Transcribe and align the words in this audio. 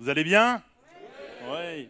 Vous 0.00 0.08
allez 0.08 0.22
bien 0.22 0.62
Oui. 1.50 1.88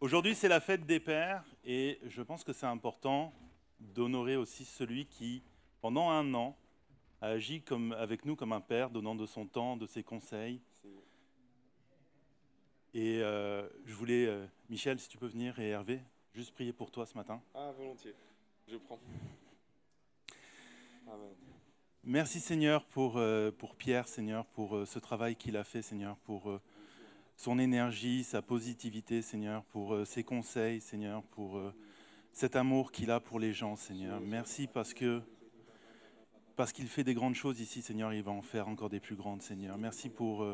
Aujourd'hui, 0.00 0.34
c'est 0.34 0.48
la 0.48 0.60
fête 0.60 0.86
des 0.86 0.98
pères 0.98 1.44
et 1.62 2.00
je 2.06 2.22
pense 2.22 2.42
que 2.42 2.54
c'est 2.54 2.64
important 2.64 3.34
d'honorer 3.78 4.36
aussi 4.36 4.64
celui 4.64 5.04
qui, 5.04 5.42
pendant 5.82 6.08
un 6.08 6.32
an, 6.32 6.56
a 7.20 7.26
agi 7.26 7.60
comme, 7.60 7.92
avec 7.92 8.24
nous 8.24 8.34
comme 8.34 8.52
un 8.52 8.62
père, 8.62 8.88
donnant 8.88 9.14
de 9.14 9.26
son 9.26 9.46
temps, 9.46 9.76
de 9.76 9.86
ses 9.86 10.02
conseils. 10.02 10.62
Et 12.94 13.20
euh, 13.20 13.68
je 13.84 13.92
voulais, 13.92 14.24
euh, 14.24 14.46
Michel, 14.70 14.98
si 14.98 15.10
tu 15.10 15.18
peux 15.18 15.28
venir, 15.28 15.58
et 15.58 15.68
Hervé, 15.68 16.00
juste 16.32 16.54
prier 16.54 16.72
pour 16.72 16.90
toi 16.90 17.04
ce 17.04 17.14
matin. 17.14 17.42
Ah, 17.54 17.72
volontiers. 17.76 18.14
Je 18.66 18.78
prends. 18.78 18.98
Amen. 21.06 21.34
Merci 22.04 22.40
Seigneur 22.40 22.86
pour, 22.86 23.18
euh, 23.18 23.50
pour 23.50 23.74
Pierre, 23.76 24.08
Seigneur, 24.08 24.46
pour 24.46 24.86
ce 24.86 24.98
travail 24.98 25.36
qu'il 25.36 25.58
a 25.58 25.64
fait, 25.64 25.82
Seigneur, 25.82 26.16
pour 26.24 26.58
son 27.40 27.58
énergie, 27.58 28.22
sa 28.22 28.42
positivité, 28.42 29.22
Seigneur, 29.22 29.64
pour 29.64 29.96
ses 30.06 30.22
conseils, 30.22 30.82
Seigneur, 30.82 31.22
pour 31.22 31.58
cet 32.32 32.54
amour 32.54 32.92
qu'il 32.92 33.10
a 33.10 33.18
pour 33.18 33.40
les 33.40 33.54
gens, 33.54 33.76
Seigneur. 33.76 34.20
Merci 34.20 34.66
parce 34.66 34.92
que 34.92 35.22
parce 36.54 36.74
qu'il 36.74 36.86
fait 36.86 37.02
des 37.02 37.14
grandes 37.14 37.34
choses 37.34 37.58
ici, 37.58 37.80
Seigneur, 37.80 38.12
il 38.12 38.22
va 38.22 38.32
en 38.32 38.42
faire 38.42 38.68
encore 38.68 38.90
des 38.90 39.00
plus 39.00 39.16
grandes, 39.16 39.40
Seigneur. 39.40 39.78
Merci 39.78 40.10
pour 40.10 40.46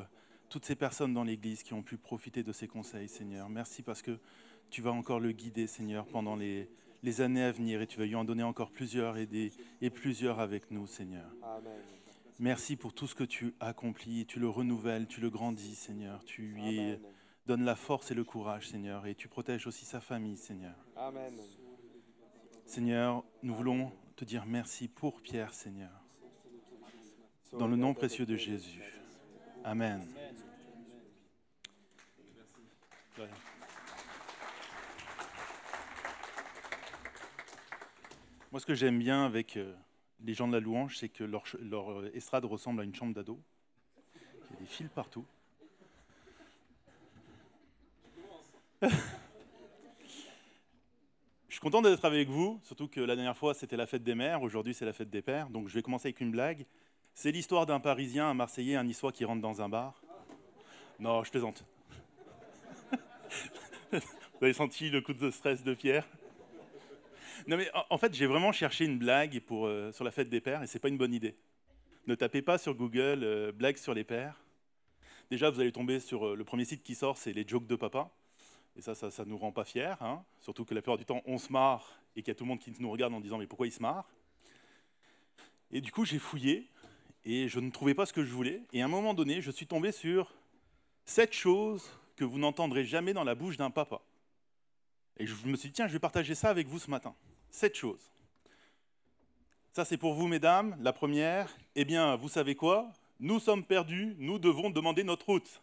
toutes 0.49 0.65
ces 0.65 0.77
personnes 0.77 1.13
dans 1.13 1.25
l'Église 1.25 1.65
qui 1.65 1.75
ont 1.75 1.83
pu 1.83 1.97
profiter 1.97 2.45
de 2.45 2.53
ses 2.53 2.69
conseils, 2.69 3.09
Seigneur. 3.09 3.49
Merci 3.49 3.83
parce 3.83 4.01
que 4.01 4.21
tu 4.71 4.81
vas 4.81 4.93
encore 4.93 5.19
le 5.19 5.33
guider, 5.33 5.67
Seigneur, 5.67 6.07
pendant 6.07 6.37
les, 6.37 6.71
les 7.03 7.21
années 7.21 7.43
à 7.43 7.51
venir 7.51 7.83
et 7.83 7.89
tu 7.89 7.99
vas 7.99 8.07
lui 8.07 8.15
en 8.15 8.25
donner 8.25 8.45
encore 8.45 8.71
plusieurs 8.71 9.17
et, 9.17 9.27
des, 9.27 9.51
et 9.81 9.91
plusieurs 9.91 10.39
avec 10.39 10.71
nous, 10.71 10.87
Seigneur. 10.87 11.35
Amen. 11.43 12.06
Merci 12.39 12.77
pour 12.77 12.93
tout 12.93 13.07
ce 13.07 13.15
que 13.15 13.25
tu 13.25 13.55
accomplis, 13.61 14.27
tu 14.27 14.41
le 14.41 14.49
renouvelles, 14.49 15.07
tu 15.07 15.21
le 15.21 15.31
grandis, 15.31 15.75
Seigneur. 15.75 16.23
Tu 16.25 16.43
lui 16.43 16.81
Amen. 16.81 17.01
donnes 17.47 17.65
la 17.65 17.77
force 17.77 18.11
et 18.11 18.15
le 18.15 18.25
courage, 18.25 18.69
Seigneur, 18.69 19.07
et 19.07 19.15
tu 19.15 19.29
protèges 19.29 19.67
aussi 19.67 19.87
sa 19.87 20.01
famille, 20.01 20.37
Seigneur. 20.37 20.75
Amen. 20.97 21.35
Seigneur, 22.67 23.25
nous 23.43 23.55
voulons 23.55 23.91
te 24.17 24.25
dire 24.25 24.45
merci 24.45 24.87
pour 24.89 25.23
Pierre, 25.23 25.55
Seigneur. 25.55 25.91
Dans 27.53 27.69
le 27.69 27.77
nom 27.77 27.95
précieux 27.95 28.27
de 28.27 28.37
Jésus. 28.37 28.83
Amen. 29.65 30.07
Moi, 38.53 38.61
ce 38.61 38.67
que 38.67 38.75
j'aime 38.75 38.99
bien 38.99 39.25
avec 39.25 39.57
euh, 39.57 39.75
les 40.25 40.35
gens 40.35 40.49
de 40.49 40.53
la 40.53 40.61
louange, 40.61 40.99
c'est 40.99 41.09
que 41.09 41.25
leur, 41.25 41.45
euh, 41.93 42.11
estrade 42.15 42.45
ressemble 42.45 42.81
à 42.81 42.85
une 42.85 42.95
chambre 42.95 43.15
d'ado. 43.15 43.41
Il 44.15 44.55
y 44.55 44.57
a 44.57 44.61
des 44.61 44.67
fils 44.67 44.89
partout. 44.95 45.25
Je 51.49 51.61
suis 51.61 51.61
content 51.61 51.81
d'être 51.81 52.05
avec 52.05 52.29
vous, 52.29 52.61
surtout 52.65 52.87
que 52.87 53.01
la 53.01 53.17
dernière 53.17 53.37
fois 53.37 53.55
c'était 53.55 53.79
la 53.79 53.87
fête 53.87 54.03
des 54.03 54.15
mères, 54.15 54.43
aujourd'hui 54.43 54.75
c'est 54.75 54.85
la 54.85 54.93
fête 54.93 55.09
des 55.09 55.23
pères. 55.23 55.49
Donc 55.49 55.69
je 55.69 55.75
vais 55.75 55.83
commencer 55.83 56.09
avec 56.09 56.21
une 56.21 56.31
blague. 56.31 56.67
C'est 57.15 57.31
l'histoire 57.31 57.65
d'un 57.65 57.81
Parisien, 57.81 58.29
un 58.29 58.35
Marseillais, 58.35 58.77
un 58.77 58.85
Niçois 58.85 59.11
qui 59.11 59.25
rentre 59.25 59.41
dans 59.41 59.63
un 59.63 59.69
bar. 59.71 60.03
Non, 60.99 61.25
je 61.25 61.31
plaisante. 61.31 61.65
Vous 63.93 64.43
avez 64.43 64.53
senti 64.53 64.91
le 64.91 65.01
coup 65.01 65.15
de 65.15 65.31
stress 65.31 65.65
de 65.65 65.73
Pierre? 65.73 66.07
Non 67.47 67.57
mais 67.57 67.71
en- 67.91 67.99
fait 67.99 68.13
j'ai 68.13 68.27
vraiment 68.27 68.51
cherché 68.51 68.85
une 68.85 68.99
blague 68.99 69.41
euh, 69.53 69.93
sur 69.93 70.05
la 70.05 70.11
fête 70.11 70.29
des 70.29 70.41
pères 70.41 70.63
et 70.63 70.67
c'est 70.67 70.81
pas 70.81 70.89
une 70.89 70.99
bonne 70.99 71.15
idée. 71.15 71.37
Ne 72.07 72.15
tapez 72.15 72.43
pas 72.43 72.59
sur 72.59 72.75
Google 72.75 73.23
euh, 73.23 73.53
blague 73.53 73.77
sur 73.77 73.95
les 73.95 74.05
pères. 74.05 74.41
Déjà 75.31 75.51
vous 75.51 75.61
allez 75.61 75.73
tomber 75.73 76.01
sur 76.01 76.27
euh, 76.27 76.35
le 76.35 76.45
premier 76.45 76.65
site 76.65 76.83
qui 76.83 76.95
sort, 76.95 77.17
c'est 77.17 77.33
les 77.33 77.47
jokes 77.47 77.67
de 77.67 77.77
papa. 77.77 78.11
Et 78.77 78.83
ça, 78.83 78.95
ça, 78.95 79.11
ça 79.11 79.25
nous 79.25 79.39
rend 79.39 79.53
pas 79.53 79.65
fiers, 79.65 79.95
hein. 80.01 80.23
surtout 80.41 80.65
que 80.67 80.75
la 80.75 80.83
plupart 80.83 80.99
du 80.99 81.07
temps, 81.07 81.23
on 81.25 81.39
se 81.39 81.51
marre 81.51 81.99
et 82.15 82.21
qu'il 82.21 82.29
y 82.29 82.33
a 82.33 82.35
tout 82.35 82.45
le 82.45 82.49
monde 82.49 82.59
qui 82.59 82.73
nous 82.79 82.91
regarde 82.91 83.15
en 83.15 83.21
disant 83.21 83.39
mais 83.39 83.47
pourquoi 83.47 83.67
il 83.67 83.73
se 83.73 83.81
marre? 83.81 84.07
Et 85.71 85.81
du 85.81 85.93
coup, 85.93 86.05
j'ai 86.05 86.19
fouillé 86.19 86.69
et 87.25 87.49
je 87.49 87.59
ne 87.61 87.71
trouvais 87.71 87.95
pas 87.95 88.07
ce 88.07 88.13
que 88.13 88.25
je 88.25 88.33
voulais. 88.33 88.63
Et 88.73 88.83
à 88.83 88.85
un 88.85 88.89
moment 88.89 89.15
donné, 89.15 89.41
je 89.41 89.51
suis 89.51 89.67
tombé 89.67 89.93
sur 89.93 90.33
sept 91.05 91.33
choses 91.33 91.89
que 92.17 92.25
vous 92.25 92.39
n'entendrez 92.39 92.85
jamais 92.85 93.13
dans 93.13 93.25
la 93.25 93.35
bouche 93.35 93.57
d'un 93.57 93.71
papa. 93.71 94.01
Et 95.19 95.27
je 95.27 95.35
me 95.47 95.57
suis 95.57 95.71
dit, 95.71 95.75
tiens, 95.75 95.87
je 95.87 95.93
vais 95.93 95.99
partager 95.99 96.35
ça 96.35 96.51
avec 96.51 96.67
vous 96.67 96.79
ce 96.79 96.91
matin. 96.91 97.15
Sept 97.51 97.75
choses. 97.75 98.11
Ça, 99.73 99.85
c'est 99.85 99.97
pour 99.97 100.15
vous, 100.15 100.27
mesdames. 100.27 100.77
La 100.81 100.93
première, 100.93 101.55
eh 101.75 101.85
bien, 101.85 102.17
vous 102.17 102.29
savez 102.29 102.55
quoi? 102.55 102.89
Nous 103.21 103.41
sommes 103.41 103.65
perdus, 103.65 104.15
nous 104.19 104.39
devons 104.39 104.71
demander 104.71 105.05
notre 105.05 105.27
route. 105.27 105.61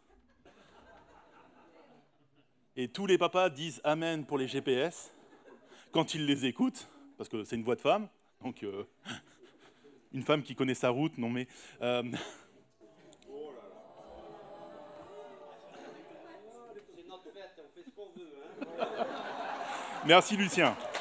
Et 2.76 2.88
tous 2.88 3.06
les 3.06 3.18
papas 3.18 3.50
disent 3.50 3.80
Amen 3.84 4.26
pour 4.26 4.38
les 4.38 4.48
GPS 4.48 5.12
quand 5.92 6.16
ils 6.16 6.26
les 6.26 6.46
écoutent, 6.46 6.88
parce 7.18 7.30
que 7.30 7.44
c'est 7.44 7.56
une 7.56 7.64
voix 7.64 7.76
de 7.76 7.82
femme. 7.82 8.08
Donc, 8.42 8.64
euh, 8.64 8.84
une 10.14 10.24
femme 10.24 10.42
qui 10.42 10.56
connaît 10.56 10.74
sa 10.74 10.90
route, 10.90 11.18
non 11.18 11.30
mais. 11.30 11.48
euh, 11.82 12.04
C'est 20.06 20.38
notre 20.38 20.93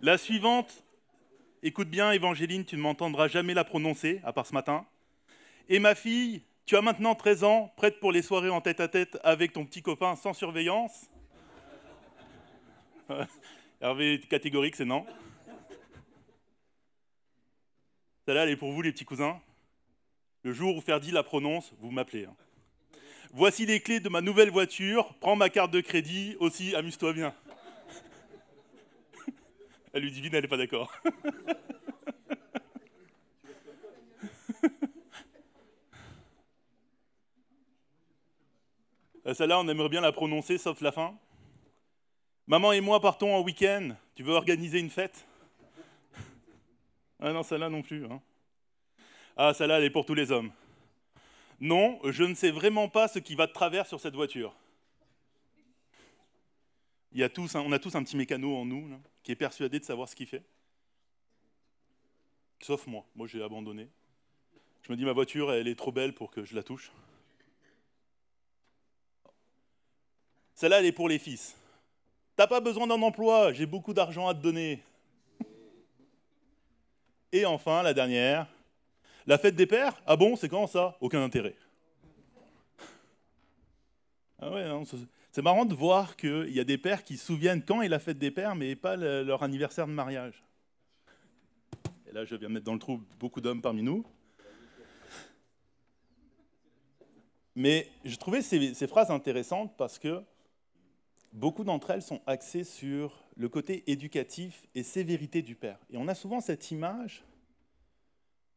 La 0.00 0.18
suivante, 0.18 0.84
écoute 1.62 1.88
bien 1.88 2.12
Évangéline, 2.12 2.64
tu 2.64 2.76
ne 2.76 2.82
m'entendras 2.82 3.28
jamais 3.28 3.54
la 3.54 3.64
prononcer, 3.64 4.20
à 4.24 4.32
part 4.32 4.46
ce 4.46 4.52
matin. 4.52 4.86
Et 5.68 5.78
ma 5.78 5.94
fille, 5.94 6.42
tu 6.66 6.76
as 6.76 6.82
maintenant 6.82 7.14
13 7.14 7.44
ans, 7.44 7.72
prête 7.76 7.98
pour 8.00 8.12
les 8.12 8.22
soirées 8.22 8.50
en 8.50 8.60
tête 8.60 8.80
à 8.80 8.88
tête 8.88 9.18
avec 9.24 9.52
ton 9.52 9.64
petit 9.64 9.82
copain 9.82 10.16
sans 10.16 10.34
surveillance 10.34 11.08
Hervé 13.80 14.20
catégorique, 14.28 14.76
c'est 14.76 14.84
non. 14.84 15.06
Celle-là, 18.24 18.42
elle 18.44 18.50
est 18.50 18.56
pour 18.56 18.72
vous 18.72 18.82
les 18.82 18.92
petits 18.92 19.04
cousins. 19.04 19.40
Le 20.42 20.52
jour 20.52 20.76
où 20.76 20.80
Ferdi 20.80 21.12
la 21.12 21.22
prononce, 21.22 21.72
vous 21.78 21.90
m'appelez. 21.90 22.24
hein. 22.24 22.34
Voici 23.32 23.66
les 23.66 23.80
clés 23.80 24.00
de 24.00 24.08
ma 24.08 24.20
nouvelle 24.20 24.50
voiture. 24.50 25.14
Prends 25.20 25.36
ma 25.36 25.50
carte 25.50 25.70
de 25.70 25.80
crédit. 25.80 26.36
Aussi, 26.40 26.74
amuse-toi 26.74 27.12
bien. 27.12 27.34
Elle 29.92 30.02
lui 30.02 30.10
divine, 30.10 30.34
elle 30.34 30.42
n'est 30.42 30.48
pas 30.48 30.56
d'accord. 30.56 30.92
Celle-là, 39.34 39.58
on 39.58 39.68
aimerait 39.68 39.88
bien 39.88 40.00
la 40.00 40.12
prononcer, 40.12 40.58
sauf 40.58 40.80
la 40.80 40.92
fin. 40.92 41.14
Maman 42.46 42.72
et 42.72 42.80
moi 42.80 43.00
partons 43.00 43.34
en 43.34 43.42
week-end. 43.42 43.90
Tu 44.14 44.22
veux 44.22 44.34
organiser 44.34 44.78
une 44.78 44.90
fête? 44.90 45.26
Ah 47.18 47.32
non, 47.32 47.42
celle-là 47.42 47.70
non 47.70 47.80
plus. 47.80 48.04
hein. 48.04 48.20
Ah, 49.38 49.54
celle-là, 49.54 49.78
elle 49.78 49.84
est 49.84 49.90
pour 49.90 50.04
tous 50.04 50.12
les 50.12 50.30
hommes. 50.30 50.50
Non, 51.60 52.00
je 52.04 52.24
ne 52.24 52.34
sais 52.34 52.50
vraiment 52.50 52.88
pas 52.88 53.08
ce 53.08 53.18
qui 53.18 53.34
va 53.34 53.46
de 53.46 53.52
travers 53.52 53.86
sur 53.86 54.00
cette 54.00 54.14
voiture. 54.14 54.54
Il 57.12 57.20
y 57.20 57.22
a 57.22 57.28
tous, 57.28 57.54
on 57.54 57.72
a 57.72 57.78
tous 57.78 57.94
un 57.94 58.02
petit 58.02 58.16
mécano 58.16 58.56
en 58.56 58.66
nous 58.66 58.90
qui 59.22 59.32
est 59.32 59.36
persuadé 59.36 59.78
de 59.78 59.84
savoir 59.84 60.08
ce 60.08 60.14
qu'il 60.14 60.26
fait. 60.26 60.42
Sauf 62.60 62.86
moi. 62.86 63.04
Moi, 63.14 63.26
j'ai 63.26 63.42
abandonné. 63.42 63.88
Je 64.82 64.92
me 64.92 64.96
dis, 64.96 65.04
ma 65.04 65.12
voiture, 65.12 65.52
elle 65.52 65.66
est 65.66 65.74
trop 65.74 65.92
belle 65.92 66.14
pour 66.14 66.30
que 66.30 66.44
je 66.44 66.54
la 66.54 66.62
touche. 66.62 66.92
Celle-là, 70.54 70.80
elle 70.80 70.86
est 70.86 70.92
pour 70.92 71.08
les 71.08 71.18
fils. 71.18 71.56
T'as 72.36 72.46
pas 72.46 72.60
besoin 72.60 72.86
d'un 72.86 73.00
emploi, 73.00 73.52
j'ai 73.52 73.66
beaucoup 73.66 73.94
d'argent 73.94 74.28
à 74.28 74.34
te 74.34 74.40
donner. 74.40 74.82
Et 77.32 77.46
enfin, 77.46 77.82
la 77.82 77.94
dernière, 77.94 78.46
la 79.26 79.38
fête 79.38 79.56
des 79.56 79.66
pères 79.66 80.00
Ah 80.06 80.16
bon, 80.16 80.36
c'est 80.36 80.48
quand 80.48 80.66
ça? 80.66 80.96
Aucun 81.00 81.22
intérêt. 81.22 81.54
Ah 84.38 84.50
ouais, 84.52 84.64
c'est- 85.32 85.42
marrant 85.42 85.64
de 85.64 85.74
voir 85.74 86.16
qu'il 86.16 86.50
y 86.50 86.60
a 86.60 86.64
des 86.64 86.78
pères 86.78 87.04
qui 87.04 87.16
se 87.16 87.26
souviennent 87.26 87.62
quand 87.62 87.82
est 87.82 87.88
la 87.88 87.98
fête 87.98 88.18
des 88.18 88.30
pères, 88.30 88.54
mais 88.54 88.76
pas 88.76 88.96
le- 88.96 89.22
leur 89.22 89.42
anniversaire 89.42 89.86
de 89.86 89.92
mariage. 89.92 90.42
Et 92.08 92.12
là, 92.12 92.24
je 92.24 92.36
viens 92.36 92.48
mettre 92.48 92.64
dans 92.64 92.74
le 92.74 92.78
trou 92.78 93.02
beaucoup 93.18 93.40
d'hommes 93.40 93.62
parmi 93.62 93.82
nous. 93.82 94.04
Mais 97.54 97.88
je 98.04 98.16
trouvais 98.16 98.42
ces 98.42 98.86
phrases 98.86 99.10
intéressantes 99.10 99.74
parce 99.78 99.98
que 99.98 100.22
beaucoup 101.32 101.64
d'entre 101.64 101.90
elles 101.90 102.02
sont 102.02 102.20
axées 102.26 102.64
sur 102.64 103.24
le 103.36 103.48
côté 103.48 103.90
éducatif 103.90 104.66
et 104.74 104.82
sévérité 104.82 105.40
du 105.42 105.54
père. 105.54 105.78
Et 105.90 105.96
on 105.96 106.06
a 106.08 106.14
souvent 106.14 106.40
cette 106.40 106.70
image, 106.70 107.24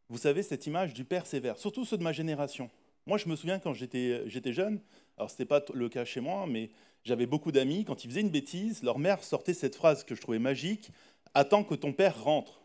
vous 0.10 0.18
savez, 0.18 0.44
cette 0.44 0.66
image 0.66 0.94
du 0.94 1.06
père 1.06 1.26
sévère, 1.26 1.58
surtout 1.58 1.86
ceux 1.86 1.98
de 1.98 2.04
ma 2.04 2.12
génération. 2.12 2.70
Moi, 3.06 3.18
je 3.18 3.30
me 3.30 3.36
souviens 3.36 3.60
quand 3.60 3.74
j'étais 3.74 4.24
j'étais 4.28 4.54
jeune, 4.54 4.80
alors 5.18 5.30
ce 5.30 5.36
n'était 5.36 5.46
pas 5.46 5.64
le 5.74 5.90
cas 5.90 6.06
chez 6.06 6.20
moi, 6.20 6.46
mais 6.48 6.70
j'avais 7.04 7.26
beaucoup 7.26 7.52
d'amis, 7.52 7.86
quand 7.86 8.04
ils 8.04 8.10
faisaient 8.10 8.22
une 8.22 8.30
bêtise, 8.30 8.84
leur 8.84 9.00
mère 9.00 9.24
sortait 9.24 9.54
cette 9.54 9.76
phrase 9.76 10.04
que 10.04 10.16
je 10.16 10.22
trouvais 10.22 10.40
magique 10.40 10.92
Attends 11.34 11.64
que 11.64 11.76
ton 11.76 11.94
père 11.94 12.24
rentre. 12.24 12.60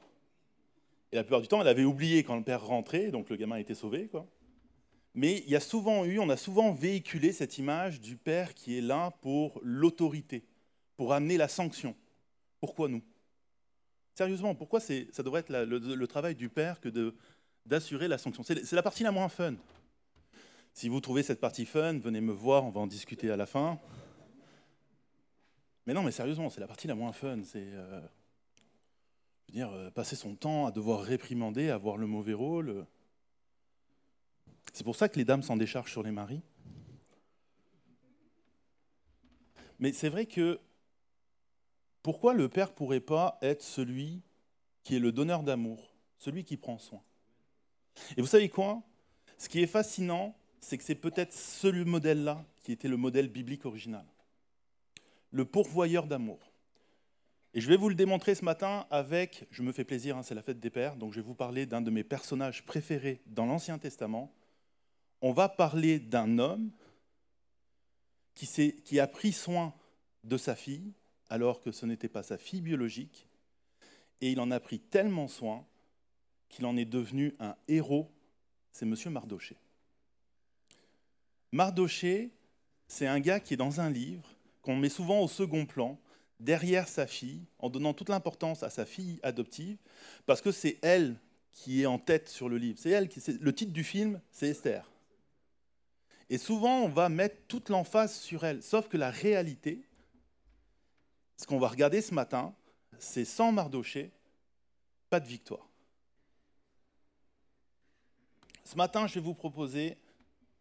Et 1.12 1.16
la 1.16 1.22
plupart 1.22 1.42
du 1.42 1.48
temps, 1.48 1.60
elle 1.60 1.68
avait 1.68 1.84
oublié 1.84 2.24
quand 2.24 2.36
le 2.36 2.42
père 2.42 2.64
rentrait, 2.64 3.10
donc 3.10 3.28
le 3.30 3.36
gamin 3.36 3.56
était 3.56 3.74
sauvé. 3.74 4.10
Mais 5.14 5.42
il 5.46 5.50
y 5.50 5.56
a 5.56 5.60
souvent 5.60 6.04
eu, 6.04 6.18
on 6.18 6.28
a 6.28 6.36
souvent 6.36 6.72
véhiculé 6.72 7.32
cette 7.32 7.58
image 7.58 8.00
du 8.00 8.16
père 8.16 8.54
qui 8.54 8.78
est 8.78 8.80
là 8.80 9.12
pour 9.20 9.60
l'autorité, 9.62 10.44
pour 10.96 11.12
amener 11.12 11.36
la 11.36 11.48
sanction. 11.48 11.94
Pourquoi 12.58 12.88
nous? 12.88 13.02
Sérieusement, 14.14 14.54
pourquoi 14.54 14.80
ça 14.80 15.22
devrait 15.22 15.40
être 15.40 15.50
le, 15.50 16.06
travail 16.06 16.34
du 16.34 16.48
père 16.48 16.80
que 16.80 16.88
d'assurer 17.66 18.08
la 18.08 18.18
sanction 18.18 18.42
C'est 18.42 18.72
la 18.72 18.82
partie 18.82 19.02
la 19.02 19.12
moins 19.12 19.28
fun. 19.28 19.54
Si 20.72 20.88
vous 20.88 21.00
trouvez 21.00 21.22
cette 21.22 21.40
partie 21.40 21.66
fun, 21.66 21.98
venez 21.98 22.20
me 22.20 22.32
voir, 22.32 22.64
on 22.64 22.70
va 22.70 22.80
en 22.80 22.86
discuter 22.86 23.30
à 23.30 23.36
la 23.36 23.46
fin. 23.46 23.78
Mais 25.86 25.94
non, 25.94 26.02
mais 26.02 26.10
sérieusement, 26.10 26.50
c'est 26.50 26.60
la 26.60 26.66
partie 26.66 26.88
la 26.88 26.94
moins 26.94 27.12
fun. 27.12 27.42
C'est 27.44 27.62
euh, 27.62 28.00
dire, 29.50 29.70
euh, 29.70 29.90
passer 29.90 30.16
son 30.16 30.34
temps 30.34 30.66
à 30.66 30.72
devoir 30.72 31.02
réprimander, 31.02 31.70
à 31.70 31.74
avoir 31.74 31.96
le 31.96 32.06
mauvais 32.06 32.32
rôle. 32.32 32.86
C'est 34.72 34.84
pour 34.84 34.96
ça 34.96 35.08
que 35.08 35.16
les 35.18 35.24
dames 35.24 35.42
s'en 35.42 35.56
déchargent 35.56 35.92
sur 35.92 36.02
les 36.02 36.10
maris. 36.10 36.42
Mais 39.78 39.92
c'est 39.92 40.08
vrai 40.08 40.26
que 40.26 40.58
pourquoi 42.02 42.34
le 42.34 42.48
père 42.48 42.72
pourrait 42.74 43.00
pas 43.00 43.38
être 43.42 43.62
celui 43.62 44.22
qui 44.82 44.96
est 44.96 45.00
le 45.00 45.12
donneur 45.12 45.42
d'amour, 45.42 45.94
celui 46.18 46.44
qui 46.44 46.56
prend 46.56 46.78
soin? 46.78 47.02
Et 48.16 48.20
vous 48.20 48.26
savez 48.26 48.48
quoi? 48.48 48.82
Ce 49.38 49.48
qui 49.48 49.60
est 49.62 49.66
fascinant, 49.66 50.36
c'est 50.60 50.78
que 50.78 50.84
c'est 50.84 50.94
peut-être 50.94 51.32
ce 51.32 51.68
modèle-là 51.68 52.44
qui 52.62 52.72
était 52.72 52.88
le 52.88 52.96
modèle 52.96 53.28
biblique 53.28 53.66
original. 53.66 54.06
Le 55.30 55.44
pourvoyeur 55.44 56.06
d'amour. 56.06 56.38
Et 57.52 57.60
je 57.60 57.68
vais 57.68 57.76
vous 57.76 57.88
le 57.88 57.94
démontrer 57.94 58.34
ce 58.34 58.44
matin 58.44 58.86
avec, 58.90 59.46
je 59.50 59.62
me 59.62 59.72
fais 59.72 59.84
plaisir, 59.84 60.16
hein, 60.16 60.22
c'est 60.22 60.34
la 60.34 60.42
fête 60.42 60.58
des 60.58 60.70
pères, 60.70 60.96
donc 60.96 61.12
je 61.12 61.20
vais 61.20 61.26
vous 61.26 61.34
parler 61.34 61.66
d'un 61.66 61.82
de 61.82 61.90
mes 61.90 62.02
personnages 62.02 62.64
préférés 62.64 63.20
dans 63.26 63.46
l'Ancien 63.46 63.78
Testament. 63.78 64.34
On 65.20 65.32
va 65.32 65.48
parler 65.48 66.00
d'un 66.00 66.38
homme 66.38 66.70
qui, 68.34 68.46
qui 68.82 68.98
a 68.98 69.06
pris 69.06 69.32
soin 69.32 69.72
de 70.24 70.36
sa 70.36 70.56
fille 70.56 70.92
alors 71.28 71.60
que 71.60 71.70
ce 71.70 71.86
n'était 71.86 72.08
pas 72.08 72.22
sa 72.22 72.38
fille 72.38 72.60
biologique, 72.60 73.28
et 74.20 74.30
il 74.32 74.40
en 74.40 74.50
a 74.50 74.60
pris 74.60 74.80
tellement 74.80 75.28
soin 75.28 75.66
qu'il 76.48 76.66
en 76.66 76.76
est 76.76 76.84
devenu 76.84 77.34
un 77.40 77.56
héros, 77.68 78.10
c'est 78.72 78.86
M. 78.86 78.94
Mardoché. 79.10 79.56
Mardoché, 81.52 82.30
c'est 82.88 83.06
un 83.06 83.20
gars 83.20 83.40
qui 83.40 83.54
est 83.54 83.56
dans 83.56 83.80
un 83.80 83.90
livre, 83.90 84.28
qu'on 84.62 84.76
met 84.76 84.88
souvent 84.88 85.20
au 85.20 85.28
second 85.28 85.66
plan, 85.66 85.98
derrière 86.40 86.88
sa 86.88 87.06
fille, 87.06 87.42
en 87.58 87.70
donnant 87.70 87.94
toute 87.94 88.08
l'importance 88.08 88.62
à 88.62 88.70
sa 88.70 88.84
fille 88.84 89.20
adoptive, 89.22 89.78
parce 90.26 90.40
que 90.40 90.52
c'est 90.52 90.78
elle 90.82 91.16
qui 91.52 91.82
est 91.82 91.86
en 91.86 91.98
tête 91.98 92.28
sur 92.28 92.48
le 92.48 92.58
livre. 92.58 92.78
C'est 92.80 92.90
elle 92.90 93.08
qui, 93.08 93.20
le 93.40 93.54
titre 93.54 93.72
du 93.72 93.84
film, 93.84 94.20
c'est 94.32 94.48
Esther. 94.48 94.90
Et 96.28 96.38
souvent, 96.38 96.80
on 96.82 96.88
va 96.88 97.08
mettre 97.08 97.36
toute 97.46 97.68
l'emphase 97.68 98.14
sur 98.14 98.44
elle, 98.44 98.62
sauf 98.62 98.88
que 98.88 98.96
la 98.96 99.10
réalité, 99.10 99.84
ce 101.36 101.46
qu'on 101.46 101.58
va 101.58 101.68
regarder 101.68 102.00
ce 102.00 102.14
matin, 102.14 102.54
c'est 102.98 103.24
sans 103.24 103.52
Mardoché, 103.52 104.10
pas 105.10 105.20
de 105.20 105.26
victoire. 105.26 105.68
Ce 108.64 108.76
matin, 108.76 109.06
je 109.06 109.14
vais 109.14 109.20
vous 109.20 109.34
proposer 109.34 109.98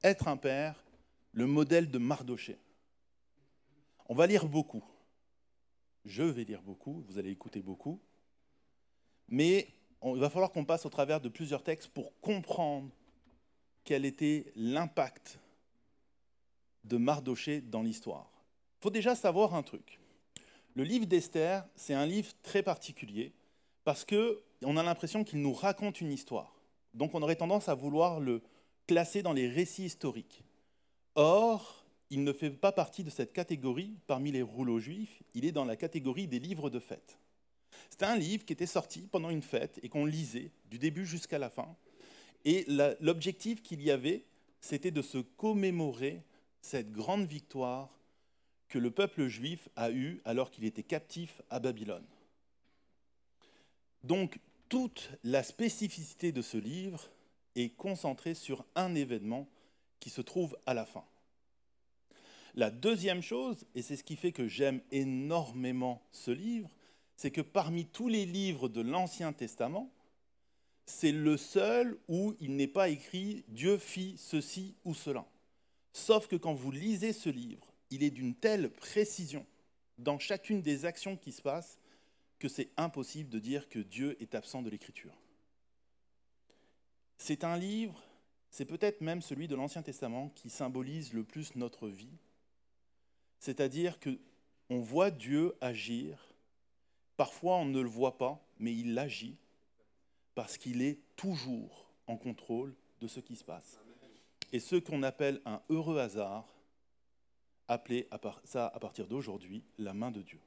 être 0.04 0.28
un 0.28 0.38
père 0.38 0.84
le 1.32 1.48
modèle 1.48 1.90
de 1.90 1.98
Mardoché. 1.98 2.60
On 4.08 4.16
va 4.16 4.28
lire 4.28 4.48
beaucoup. 4.48 4.84
Je 6.06 6.24
vais 6.24 6.44
lire 6.44 6.62
beaucoup, 6.62 7.04
vous 7.08 7.18
allez 7.18 7.32
écouter 7.32 7.62
beaucoup. 7.62 8.00
Mais 9.30 9.68
il 10.04 10.20
va 10.20 10.30
falloir 10.30 10.52
qu'on 10.52 10.66
passe 10.66 10.86
au 10.86 10.90
travers 10.90 11.22
de 11.22 11.30
plusieurs 11.30 11.64
textes 11.64 11.90
pour 11.90 12.12
comprendre 12.20 12.92
quel 13.86 14.04
était 14.06 14.52
l'impact 14.56 15.40
de 16.84 16.98
Mardoché 16.98 17.62
dans 17.62 17.82
l'histoire. 17.82 18.30
Il 18.80 18.84
faut 18.84 18.90
déjà 18.90 19.16
savoir 19.16 19.56
un 19.56 19.64
truc. 19.64 20.00
Le 20.76 20.84
livre 20.84 21.06
d'Esther, 21.06 21.66
c'est 21.76 21.94
un 21.94 22.06
livre 22.06 22.32
très 22.42 22.64
particulier 22.64 23.32
parce 23.86 24.06
qu'on 24.06 24.78
a 24.78 24.84
l'impression 24.84 25.24
qu'il 25.24 25.42
nous 25.42 25.54
raconte 25.54 26.02
une 26.02 26.12
histoire. 26.12 26.53
Donc 26.94 27.16
on 27.16 27.22
aurait 27.22 27.36
tendance 27.36 27.70
à 27.70 27.76
vouloir 27.76 28.20
le 28.20 28.42
classer 28.88 29.22
dans 29.22 29.34
les 29.34 29.48
récits 29.48 29.86
historiques. 29.86 30.44
Or, 31.16 31.86
il 32.10 32.24
ne 32.24 32.34
fait 32.34 32.52
pas 32.52 32.72
partie 32.72 33.04
de 33.04 33.10
cette 33.10 33.34
catégorie 33.34 33.96
parmi 34.08 34.32
les 34.32 34.42
rouleaux 34.42 34.80
juifs, 34.80 35.24
il 35.34 35.46
est 35.46 35.52
dans 35.52 35.66
la 35.66 35.76
catégorie 35.76 36.28
des 36.28 36.40
livres 36.40 36.70
de 36.70 36.80
fête. 36.80 37.18
C'est 37.90 38.04
un 38.04 38.16
livre 38.16 38.46
qui 38.46 38.54
était 38.54 38.66
sorti 38.66 39.08
pendant 39.12 39.30
une 39.30 39.42
fête 39.42 39.80
et 39.84 39.90
qu'on 39.90 40.06
lisait 40.06 40.52
du 40.70 40.78
début 40.78 41.06
jusqu'à 41.06 41.40
la 41.40 41.50
fin. 41.50 41.76
Et 42.46 42.66
l'objectif 43.00 43.62
qu'il 43.64 43.82
y 43.82 43.92
avait, 43.92 44.26
c'était 44.60 44.92
de 44.92 45.02
se 45.02 45.18
commémorer 45.18 46.22
cette 46.62 46.92
grande 46.92 47.26
victoire 47.26 47.90
que 48.68 48.80
le 48.80 48.92
peuple 48.92 49.28
juif 49.28 49.70
a 49.76 49.92
eue 49.92 50.22
alors 50.26 50.50
qu'il 50.50 50.66
était 50.66 50.84
captif 50.84 51.42
à 51.50 51.60
Babylone. 51.60 52.06
Donc, 54.04 54.40
toute 54.70 55.10
la 55.24 55.44
spécificité 55.44 56.32
de 56.32 56.42
ce 56.42 56.58
livre 56.58 57.10
est 57.56 57.70
concentrée 57.70 58.34
sur 58.34 58.66
un 58.76 58.96
événement 58.96 59.48
qui 60.00 60.10
se 60.10 60.22
trouve 60.22 60.58
à 60.66 60.74
la 60.74 60.86
fin. 60.86 61.06
La 62.56 62.70
deuxième 62.70 63.22
chose, 63.22 63.66
et 63.74 63.82
c'est 63.82 63.96
ce 63.96 64.04
qui 64.04 64.16
fait 64.16 64.32
que 64.32 64.48
j'aime 64.48 64.82
énormément 64.92 66.02
ce 66.12 66.32
livre, 66.32 66.70
c'est 67.16 67.32
que 67.32 67.42
parmi 67.42 67.86
tous 67.86 68.08
les 68.08 68.26
livres 68.26 68.70
de 68.70 68.82
l'Ancien 68.82 69.34
Testament, 69.34 69.92
c'est 70.86 71.12
le 71.12 71.38
seul 71.38 71.98
où 72.08 72.36
il 72.40 72.56
n'est 72.56 72.68
pas 72.68 72.90
écrit 72.90 73.44
Dieu 73.48 73.78
fit 73.78 74.16
ceci 74.18 74.76
ou 74.84 74.94
cela. 74.94 75.26
Sauf 75.94 76.28
que 76.28 76.36
quand 76.36 76.54
vous 76.54 76.72
lisez 76.72 77.14
ce 77.14 77.30
livre, 77.30 77.74
il 77.90 78.04
est 78.04 78.10
d'une 78.10 78.36
telle 78.36 78.70
précision 78.70 79.46
dans 79.98 80.20
chacune 80.20 80.62
des 80.62 80.86
actions 80.86 81.16
qui 81.16 81.32
se 81.32 81.42
passent 81.42 81.80
que 82.44 82.50
c'est 82.50 82.72
impossible 82.76 83.30
de 83.30 83.40
dire 83.40 83.70
que 83.70 83.80
Dieu 83.80 84.22
est 84.22 84.36
absent 84.36 84.62
de 84.62 84.70
l'écriture. 84.70 85.18
C'est 87.18 87.46
un 87.46 87.58
livre, 87.58 88.04
c'est 88.50 88.66
peut-être 88.66 89.00
même 89.00 89.22
celui 89.22 89.48
de 89.48 89.56
l'Ancien 89.56 89.82
Testament 89.82 90.28
qui 90.36 90.50
symbolise 90.50 91.14
le 91.14 91.24
plus 91.24 91.56
notre 91.56 91.88
vie 91.88 92.18
c'est-à-dire 93.44 94.00
que 94.00 94.18
on 94.70 94.80
voit 94.80 95.12
Dieu 95.12 95.54
agir. 95.60 96.34
Parfois, 97.18 97.58
on 97.58 97.66
ne 97.66 97.82
le 97.82 97.90
voit 97.90 98.18
pas, 98.18 98.42
mais 98.58 98.74
il 98.74 98.98
agit 98.98 99.36
parce 100.34 100.58
qu'il 100.58 100.82
est 100.82 101.00
toujours 101.18 101.92
en 102.08 102.16
contrôle 102.16 102.74
de 103.02 103.08
ce 103.08 103.20
qui 103.20 103.36
se 103.36 103.44
passe. 103.44 103.82
Et 104.54 104.62
ce 104.62 104.78
qu'on 104.78 105.04
appelle 105.04 105.42
un 105.44 105.62
heureux 105.70 106.00
hasard, 106.00 106.48
appelez 107.68 108.08
ça 108.46 108.68
à 108.68 108.80
partir 108.80 109.08
d'aujourd'hui 109.08 109.66
la 109.78 109.94
main 109.94 110.12
de 110.12 110.22
Dieu. 110.22 110.40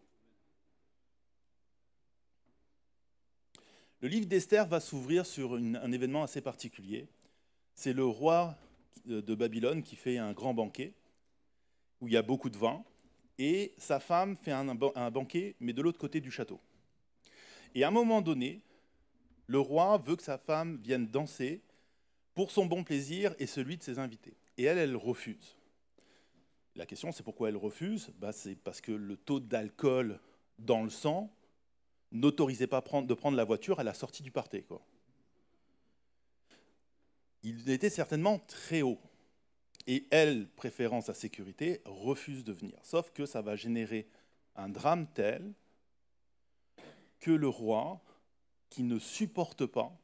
Le 4.06 4.12
livre 4.12 4.26
d'Esther 4.26 4.68
va 4.68 4.78
s'ouvrir 4.78 5.26
sur 5.26 5.54
un 5.54 5.90
événement 5.90 6.22
assez 6.22 6.40
particulier. 6.40 7.08
C'est 7.74 7.92
le 7.92 8.04
roi 8.04 8.56
de 9.04 9.34
Babylone 9.34 9.82
qui 9.82 9.96
fait 9.96 10.16
un 10.16 10.32
grand 10.32 10.54
banquet 10.54 10.94
où 12.00 12.06
il 12.06 12.14
y 12.14 12.16
a 12.16 12.22
beaucoup 12.22 12.48
de 12.48 12.56
vin, 12.56 12.84
et 13.36 13.74
sa 13.78 13.98
femme 13.98 14.36
fait 14.36 14.52
un, 14.52 14.76
banquet, 14.76 15.56
mais 15.58 15.72
de 15.72 15.82
l'autre 15.82 15.98
côté 15.98 16.20
du 16.20 16.30
château. 16.30 16.60
Et 17.74 17.82
à 17.82 17.88
un 17.88 17.90
moment 17.90 18.22
donné, 18.22 18.60
le 19.48 19.58
roi 19.58 19.98
veut 19.98 20.14
que 20.14 20.22
sa 20.22 20.38
femme 20.38 20.78
vienne 20.84 21.08
danser 21.08 21.60
pour 22.32 22.52
son 22.52 22.64
bon 22.64 22.84
plaisir 22.84 23.34
et 23.40 23.46
celui 23.48 23.76
de 23.76 23.82
ses 23.82 23.98
invités. 23.98 24.36
Et 24.56 24.62
elle, 24.62 24.78
elle 24.78 24.94
refuse. 24.94 25.56
La 26.76 26.86
question, 26.86 27.10
c'est 27.10 27.24
pourquoi 27.24 27.48
elle 27.48 27.56
refuse? 27.56 28.12
Bah, 28.20 28.30
C'est 28.30 28.54
parce 28.54 28.80
que 28.80 28.92
le 28.92 29.16
taux 29.16 29.40
d'alcool 29.40 30.20
dans 30.60 30.84
le 30.84 30.90
sang 30.90 31.35
n'autorisait 32.20 32.66
pas 32.66 32.80
de 32.80 33.14
prendre 33.14 33.36
la 33.36 33.44
voiture 33.44 33.80
à 33.80 33.84
la 33.84 33.94
sortie 33.94 34.22
du. 34.22 34.32
Quoi. 34.32 34.44
Il 37.42 37.70
était 37.70 37.90
certainement 37.90 38.38
très 38.40 38.82
haut. 38.82 38.98
Et 39.86 40.06
elle, 40.10 40.48
préférant 40.48 41.00
sa 41.00 41.14
sécurité, 41.14 41.80
refuse 41.84 42.42
de 42.42 42.52
venir. 42.52 42.78
Sauf 42.82 43.12
que 43.12 43.24
ça 43.24 43.40
va 43.40 43.54
générer 43.54 44.08
un 44.56 44.68
drame 44.68 45.06
tel 45.14 45.52
que 47.20 47.30
le 47.30 47.48
roi, 47.48 48.02
qui 48.68 48.82
ne 48.82 48.98
supporte 48.98 49.64
pas, 49.64 49.96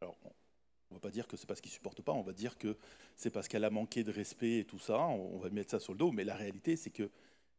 alors 0.00 0.18
on 0.24 0.94
ne 0.94 0.96
va 0.96 1.00
pas 1.00 1.10
dire 1.10 1.28
que 1.28 1.36
c'est 1.36 1.46
parce 1.46 1.60
qu'il 1.60 1.70
ne 1.70 1.74
supporte 1.74 2.02
pas, 2.02 2.12
on 2.12 2.22
va 2.22 2.32
dire 2.32 2.58
que 2.58 2.76
c'est 3.16 3.30
parce 3.30 3.48
qu'elle 3.48 3.64
a 3.64 3.70
manqué 3.70 4.02
de 4.02 4.10
respect 4.10 4.58
et 4.58 4.64
tout 4.64 4.78
ça, 4.78 4.98
on 4.98 5.38
va 5.38 5.50
mettre 5.50 5.70
ça 5.70 5.80
sur 5.80 5.92
le 5.92 5.98
dos, 5.98 6.10
mais 6.10 6.24
la 6.24 6.34
réalité 6.34 6.76
c'est 6.76 6.90
que 6.90 7.10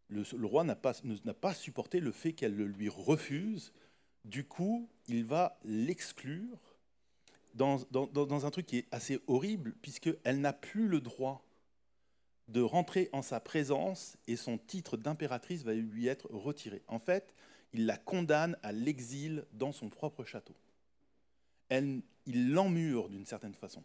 le, 0.10 0.46
roi 0.46 0.64
n'a 0.64 0.76
pas, 0.76 0.94
pas 1.42 1.54
supporté 1.54 2.00
le 2.00 2.12
fait 2.12 2.34
qu'elle 2.34 2.56
le 2.56 2.66
lui 2.66 2.90
refuse, 2.90 3.74
du 4.26 4.44
coup 4.46 4.90
il 5.08 5.26
va 5.26 5.60
l'exclure 5.64 6.74
dans, 7.54 8.46
un 8.46 8.52
truc 8.52 8.66
qui 8.66 8.80
est 8.80 8.88
assez 8.92 9.20
horrible, 9.28 9.76
puisqu'elle 9.82 10.42
n'a 10.42 10.54
plus 10.54 10.88
le 10.88 11.02
droit 11.02 11.46
de 12.48 12.62
rentrer 12.62 13.10
en 13.14 13.22
sa 13.22 13.40
présence 13.40 14.18
et 14.28 14.36
son 14.36 14.58
titre 14.58 14.98
d'impératrice 14.98 15.64
va 15.64 15.74
lui 15.74 16.08
être 16.08 16.28
retiré. 16.32 16.82
En 16.88 17.00
fait, 17.00 17.34
il 17.74 17.86
la 17.86 17.98
condamne 17.98 18.58
à 18.64 18.72
l'exil 18.72 19.46
dans 19.54 19.72
son 19.72 19.90
propre 19.90 20.24
château. 20.26 20.56
il 21.70 22.52
l'emmure 22.52 23.10
d'une 23.10 23.26
certaine 23.26 23.56
façon. 23.56 23.84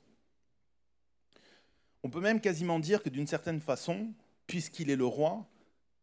On 2.02 2.10
peut 2.10 2.20
même 2.20 2.40
quasiment 2.40 2.78
dire 2.78 3.02
que 3.02 3.08
d'une 3.08 3.26
certaine 3.26 3.60
façon, 3.60 4.12
puisqu'il 4.46 4.90
est 4.90 4.96
le 4.96 5.06
roi, 5.06 5.46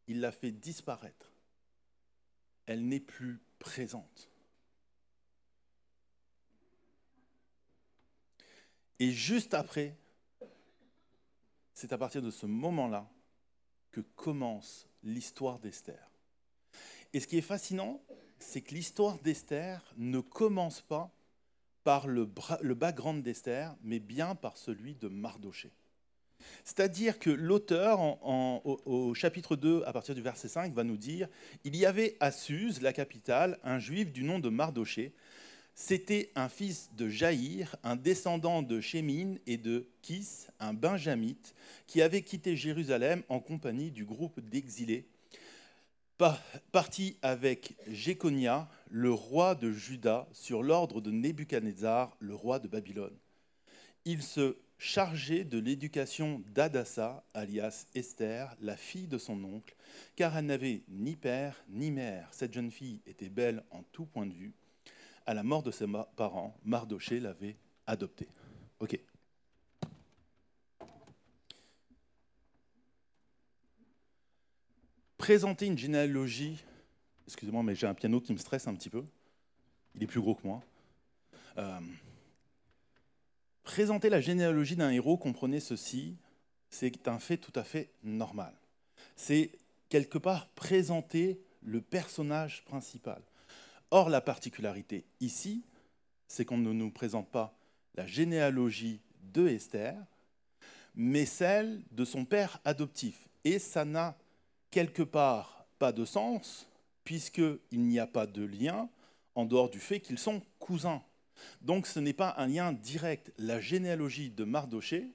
il 0.08 0.20
l'a 0.20 0.32
fait 0.32 0.52
disparaître. 0.52 1.32
Elle 2.66 2.88
n'est 2.88 3.00
plus 3.00 3.40
présente. 3.60 4.30
Et 9.00 9.12
juste 9.12 9.54
après, 9.54 9.96
c'est 11.74 11.92
à 11.92 11.98
partir 11.98 12.22
de 12.22 12.32
ce 12.32 12.46
moment-là 12.46 13.10
que 13.92 14.02
commence 14.02 14.88
l'histoire 15.04 15.60
d'Esther. 15.60 16.10
Et 17.14 17.20
ce 17.20 17.28
qui 17.28 17.38
est 17.38 17.42
fascinant, 17.42 18.02
c'est 18.40 18.62
que 18.62 18.74
l'histoire 18.74 19.18
d'Esther 19.20 19.82
ne 19.98 20.20
commence 20.20 20.82
pas 20.82 21.12
par 21.84 22.08
le, 22.08 22.26
background 22.26 23.24
d'Esther, 23.24 23.76
mais 23.84 24.00
bien 24.00 24.36
par 24.36 24.58
celui 24.58 24.96
de 24.96 25.08
Mardoché. 25.08 25.72
C'est-à-dire 26.64 27.20
que 27.20 27.30
l'auteur, 27.30 28.00
au, 28.26 29.14
chapitre 29.14 29.56
2, 29.56 29.84
à 29.86 29.94
partir 29.94 30.16
du 30.16 30.22
verset 30.22 30.48
5, 30.48 30.74
va 30.74 30.84
nous 30.84 30.98
dire 30.98 31.28
Il 31.64 31.76
y 31.76 31.86
avait 31.86 32.18
à 32.20 32.32
Suse, 32.32 32.82
la 32.82 32.94
capitale, 32.94 33.60
un 33.64 33.80
juif 33.80 34.12
du 34.12 34.24
nom 34.24 34.40
de 34.40 34.50
Mardoché, 34.50 35.14
c'était 35.76 36.32
un 36.36 36.48
fils 36.48 36.90
de 36.96 37.10
Jaïr, 37.10 37.76
un 37.84 37.98
descendant 37.98 38.62
de 38.62 38.80
Shémine 38.80 39.40
et 39.46 39.58
de 39.58 39.90
Kis, 40.02 40.48
un 40.62 40.74
benjamite, 40.74 41.54
qui 41.86 42.02
avait 42.02 42.22
quitté 42.22 42.56
Jérusalem 42.56 43.24
en 43.28 43.42
compagnie 43.42 43.92
du 43.92 44.06
groupe 44.06 44.40
d'exilés, 44.40 45.06
parti 46.72 47.18
avec 47.22 47.76
Jéconia, 47.88 48.70
le 48.90 49.12
roi 49.12 49.54
de 49.54 49.72
Juda, 49.72 50.28
sur 50.32 50.64
l'ordre 50.64 51.02
de 51.02 51.12
Nebuchadnezzar, 51.12 52.16
le 52.20 52.34
roi 52.34 52.60
de 52.60 52.70
Babylone. 52.70 53.18
Il 54.06 54.24
se 54.24 54.56
chargeait 54.78 55.44
de 55.44 55.58
l'éducation 55.58 56.42
d'Adassa, 56.54 57.24
alias 57.34 57.86
Esther, 57.96 58.56
la 58.62 58.76
fille 58.76 59.08
de 59.08 59.18
son 59.18 59.44
oncle, 59.44 59.76
car 60.16 60.38
elle 60.38 60.46
n'avait 60.46 60.84
ni 60.90 61.16
père 61.16 61.64
ni 61.70 61.92
mère. 61.92 62.28
Cette 62.32 62.54
jeune 62.54 62.72
fille 62.72 63.02
était 63.06 63.30
belle 63.30 63.64
en 63.72 63.84
tout 63.92 64.06
point 64.06 64.26
de 64.26 64.34
vue 64.34 64.54
à 65.26 65.34
la 65.34 65.44
mort 65.44 65.64
de 65.64 65.72
ses 65.72 65.86
parents, 66.16 66.56
Mardoché 66.64 67.20
l'avait 67.20 67.58
adopté. 67.88 68.28
Ok. 68.80 69.00
Présenter 75.18 75.66
une 75.66 75.78
généalogie, 75.78 76.64
excusez-moi, 77.26 77.64
mais 77.64 77.74
j'ai 77.74 77.88
un 77.88 77.96
piano 77.96 78.22
qui 78.22 78.34
me 78.34 78.38
stresse 78.38 78.68
un 78.68 78.76
petit 78.76 78.90
peu. 78.90 79.04
Il 79.96 80.04
est 80.04 80.08
plus 80.08 80.22
gros 80.22 80.36
que 80.36 80.46
moi. 80.46 80.62
Euh, 81.58 81.80
présenter 83.66 84.10
la 84.10 84.22
généalogie 84.22 84.78
d'un 84.78 84.92
héros, 84.92 85.18
comprenez 85.18 85.60
ceci, 85.60 86.16
c'est 86.70 87.08
un 87.08 87.20
fait 87.20 87.38
tout 87.38 87.52
à 87.56 87.64
fait 87.64 87.90
normal. 88.04 88.54
C'est 89.18 89.52
quelque 89.90 90.18
part 90.18 90.48
présenter 90.50 91.42
le 91.62 91.82
personnage 91.82 92.64
principal. 92.64 93.22
Or, 93.92 94.10
la 94.10 94.22
particularité 94.22 95.04
ici, 95.20 95.64
c'est 96.28 96.46
qu'on 96.46 96.58
ne 96.58 96.72
nous 96.72 96.92
présente 96.92 97.28
pas 97.30 97.58
la 97.96 98.06
généalogie 98.06 99.02
de 99.34 99.48
Esther, 99.48 99.96
mais 100.96 101.26
celle 101.26 101.82
de 101.92 102.06
son 102.06 102.24
père 102.24 102.60
adoptif. 102.66 103.28
Et 103.44 103.60
ça 103.60 103.84
n'a 103.84 104.18
quelque 104.72 105.04
part 105.04 105.66
pas 105.80 105.92
de 105.92 106.06
sens, 106.06 106.68
puisqu'il 107.04 107.60
n'y 107.82 108.00
a 108.00 108.08
pas 108.08 108.28
de 108.28 108.44
lien 108.44 108.90
en 109.34 109.46
dehors 109.46 109.70
du 109.70 109.80
fait 109.80 110.00
qu'ils 110.00 110.20
sont 110.20 110.42
cousins. 110.60 111.04
Donc 111.62 111.88
ce 111.88 112.00
n'est 112.00 112.14
pas 112.14 112.36
un 112.38 112.48
lien 112.48 112.74
direct. 112.74 113.32
La 113.38 113.60
généalogie 113.60 114.30
de 114.30 114.44
Mardoché, 114.44 115.12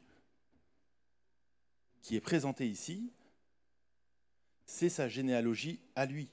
qui 2.03 2.17
est 2.17 2.21
présentée 2.21 2.69
ici, 2.69 3.13
c'est 4.67 4.89
sa 4.89 5.09
généalogie 5.09 5.81
à 5.97 6.07
lui. 6.07 6.29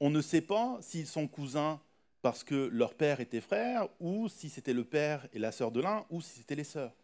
On 0.00 0.10
ne 0.10 0.20
sait 0.20 0.40
pas 0.40 0.78
s'ils 0.80 1.06
sont 1.06 1.28
cousins 1.28 1.80
parce 2.20 2.44
que 2.44 2.68
leur 2.72 2.94
père 2.94 3.20
était 3.20 3.40
frère, 3.40 3.88
ou 3.98 4.28
si 4.28 4.48
c'était 4.48 4.72
le 4.72 4.84
père 4.84 5.26
et 5.32 5.38
la 5.38 5.50
sœur 5.50 5.72
de 5.72 5.80
l'un, 5.80 6.06
ou 6.08 6.20
si 6.20 6.38
c'était 6.38 6.54
les 6.54 6.64
sœurs. 6.64 6.94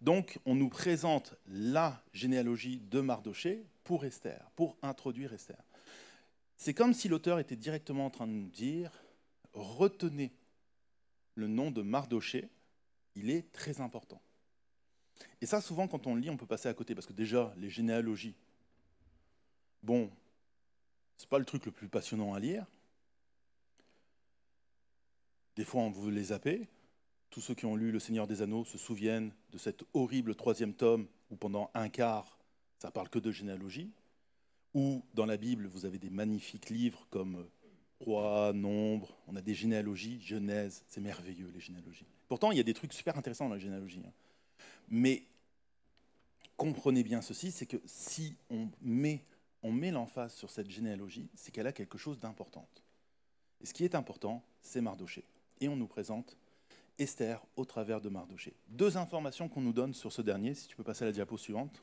Donc 0.00 0.38
on 0.44 0.54
nous 0.54 0.68
présente 0.68 1.34
la 1.46 2.02
généalogie 2.12 2.80
de 2.90 3.00
Mardoché 3.00 3.64
pour 3.84 4.04
Esther, 4.04 4.50
pour 4.56 4.76
introduire 4.82 5.32
Esther. 5.32 5.62
C'est 6.56 6.74
comme 6.74 6.94
si 6.94 7.08
l'auteur 7.08 7.38
était 7.38 7.56
directement 7.56 8.06
en 8.06 8.10
train 8.10 8.26
de 8.26 8.32
nous 8.32 8.48
dire, 8.48 8.90
retenez 9.52 10.32
le 11.40 11.48
nom 11.48 11.70
de 11.70 11.82
Mardoché, 11.82 12.48
il 13.16 13.30
est 13.30 13.50
très 13.52 13.80
important. 13.80 14.22
Et 15.40 15.46
ça, 15.46 15.60
souvent, 15.60 15.88
quand 15.88 16.06
on 16.06 16.14
lit, 16.14 16.30
on 16.30 16.36
peut 16.36 16.46
passer 16.46 16.68
à 16.68 16.74
côté, 16.74 16.94
parce 16.94 17.06
que 17.06 17.12
déjà, 17.12 17.52
les 17.56 17.70
généalogies, 17.70 18.36
bon, 19.82 20.04
n'est 20.04 21.26
pas 21.28 21.38
le 21.38 21.44
truc 21.44 21.66
le 21.66 21.72
plus 21.72 21.88
passionnant 21.88 22.34
à 22.34 22.40
lire. 22.40 22.66
Des 25.56 25.64
fois, 25.64 25.82
on 25.82 25.90
veut 25.90 26.10
les 26.10 26.24
zapper. 26.24 26.68
Tous 27.30 27.40
ceux 27.40 27.54
qui 27.54 27.66
ont 27.66 27.76
lu 27.76 27.92
Le 27.92 27.98
Seigneur 27.98 28.26
des 28.26 28.42
Anneaux 28.42 28.64
se 28.64 28.78
souviennent 28.78 29.32
de 29.50 29.58
cet 29.58 29.84
horrible 29.94 30.34
troisième 30.34 30.74
tome 30.74 31.06
où 31.30 31.36
pendant 31.36 31.70
un 31.74 31.88
quart, 31.88 32.38
ça 32.78 32.90
parle 32.90 33.08
que 33.08 33.18
de 33.18 33.30
généalogie. 33.30 33.92
Ou 34.74 35.02
dans 35.14 35.26
la 35.26 35.36
Bible, 35.36 35.66
vous 35.66 35.84
avez 35.84 35.98
des 35.98 36.10
magnifiques 36.10 36.70
livres 36.70 37.06
comme 37.10 37.46
Roi, 38.00 38.52
Nombre, 38.54 39.14
on 39.28 39.36
a 39.36 39.42
des 39.42 39.54
généalogies, 39.54 40.20
Genèse, 40.22 40.82
c'est 40.88 41.00
merveilleux 41.00 41.50
les 41.52 41.60
généalogies. 41.60 42.06
Pourtant, 42.28 42.50
il 42.50 42.56
y 42.56 42.60
a 42.60 42.64
des 42.64 42.74
trucs 42.74 42.92
super 42.92 43.16
intéressants 43.18 43.46
dans 43.48 43.54
la 43.54 43.60
généalogie. 43.60 44.02
Hein. 44.06 44.12
Mais 44.88 45.22
comprenez 46.56 47.02
bien 47.02 47.20
ceci, 47.20 47.50
c'est 47.50 47.66
que 47.66 47.76
si 47.84 48.34
on 48.50 48.68
met 48.80 49.24
on 49.62 49.72
met 49.72 49.90
l'emphase 49.90 50.34
sur 50.34 50.50
cette 50.50 50.70
généalogie, 50.70 51.28
c'est 51.34 51.50
qu'elle 51.50 51.66
a 51.66 51.72
quelque 51.72 51.98
chose 51.98 52.18
d'important. 52.18 52.66
Et 53.60 53.66
ce 53.66 53.74
qui 53.74 53.84
est 53.84 53.94
important, 53.94 54.42
c'est 54.62 54.80
Mardoché. 54.80 55.24
Et 55.60 55.68
on 55.68 55.76
nous 55.76 55.86
présente 55.86 56.36
Esther 56.98 57.44
au 57.56 57.64
travers 57.64 58.00
de 58.00 58.08
Mardoché. 58.08 58.54
Deux 58.68 58.96
informations 58.96 59.48
qu'on 59.48 59.60
nous 59.60 59.72
donne 59.72 59.94
sur 59.94 60.12
ce 60.12 60.22
dernier, 60.22 60.54
si 60.54 60.66
tu 60.66 60.76
peux 60.76 60.82
passer 60.82 61.04
à 61.04 61.06
la 61.06 61.12
diapo 61.12 61.36
suivante. 61.36 61.82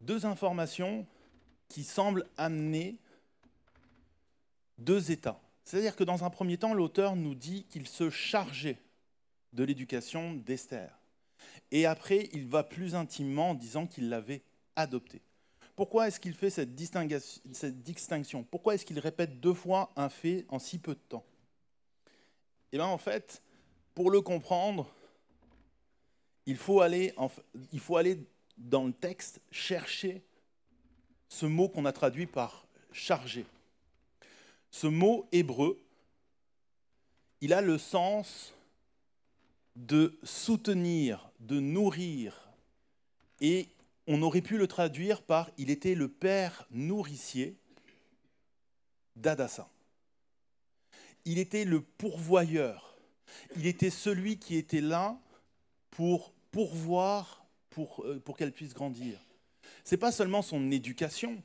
Deux 0.00 0.26
informations 0.26 1.06
qui 1.68 1.84
semblent 1.84 2.26
amener 2.36 2.96
deux 4.78 5.10
états. 5.10 5.40
C'est-à-dire 5.64 5.96
que 5.96 6.04
dans 6.04 6.24
un 6.24 6.30
premier 6.30 6.56
temps, 6.56 6.72
l'auteur 6.72 7.16
nous 7.16 7.34
dit 7.34 7.64
qu'il 7.64 7.86
se 7.86 8.10
chargeait 8.10 8.78
de 9.52 9.64
l'éducation 9.64 10.34
d'Esther. 10.34 10.98
Et 11.70 11.86
après, 11.86 12.28
il 12.32 12.46
va 12.46 12.62
plus 12.62 12.94
intimement 12.94 13.50
en 13.50 13.54
disant 13.54 13.86
qu'il 13.86 14.08
l'avait 14.08 14.42
adoptée. 14.76 15.20
Pourquoi 15.76 16.08
est-ce 16.08 16.18
qu'il 16.18 16.34
fait 16.34 16.50
cette, 16.50 16.74
distinction? 16.74 18.42
Pourquoi 18.42 18.74
est-ce 18.74 18.84
qu'il 18.84 18.98
répète 18.98 19.38
deux 19.38 19.54
fois 19.54 19.92
un 19.94 20.08
fait 20.08 20.44
en 20.48 20.58
si 20.58 20.78
peu 20.78 20.94
de 20.94 21.00
temps? 21.00 21.24
Eh 22.72 22.78
bien, 22.78 22.86
en 22.86 22.98
fait, 22.98 23.42
pour 23.94 24.10
le 24.10 24.20
comprendre, 24.20 24.90
il 26.46 26.56
faut 26.56 26.80
aller, 26.80 27.14
dans 28.56 28.86
le 28.86 28.92
texte 28.92 29.40
chercher 29.52 30.24
ce 31.28 31.46
mot 31.46 31.68
qu'on 31.68 31.84
a 31.84 31.92
traduit 31.92 32.26
par 32.26 32.66
chargé. 32.90 33.44
Ce 34.70 34.86
mot 34.86 35.26
hébreu, 35.32 35.78
il 37.40 37.52
a 37.52 37.60
le 37.60 37.78
sens 37.78 38.54
de 39.76 40.18
soutenir, 40.22 41.30
de 41.40 41.60
nourrir, 41.60 42.50
et 43.40 43.68
on 44.06 44.22
aurait 44.22 44.42
pu 44.42 44.58
le 44.58 44.66
traduire 44.66 45.22
par 45.22 45.50
il 45.58 45.70
était 45.70 45.94
le 45.94 46.08
père 46.08 46.66
nourricier 46.70 47.56
d'Adassa. 49.16 49.68
Il 51.24 51.38
était 51.38 51.64
le 51.64 51.82
pourvoyeur. 51.82 52.96
Il 53.56 53.66
était 53.66 53.90
celui 53.90 54.38
qui 54.38 54.56
était 54.56 54.80
là 54.80 55.20
pour 55.90 56.32
pourvoir 56.50 57.38
pour, 57.70 58.04
euh, 58.04 58.18
pour 58.18 58.36
qu'elle 58.36 58.52
puisse 58.52 58.74
grandir. 58.74 59.20
Ce 59.84 59.94
n'est 59.94 59.98
pas 59.98 60.12
seulement 60.12 60.42
son 60.42 60.70
éducation, 60.70 61.42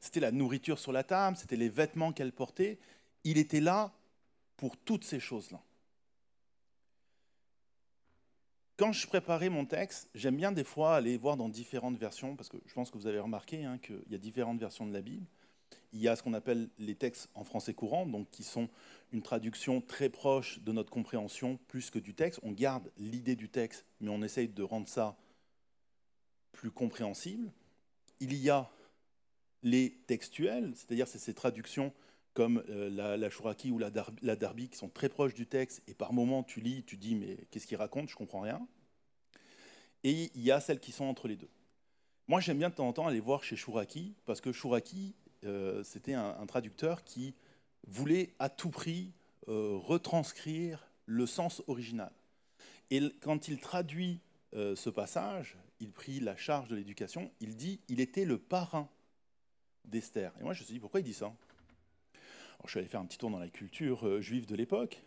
c'était 0.00 0.20
la 0.20 0.32
nourriture 0.32 0.78
sur 0.78 0.92
la 0.92 1.04
table, 1.04 1.36
c'était 1.36 1.56
les 1.56 1.68
vêtements 1.68 2.12
qu'elle 2.12 2.32
portait. 2.32 2.78
Il 3.24 3.38
était 3.38 3.60
là 3.60 3.92
pour 4.56 4.76
toutes 4.76 5.04
ces 5.04 5.20
choses-là. 5.20 5.60
Quand 8.78 8.92
je 8.92 9.06
préparais 9.06 9.50
mon 9.50 9.66
texte, 9.66 10.08
j'aime 10.14 10.36
bien 10.36 10.52
des 10.52 10.64
fois 10.64 10.96
aller 10.96 11.18
voir 11.18 11.36
dans 11.36 11.50
différentes 11.50 11.98
versions, 11.98 12.34
parce 12.34 12.48
que 12.48 12.56
je 12.64 12.72
pense 12.72 12.90
que 12.90 12.96
vous 12.96 13.06
avez 13.06 13.18
remarqué 13.18 13.64
hein, 13.66 13.76
qu'il 13.76 14.02
y 14.10 14.14
a 14.14 14.18
différentes 14.18 14.58
versions 14.58 14.86
de 14.86 14.92
la 14.94 15.02
Bible. 15.02 15.26
Il 15.92 16.00
y 16.00 16.08
a 16.08 16.16
ce 16.16 16.22
qu'on 16.22 16.32
appelle 16.32 16.70
les 16.78 16.94
textes 16.94 17.28
en 17.34 17.44
français 17.44 17.74
courant, 17.74 18.06
donc 18.06 18.30
qui 18.30 18.42
sont 18.42 18.70
une 19.12 19.20
traduction 19.20 19.82
très 19.82 20.08
proche 20.08 20.60
de 20.60 20.72
notre 20.72 20.90
compréhension 20.90 21.58
plus 21.68 21.90
que 21.90 21.98
du 21.98 22.14
texte. 22.14 22.40
On 22.42 22.52
garde 22.52 22.90
l'idée 22.96 23.36
du 23.36 23.50
texte, 23.50 23.84
mais 24.00 24.08
on 24.08 24.22
essaye 24.22 24.48
de 24.48 24.62
rendre 24.62 24.88
ça 24.88 25.18
plus 26.52 26.70
compréhensible. 26.70 27.52
Il 28.20 28.34
y 28.34 28.48
a 28.48 28.70
les 29.62 29.98
textuels, 30.06 30.72
c'est-à-dire 30.74 31.06
c'est 31.06 31.18
ces 31.18 31.34
traductions 31.34 31.92
comme 32.34 32.62
euh, 32.68 33.16
la, 33.16 33.30
Chouraki 33.30 33.70
ou 33.70 33.78
la, 33.78 33.90
Dar- 33.90 34.12
Darby, 34.22 34.68
qui 34.68 34.76
sont 34.76 34.88
très 34.88 35.08
proches 35.08 35.34
du 35.34 35.46
texte, 35.46 35.82
et 35.88 35.94
par 35.94 36.12
moments 36.12 36.42
tu 36.42 36.60
lis, 36.60 36.84
tu 36.84 36.96
dis 36.96 37.14
mais 37.14 37.36
qu'est-ce 37.50 37.66
qu'il 37.66 37.76
raconte, 37.76 38.08
je 38.08 38.16
comprends 38.16 38.40
rien. 38.40 38.66
Et 40.04 40.30
il 40.34 40.42
y 40.42 40.50
a 40.50 40.60
celles 40.60 40.80
qui 40.80 40.92
sont 40.92 41.04
entre 41.04 41.28
les 41.28 41.36
deux. 41.36 41.50
Moi 42.28 42.40
j'aime 42.40 42.58
bien 42.58 42.70
de 42.70 42.74
temps 42.74 42.88
en 42.88 42.92
temps 42.92 43.06
aller 43.06 43.20
voir 43.20 43.42
chez 43.42 43.56
Chouraki, 43.56 44.14
parce 44.24 44.40
que 44.40 44.52
Chouraki, 44.52 45.14
euh, 45.44 45.82
c'était 45.84 46.14
un, 46.14 46.46
traducteur 46.46 47.04
qui 47.04 47.34
voulait 47.86 48.34
à 48.38 48.48
tout 48.48 48.70
prix 48.70 49.12
euh, 49.48 49.76
retranscrire 49.76 50.86
le 51.06 51.26
sens 51.26 51.62
original. 51.66 52.12
Et 52.90 53.00
quand 53.20 53.48
il 53.48 53.58
traduit 53.58 54.20
ce 54.52 54.90
passage, 54.90 55.56
il 55.78 55.92
prit 55.92 56.18
la 56.18 56.36
charge 56.36 56.68
de 56.68 56.74
l'éducation, 56.74 57.30
il 57.40 57.54
dit 57.56 57.78
il 57.88 58.00
était 58.00 58.24
le 58.24 58.36
parrain 58.36 58.88
d'Esther. 59.90 60.32
Et 60.40 60.44
moi 60.44 60.52
je 60.52 60.60
me 60.60 60.64
suis 60.64 60.74
dit 60.74 60.80
pourquoi 60.80 61.00
il 61.00 61.04
dit 61.04 61.14
ça? 61.14 61.26
Alors, 61.26 62.66
Je 62.66 62.70
suis 62.70 62.78
allé 62.78 62.88
faire 62.88 63.00
un 63.00 63.06
petit 63.06 63.18
tour 63.18 63.30
dans 63.30 63.38
la 63.38 63.48
culture 63.48 64.06
euh, 64.06 64.20
juive 64.20 64.46
de 64.46 64.54
l'époque, 64.54 65.02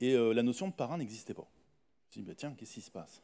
et 0.00 0.14
euh, 0.14 0.32
la 0.32 0.42
notion 0.42 0.68
de 0.68 0.72
parrain 0.72 0.98
n'existait 0.98 1.34
pas. 1.34 1.48
Je 1.48 2.06
me 2.06 2.12
suis 2.12 2.20
dit 2.22 2.28
bah, 2.28 2.34
tiens, 2.36 2.54
qu'est-ce 2.56 2.74
qui 2.74 2.80
se 2.80 2.90
passe? 2.90 3.22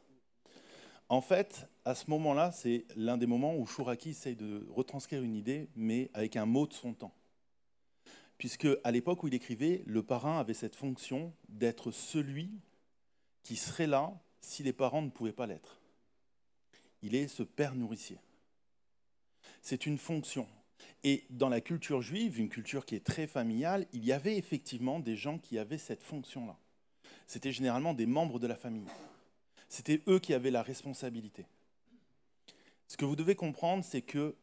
En 1.09 1.21
fait, 1.21 1.67
à 1.83 1.93
ce 1.93 2.09
moment-là, 2.09 2.51
c'est 2.51 2.85
l'un 2.95 3.17
des 3.17 3.27
moments 3.27 3.57
où 3.57 3.65
Chouraki 3.65 4.11
essaye 4.11 4.35
de 4.35 4.65
retranscrire 4.69 5.21
une 5.21 5.35
idée, 5.35 5.67
mais 5.75 6.09
avec 6.13 6.37
un 6.37 6.45
mot 6.45 6.67
de 6.67 6.73
son 6.73 6.93
temps 6.93 7.13
puisque 8.41 8.67
à 8.83 8.89
l'époque 8.89 9.21
où 9.21 9.27
il 9.27 9.35
écrivait, 9.35 9.83
le 9.85 10.01
parrain 10.01 10.39
avait 10.39 10.55
cette 10.55 10.75
fonction 10.75 11.31
d'être 11.47 11.91
celui 11.91 12.49
qui 13.43 13.55
serait 13.55 13.85
là 13.85 14.19
si 14.39 14.63
les 14.63 14.73
parents 14.73 15.03
ne 15.03 15.11
pouvaient 15.11 15.31
pas 15.31 15.45
l'être. 15.45 15.79
Il 17.03 17.13
est 17.13 17.27
ce 17.27 17.43
père 17.43 17.75
nourricier. 17.75 18.17
C'est 19.61 19.85
une 19.85 19.99
fonction. 19.99 20.47
Et 21.03 21.25
dans 21.29 21.49
la 21.49 21.61
culture 21.61 22.01
juive, 22.01 22.39
une 22.39 22.49
culture 22.49 22.85
qui 22.85 22.95
est 22.95 23.05
très 23.05 23.27
familiale, 23.27 23.87
il 23.93 24.05
y 24.05 24.11
avait 24.11 24.37
effectivement 24.37 24.99
des 24.99 25.15
gens 25.15 25.37
qui 25.39 25.57
avaient 25.57 25.77
cette 25.77 26.03
fonction-là. 26.03 26.57
C'était 27.27 27.51
généralement 27.51 27.93
des 27.93 28.05
membres 28.05 28.39
de 28.39 28.47
la 28.47 28.55
famille. 28.55 28.87
C'était 29.69 30.01
eux 30.07 30.19
qui 30.19 30.33
avaient 30.33 30.51
la 30.51 30.63
responsabilité. 30.63 31.45
Ce 32.87 32.97
que 32.97 33.05
vous 33.05 33.15
devez 33.15 33.35
comprendre, 33.35 33.83
c'est 33.83 34.01
que 34.01 34.35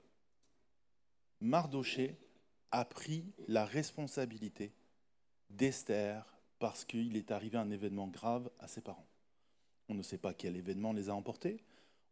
Mardoché 1.40 2.16
a 2.71 2.85
pris 2.85 3.25
la 3.47 3.64
responsabilité 3.64 4.73
d'Esther 5.50 6.25
parce 6.59 6.85
qu'il 6.85 7.16
est 7.16 7.30
arrivé 7.30 7.59
un 7.59 7.71
événement 7.71 8.09
grave 8.09 8.50
à 8.59 8.68
ses 8.68 8.80
parents. 8.80 9.07
On 9.88 9.95
ne 9.95 10.02
sait 10.02 10.18
pas 10.18 10.35
quel 10.35 10.57
événement 10.57 10.92
les 10.92 11.09
a 11.09 11.14
emportés, 11.14 11.62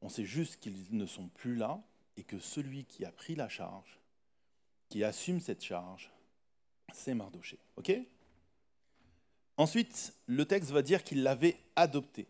on 0.02 0.08
sait 0.08 0.24
juste 0.24 0.60
qu'ils 0.60 0.94
ne 0.94 1.06
sont 1.06 1.28
plus 1.28 1.56
là 1.56 1.82
et 2.16 2.22
que 2.22 2.38
celui 2.38 2.84
qui 2.84 3.04
a 3.04 3.12
pris 3.12 3.34
la 3.34 3.48
charge, 3.48 3.98
qui 4.88 5.04
assume 5.04 5.40
cette 5.40 5.62
charge, 5.62 6.10
c'est 6.92 7.14
Mardoché. 7.14 7.58
Ok? 7.76 7.92
Ensuite, 9.56 10.14
le 10.26 10.44
texte 10.44 10.70
va 10.70 10.82
dire 10.82 11.02
qu'il 11.02 11.22
l'avait 11.22 11.56
adopté. 11.76 12.26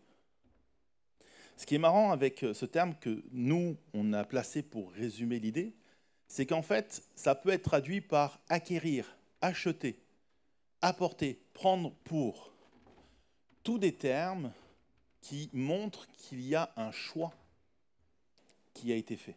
Ce 1.57 1.65
qui 1.65 1.75
est 1.75 1.79
marrant 1.79 2.11
avec 2.11 2.45
ce 2.53 2.65
terme 2.65 2.95
que 2.99 3.23
nous, 3.31 3.77
on 3.93 4.13
a 4.13 4.23
placé 4.23 4.61
pour 4.61 4.91
résumer 4.91 5.39
l'idée, 5.39 5.73
c'est 6.27 6.45
qu'en 6.45 6.61
fait, 6.61 7.03
ça 7.15 7.35
peut 7.35 7.49
être 7.49 7.63
traduit 7.63 8.01
par 8.01 8.39
acquérir, 8.47 9.15
acheter, 9.41 9.99
apporter, 10.81 11.39
prendre 11.53 11.91
pour. 12.03 12.51
Tous 13.63 13.79
des 13.79 13.93
termes 13.93 14.51
qui 15.21 15.49
montrent 15.51 16.07
qu'il 16.13 16.41
y 16.41 16.55
a 16.55 16.71
un 16.77 16.91
choix 16.91 17.33
qui 18.73 18.93
a 18.93 18.95
été 18.95 19.17
fait. 19.17 19.35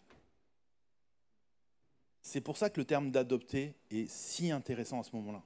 C'est 2.23 2.41
pour 2.41 2.57
ça 2.57 2.71
que 2.71 2.81
le 2.81 2.85
terme 2.85 3.11
d'adopter 3.11 3.75
est 3.91 4.11
si 4.11 4.51
intéressant 4.51 5.01
à 5.01 5.05
ce 5.05 5.15
moment-là. 5.17 5.43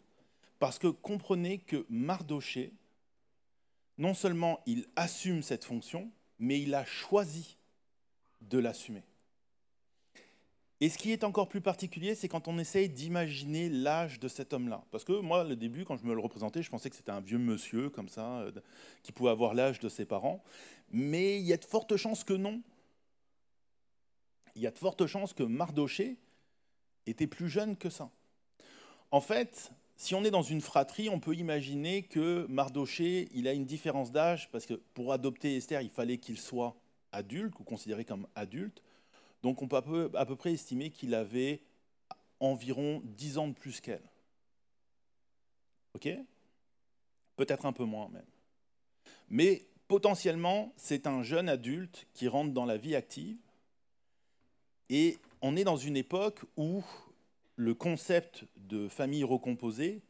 Parce 0.59 0.79
que 0.79 0.89
comprenez 0.89 1.59
que 1.59 1.87
Mardoché, 1.89 2.73
non 3.99 4.15
seulement 4.15 4.61
il 4.67 4.87
assume 4.97 5.43
cette 5.43 5.65
fonction, 5.65 6.11
mais 6.39 6.61
il 6.61 6.75
a 6.75 6.85
choisi 6.85 7.57
de 8.41 8.59
l'assumer. 8.59 9.03
Et 10.81 10.89
ce 10.89 10.99
qui 10.99 11.13
est 11.13 11.25
encore 11.25 11.49
plus 11.49 11.61
particulier, 11.61 12.15
c'est 12.15 12.29
quand 12.29 12.49
on 12.49 12.59
essaye 12.59 12.89
d'imaginer 12.89 13.69
l'âge 13.71 14.19
de 14.19 14.29
cet 14.29 14.53
homme-là. 14.53 14.85
Parce 14.91 15.05
que 15.05 15.19
moi, 15.21 15.45
le 15.45 15.57
début, 15.57 15.85
quand 15.85 15.97
je 15.97 16.05
me 16.05 16.13
le 16.13 16.21
représentais, 16.21 16.63
je 16.63 16.71
pensais 16.71 16.91
que 16.91 16.97
c'était 16.97 17.13
un 17.13 17.21
vieux 17.21 17.39
monsieur, 17.39 17.89
comme 17.91 18.09
ça, 18.09 18.41
euh, 18.41 18.53
qui 19.03 19.13
pouvait 19.13 19.31
avoir 19.31 19.55
l'âge 19.55 19.79
de 19.79 19.89
ses 19.89 20.05
parents. 20.05 20.43
Mais 20.91 21.39
il 21.39 21.47
y 21.47 21.53
a 21.53 21.57
de 21.57 21.65
fortes 21.65 21.97
chances 21.97 22.25
que 22.25 22.35
non. 22.35 22.61
Il 24.57 24.63
y 24.63 24.67
a 24.67 24.71
de 24.71 24.79
fortes 24.79 25.07
chances 25.07 25.33
que 25.33 25.43
Mardoché 25.43 26.17
était 27.07 27.27
plus 27.27 27.49
jeune 27.49 27.77
que 27.77 27.91
ça. 27.91 28.11
En 29.11 29.21
fait, 29.21 29.73
si 29.97 30.15
on 30.15 30.25
est 30.25 30.31
dans 30.31 30.43
une 30.43 30.61
fratrie, 30.61 31.09
on 31.09 31.21
peut 31.21 31.35
imaginer 31.35 32.03
que 32.03 32.47
Mardoché, 32.49 33.29
il 33.33 33.47
a 33.47 33.53
une 33.53 33.65
différence 33.65 34.11
d'âge, 34.11 34.51
parce 34.51 34.67
que 34.67 34.75
pour 34.75 35.13
adopter 35.13 35.57
Esther, 35.57 35.83
il 35.83 35.91
fallait 35.91 36.19
qu'il 36.19 36.39
soit 36.39 36.77
adulte, 37.13 37.59
ou 37.61 37.65
considéré 37.65 38.05
comme 38.05 38.27
adulte. 38.35 38.83
Donc 39.43 39.63
on 39.63 39.69
peut 39.69 39.77
à 39.77 39.83
peu, 40.27 40.37
près 40.37 40.53
estimer 40.53 40.91
qu'il 40.91 41.15
avait 41.15 41.61
environ 42.41 43.03
10 43.05 43.39
ans 43.39 43.49
de 43.49 43.53
plus 43.53 43.81
qu'elle. 43.81 44.03
Ok? 45.95 46.09
Peut-être 47.37 47.67
un 47.67 47.73
peu 47.73 47.85
moins 47.85 48.09
même. 48.09 48.27
Mais 49.29 49.67
potentiellement, 49.87 50.73
c'est 50.77 51.07
un 51.07 51.23
jeune 51.23 51.49
adulte 51.49 52.07
qui 52.15 52.27
rentre 52.27 52.53
dans 52.53 52.65
la 52.65 52.77
vie 52.77 52.97
active. 52.97 53.39
Et 54.89 55.19
on 55.45 55.57
est 55.57 55.65
dans 55.65 55.77
une 55.77 55.99
époque 55.99 56.41
où 56.57 56.83
le 57.57 57.75
concept 57.75 58.47
de 58.57 58.89
famille 58.89 59.25
recomposée 59.25 60.01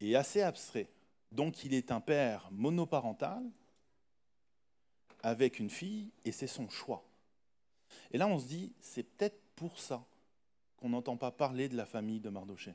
est 0.00 0.16
assez 0.16 0.42
abstrait. 0.42 0.90
Donc 1.30 1.64
il 1.64 1.72
est 1.74 1.92
un 1.92 2.00
père 2.00 2.48
monoparental 2.50 3.40
avec 5.22 5.60
une 5.60 5.70
fille 5.70 6.10
et 6.24 6.32
c'est 6.32 6.48
son 6.48 6.68
choix. 6.68 7.04
Et 8.10 8.18
là, 8.18 8.26
on 8.26 8.40
se 8.40 8.46
dit, 8.46 8.72
c'est 8.80 9.04
peut-être 9.04 9.40
pour 9.54 9.78
ça 9.78 10.04
qu'on 10.76 10.88
n'entend 10.88 11.16
pas 11.16 11.30
parler 11.30 11.68
de 11.68 11.76
la 11.76 11.86
famille 11.86 12.18
de 12.18 12.28
Mardoché. 12.28 12.74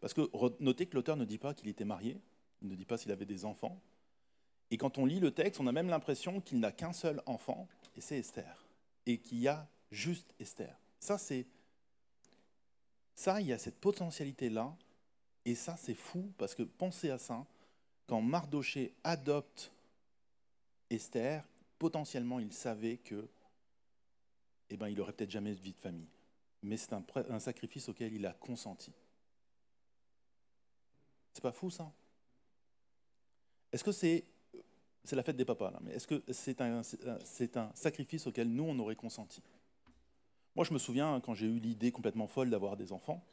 Parce 0.00 0.14
que 0.14 0.30
notez 0.60 0.86
que 0.86 0.94
l'auteur 0.94 1.16
ne 1.16 1.24
dit 1.24 1.38
pas 1.38 1.54
qu'il 1.54 1.68
était 1.68 1.84
marié, 1.84 2.20
il 2.62 2.68
ne 2.68 2.76
dit 2.76 2.84
pas 2.84 2.98
s'il 2.98 3.10
avait 3.10 3.26
des 3.26 3.44
enfants. 3.44 3.80
Et 4.70 4.76
quand 4.76 4.96
on 4.96 5.06
lit 5.06 5.18
le 5.18 5.32
texte, 5.32 5.60
on 5.60 5.66
a 5.66 5.72
même 5.72 5.88
l'impression 5.88 6.40
qu'il 6.40 6.60
n'a 6.60 6.70
qu'un 6.70 6.92
seul 6.92 7.20
enfant, 7.26 7.66
et 7.96 8.00
c'est 8.00 8.18
Esther. 8.18 8.68
Et 9.06 9.18
qu'il 9.18 9.40
y 9.40 9.48
a 9.48 9.68
juste 9.90 10.32
Esther. 10.38 10.76
Ça, 10.98 11.18
c'est. 11.18 11.46
Ça, 13.14 13.40
il 13.40 13.48
y 13.48 13.52
a 13.52 13.58
cette 13.58 13.80
potentialité-là, 13.80 14.76
et 15.44 15.54
ça, 15.54 15.76
c'est 15.76 15.94
fou, 15.94 16.32
parce 16.38 16.54
que 16.54 16.62
pensez 16.62 17.10
à 17.10 17.18
ça, 17.18 17.44
quand 18.06 18.20
Mardoché 18.20 18.94
adopte 19.02 19.72
Esther, 20.88 21.44
potentiellement, 21.78 22.38
il 22.38 22.52
savait 22.52 22.98
que 22.98 23.28
eh 24.70 24.76
ben, 24.76 24.88
il 24.88 24.96
n'aurait 24.96 25.12
peut-être 25.12 25.30
jamais 25.30 25.54
de 25.54 25.60
vie 25.60 25.72
de 25.72 25.78
famille. 25.78 26.08
Mais 26.62 26.76
c'est 26.76 26.92
un, 26.92 27.38
sacrifice 27.38 27.88
auquel 27.88 28.12
il 28.12 28.26
a 28.26 28.32
consenti. 28.32 28.92
C'est 31.32 31.42
pas 31.42 31.52
fou 31.52 31.70
ça? 31.70 31.90
Est-ce 33.72 33.84
que 33.84 33.92
c'est 33.92 34.24
c'est 35.04 35.16
la 35.16 35.22
fête 35.22 35.36
des 35.36 35.44
papas 35.44 35.70
là, 35.70 35.78
mais 35.82 35.92
est-ce 35.92 36.06
que 36.06 36.22
c'est 36.30 36.60
un, 36.60 36.82
c'est 36.82 37.56
un 37.56 37.70
sacrifice 37.74 38.26
auquel 38.26 38.48
nous 38.48 38.64
on 38.64 38.78
aurait 38.78 38.96
consenti? 38.96 39.42
Moi 40.58 40.64
je 40.64 40.74
me 40.74 40.78
souviens 40.80 41.20
quand 41.20 41.34
j'ai 41.34 41.46
eu 41.46 41.60
l'idée 41.60 41.92
complètement 41.92 42.26
folle 42.26 42.50
d'avoir 42.50 42.76
des 42.76 42.92
enfants, 42.92 43.24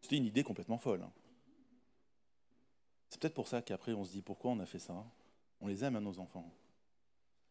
c'était 0.00 0.18
une 0.18 0.24
idée 0.24 0.44
complètement 0.44 0.78
folle. 0.78 1.02
Hein. 1.02 1.10
C'est 3.08 3.20
peut-être 3.20 3.34
pour 3.34 3.48
ça 3.48 3.60
qu'après 3.60 3.92
on 3.92 4.04
se 4.04 4.12
dit 4.12 4.22
pourquoi 4.22 4.52
on 4.52 4.60
a 4.60 4.64
fait 4.64 4.78
ça? 4.78 5.04
On 5.60 5.66
les 5.66 5.82
aime 5.82 5.96
à 5.96 6.00
nos 6.00 6.20
enfants. 6.20 6.48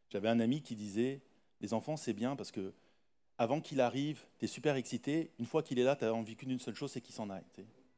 J'avais 0.10 0.30
un 0.30 0.40
ami 0.40 0.62
qui 0.62 0.78
disait 0.78 1.20
les 1.60 1.74
enfants 1.74 1.98
c'est 1.98 2.14
bien 2.14 2.38
parce 2.38 2.50
que 2.50 2.74
avant 3.38 3.60
qu'il 3.60 3.82
arrive, 3.82 4.24
tu 4.40 4.46
es 4.46 4.48
super 4.48 4.78
excité. 4.78 5.32
Une 5.38 5.46
fois 5.46 5.64
qu'il 5.64 5.80
est 5.80 5.84
là, 5.84 5.98
tu 5.98 6.06
as 6.06 6.14
envie 6.14 6.38
qu'une 6.38 6.58
seule 6.58 6.76
chose, 6.76 6.90
c'est 6.90 7.02
qu'il 7.02 7.14
s'en 7.14 7.30
aille. 7.30 7.44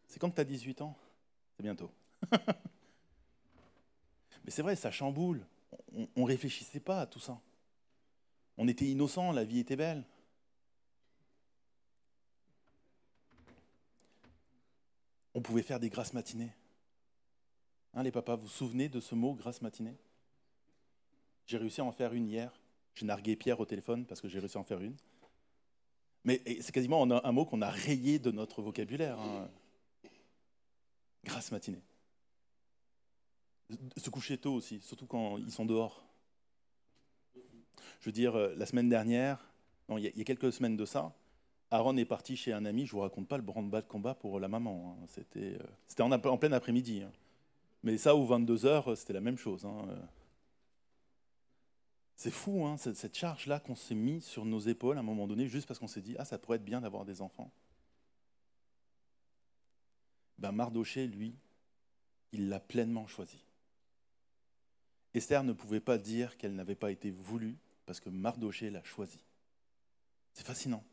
C'est 0.08 0.18
quand 0.18 0.32
tu 0.32 0.42
as 0.42 0.44
18 0.44 0.82
ans? 0.82 0.98
C'est 1.56 1.62
bientôt. 1.62 1.92
Mais 4.44 4.50
c'est 4.50 4.64
vrai, 4.64 4.76
ça 4.76 4.90
chamboule. 4.90 5.46
On 5.94 6.22
ne 6.22 6.26
réfléchissait 6.26 6.80
pas 6.80 7.02
à 7.02 7.06
tout 7.06 7.20
ça. 7.20 7.40
On 8.58 8.68
était 8.68 8.86
innocents, 8.86 9.32
la 9.32 9.44
vie 9.44 9.60
était 9.60 9.76
belle. 9.76 10.04
On 15.34 15.42
pouvait 15.42 15.62
faire 15.62 15.80
des 15.80 15.90
grâces 15.90 16.14
matinées. 16.14 16.52
Hein, 17.94 18.04
les 18.04 18.12
papas, 18.12 18.36
vous 18.36 18.44
vous 18.44 18.50
souvenez 18.50 18.90
de 18.90 19.00
ce 19.00 19.16
mot, 19.16 19.34
grâce 19.34 19.62
matinée? 19.62 19.96
J'ai 21.46 21.58
réussi 21.58 21.82
à 21.82 21.86
en 21.86 21.92
faire 21.92 22.14
une 22.14 22.28
hier. 22.28 22.52
J'ai 22.96 23.06
nargué 23.06 23.36
Pierre 23.36 23.60
au 23.60 23.66
téléphone 23.66 24.06
parce 24.06 24.22
que 24.22 24.28
j'ai 24.28 24.40
réussi 24.40 24.58
à 24.58 24.62
en 24.62 24.64
faire 24.64 24.82
une. 24.82 24.96
Mais 26.24 26.42
c'est 26.62 26.72
quasiment 26.72 27.04
un 27.04 27.32
mot 27.32 27.46
qu'on 27.46 27.62
a 27.62 27.70
rayé 27.70 28.20
de 28.20 28.30
notre 28.32 28.62
vocabulaire. 28.62 29.20
Hein. 29.20 29.50
Grâce 31.24 31.52
matinée. 31.52 31.82
Se 33.98 34.10
coucher 34.10 34.38
tôt 34.38 34.54
aussi, 34.54 34.82
surtout 34.82 35.06
quand 35.06 35.38
ils 35.38 35.52
sont 35.52 35.66
dehors. 35.66 36.04
Je 37.36 38.06
veux 38.06 38.12
dire, 38.12 38.36
la 38.36 38.66
semaine 38.66 38.90
dernière, 38.90 39.46
il 39.90 40.00
y 40.04 40.22
a 40.22 40.24
quelques 40.24 40.52
semaines 40.52 40.78
de 40.78 40.86
ça, 40.86 41.16
Aaron 41.72 41.96
est 41.98 42.06
parti 42.06 42.36
chez 42.36 42.52
un 42.52 42.66
ami, 42.66 42.86
je 42.86 42.92
vous 42.92 43.02
raconte 43.02 43.28
pas 43.28 43.38
le 43.38 43.44
branle-bas 43.44 43.82
de 43.82 43.88
combat 43.88 44.16
pour 44.16 44.40
la 44.40 44.48
maman. 44.48 44.98
hein. 45.00 45.06
C'était 45.08 45.58
euh, 46.00 46.04
en, 46.04 46.38
plein 46.38 46.52
après-midi. 46.52 47.04
hein. 47.04 47.12
Mais 47.84 47.98
ça, 47.98 48.16
ou 48.16 48.26
22 48.26 48.66
heures, 48.66 48.98
c'était 48.98 49.14
la 49.14 49.22
même 49.22 49.38
chose. 49.38 49.66
hein. 49.66 49.86
Euh, 49.90 49.96
C'est 52.16 52.32
fou, 52.32 52.66
cette, 52.78 53.16
charge-là 53.16 53.60
qu'on 53.60 53.76
s'est 53.76 53.96
mis 53.96 54.22
sur 54.22 54.46
nos 54.46 54.60
épaules 54.60 54.98
à 54.98 55.02
un 55.02 55.04
moment 55.04 55.28
donné, 55.28 55.48
juste 55.48 55.68
parce 55.68 55.80
qu'on 55.80 55.88
s'est 55.88 56.02
dit, 56.02 56.16
ah, 56.18 56.26
ça 56.26 56.38
pourrait 56.38 56.58
être 56.58 56.66
bien 56.66 56.82
d'avoir 56.82 57.06
des 57.06 57.22
enfants. 57.22 57.52
Ben, 60.40 60.52
Mardoché, 60.52 61.06
lui, 61.08 61.36
il 62.32 62.50
l'a 62.50 62.60
pleinement 62.60 63.08
choisi. 63.08 63.44
Esther 65.14 65.44
ne 65.44 65.54
pouvait 65.54 65.80
pas 65.80 65.98
dire 65.98 66.38
qu'elle 66.38 66.56
n'avait 66.56 66.76
pas 66.76 66.92
été 66.92 67.12
voulue 67.12 67.58
parce 67.86 68.00
que 68.00 68.10
Mardoché 68.10 68.70
l'a 68.70 68.84
choisi. 68.84 69.20
C'est 70.34 70.46
fascinant. 70.46 70.84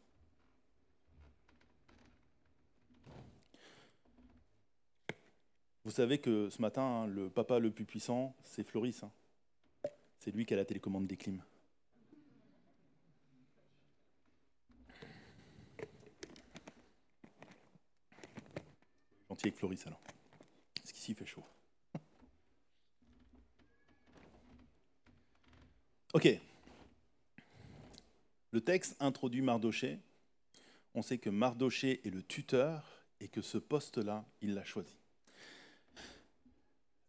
Vous 5.86 5.92
savez 5.92 6.18
que 6.18 6.50
ce 6.50 6.60
matin, 6.60 6.82
hein, 6.82 7.06
le 7.06 7.30
papa 7.30 7.60
le 7.60 7.70
plus 7.70 7.84
puissant, 7.84 8.34
c'est 8.42 8.64
Floris. 8.64 9.04
hein. 9.04 9.12
C'est 10.18 10.32
lui 10.32 10.44
qui 10.44 10.52
a 10.52 10.56
la 10.56 10.64
télécommande 10.64 11.06
des 11.06 11.16
clims. 11.16 11.44
Gentil 19.28 19.46
avec 19.46 19.54
Floris 19.56 19.86
alors. 19.86 20.00
Parce 20.74 20.90
qu'ici 20.90 21.12
il 21.12 21.14
fait 21.14 21.24
chaud. 21.24 21.44
Ok. 26.14 26.28
Le 28.50 28.60
texte 28.60 28.96
introduit 28.98 29.40
Mardoché. 29.40 30.00
On 30.94 31.02
sait 31.02 31.18
que 31.18 31.30
Mardoché 31.30 32.00
est 32.04 32.10
le 32.10 32.24
tuteur 32.24 33.06
et 33.20 33.28
que 33.28 33.40
ce 33.40 33.58
poste-là, 33.58 34.24
il 34.40 34.54
l'a 34.54 34.64
choisi. 34.64 34.96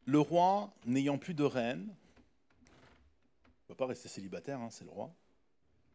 Le 0.07 0.21
roi, 0.21 0.73
n'ayant 0.85 1.17
plus 1.17 1.33
de 1.33 1.43
reine, 1.43 1.85
ne 1.85 3.67
va 3.67 3.75
pas 3.75 3.87
rester 3.87 4.07
célibataire, 4.07 4.57
hein, 4.61 4.69
c'est 4.71 4.85
le 4.85 4.89
roi. 4.89 5.13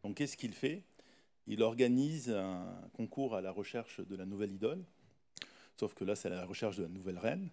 Donc 0.04 0.16
qu'est-ce 0.16 0.36
qu'il 0.36 0.52
fait? 0.52 0.82
Il 1.46 1.62
organise 1.62 2.28
un 2.28 2.78
concours 2.92 3.34
à 3.34 3.40
la 3.40 3.50
recherche 3.50 4.00
de 4.00 4.14
la 4.14 4.26
nouvelle 4.26 4.52
idole, 4.52 4.84
sauf 5.78 5.94
que 5.94 6.04
là 6.04 6.14
c'est 6.14 6.28
la 6.28 6.44
recherche 6.44 6.76
de 6.76 6.82
la 6.82 6.90
nouvelle 6.90 7.16
reine. 7.16 7.48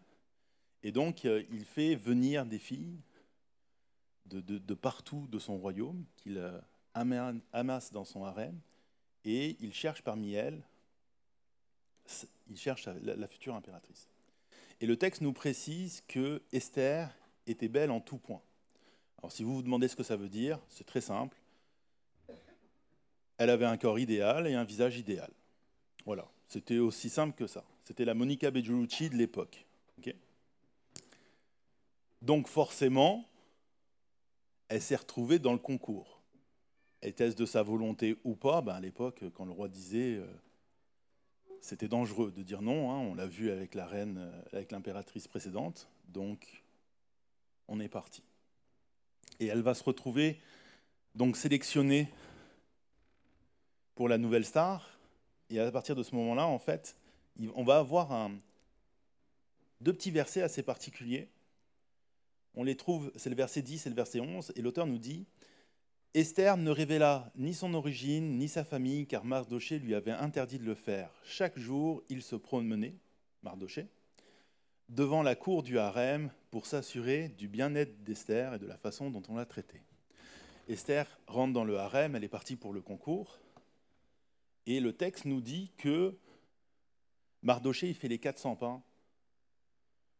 Et 0.84 0.92
donc 0.92 1.24
euh, 1.24 1.46
il 1.50 1.64
fait 1.64 1.96
venir 1.96 2.46
des 2.46 2.60
filles 2.60 3.00
de, 4.26 4.74
partout 4.74 5.28
de 5.32 5.40
son 5.40 5.58
royaume, 5.58 6.04
qu'il 6.18 6.40
euh, 6.40 6.60
amasse 7.54 7.94
dans 7.94 8.04
son 8.04 8.26
harem, 8.26 8.60
et 9.24 9.56
il 9.62 9.74
cherche 9.74 10.02
parmi 10.02 10.34
elles, 10.34 10.62
il 12.50 12.58
cherche 12.58 12.86
la 12.86 13.28
future 13.30 13.56
impératrice. 13.56 14.10
Et 14.82 14.86
le 14.86 14.96
texte 14.98 15.22
nous 15.22 15.34
précise 15.34 16.04
que 16.08 16.42
Esther 16.52 17.10
était 17.48 17.68
belle 17.68 17.92
en 17.92 18.00
tout 18.00 18.18
point. 18.18 18.42
Alors 19.18 19.32
si 19.32 19.44
vous 19.44 19.56
vous 19.56 19.64
demandez 19.64 19.88
ce 19.88 19.96
que 19.96 20.04
ça 20.04 20.16
veut 20.16 20.30
dire, 20.30 20.60
c'est 20.70 20.86
très 20.86 21.02
simple. 21.02 21.38
Elle 23.38 23.50
avait 23.50 23.66
un 23.66 23.78
corps 23.78 24.00
idéal 24.00 24.48
et 24.48 24.54
un 24.54 24.64
visage 24.64 24.98
idéal. 24.98 25.32
Voilà, 26.06 26.30
c'était 26.48 26.78
aussi 26.78 27.10
simple 27.10 27.36
que 27.36 27.48
ça. 27.48 27.64
C'était 27.84 28.06
la 28.06 28.14
Monica 28.14 28.52
Bellucci 28.52 29.10
de 29.10 29.16
l'époque. 29.16 29.66
Donc 32.22 32.48
forcément, 32.48 33.26
elle 34.68 34.82
s'est 34.82 34.98
retrouvée 34.98 35.40
dans 35.40 35.54
le 35.54 35.60
concours. 35.60 36.22
Était-ce 37.02 37.36
de 37.36 37.46
sa 37.46 37.64
volonté 37.64 38.18
ou 38.26 38.36
pas? 38.36 38.62
Ben 38.62 38.76
À 38.76 38.80
l'époque, 38.82 39.24
quand 39.34 39.46
le 39.46 39.52
roi 39.52 39.70
disait... 39.70 40.18
euh, 40.18 40.28
c'était 41.62 41.88
dangereux 41.88 42.32
de 42.32 42.44
dire 42.44 42.62
non. 42.62 42.92
hein, 42.92 42.98
on 42.98 43.16
l'a 43.16 43.28
vu 43.28 43.52
avec 43.52 43.76
la 43.76 43.86
reine, 43.86 44.18
euh, 44.18 44.42
avec 44.54 44.72
l'impératrice 44.72 45.28
précédente. 45.28 45.90
Donc, 46.08 46.64
on 47.68 47.80
est 47.80 47.90
parti. 47.90 48.24
Et 49.40 49.48
elle 49.48 49.62
va 49.62 49.74
se 49.74 49.84
retrouver 49.84 50.40
donc 51.16 51.38
sélectionnée 51.38 52.12
pour 53.96 54.10
la 54.10 54.18
nouvelle 54.18 54.46
star. 54.46 54.98
Et 55.50 55.60
à 55.60 55.72
partir 55.72 55.96
de 55.96 56.04
ce 56.04 56.16
moment-là, 56.16 56.46
en 56.48 56.60
fait, 56.60 56.96
on 57.56 57.64
va 57.64 57.80
avoir 57.80 58.30
deux 59.82 59.94
petits 59.94 60.12
versets 60.12 60.42
assez 60.42 60.64
particuliers. 60.64 61.30
On 62.56 62.64
les 62.64 62.76
trouve, 62.76 63.12
c'est 63.16 63.30
le 63.30 63.36
verset 63.36 63.62
10 63.62 63.86
et 63.86 63.90
le 63.90 63.96
verset 63.96 64.20
11, 64.20 64.54
et 64.56 64.62
l'auteur 64.62 64.86
nous 64.86 64.98
dit 64.98 65.26
Esther 66.16 66.58
ne 66.58 66.72
révéla 66.72 67.32
ni 67.36 67.54
son 67.54 67.76
origine, 67.76 68.38
ni 68.38 68.48
sa 68.48 68.64
famille, 68.64 69.06
car 69.06 69.26
Mardoché 69.26 69.78
lui 69.78 69.94
avait 69.94 70.12
interdit 70.12 70.58
de 70.58 70.66
le 70.66 70.74
faire. 70.74 71.12
Chaque 71.24 71.60
jour, 71.60 72.02
il 72.10 72.24
se 72.24 72.36
promenait, 72.36 72.96
Mardoché, 73.44 73.88
devant 74.90 75.22
la 75.22 75.36
cour 75.36 75.62
du 75.62 75.78
harem 75.78 76.32
pour 76.50 76.66
s'assurer 76.66 77.30
du 77.30 77.48
bien-être 77.48 78.04
d'Esther 78.04 78.56
et 78.56 78.60
de 78.60 78.66
la 78.66 78.78
façon 78.78 79.12
dont 79.12 79.22
on 79.30 79.36
l'a 79.36 79.46
traitée. 79.46 79.84
Esther 80.68 81.06
rentre 81.28 81.54
dans 81.54 81.64
le 81.64 81.78
harem, 81.78 82.16
elle 82.16 82.24
est 82.24 82.28
partie 82.28 82.56
pour 82.56 82.74
le 82.74 82.82
concours, 82.82 83.38
et 84.66 84.80
le 84.80 84.94
texte 84.94 85.26
nous 85.26 85.42
dit 85.42 85.72
que 85.78 86.18
Mardoché, 87.44 87.88
il 87.88 87.96
fait 87.96 88.08
les 88.08 88.20
400 88.20 88.56
pas 88.56 88.82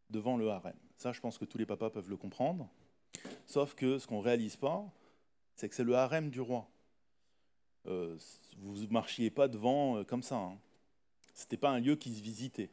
devant 0.08 0.36
le 0.36 0.50
harem. 0.50 0.76
Ça, 0.96 1.12
je 1.12 1.20
pense 1.20 1.36
que 1.36 1.44
tous 1.44 1.58
les 1.58 1.66
papas 1.66 1.90
peuvent 1.90 2.08
le 2.08 2.16
comprendre. 2.16 2.68
Sauf 3.46 3.74
que 3.74 3.98
ce 3.98 4.06
qu'on 4.06 4.20
réalise 4.20 4.56
pas, 4.56 4.88
c'est 5.60 5.68
que 5.68 5.74
c'est 5.74 5.84
le 5.84 5.94
harem 5.94 6.30
du 6.30 6.40
roi. 6.40 6.66
Euh, 7.84 8.16
vous 8.56 8.78
ne 8.78 8.86
marchiez 8.86 9.28
pas 9.30 9.46
devant 9.46 9.98
euh, 9.98 10.04
comme 10.04 10.22
ça. 10.22 10.36
Hein. 10.36 10.58
Ce 11.34 11.42
n'était 11.42 11.58
pas 11.58 11.68
un 11.68 11.80
lieu 11.80 11.96
qui 11.96 12.14
se 12.14 12.22
visitait. 12.22 12.70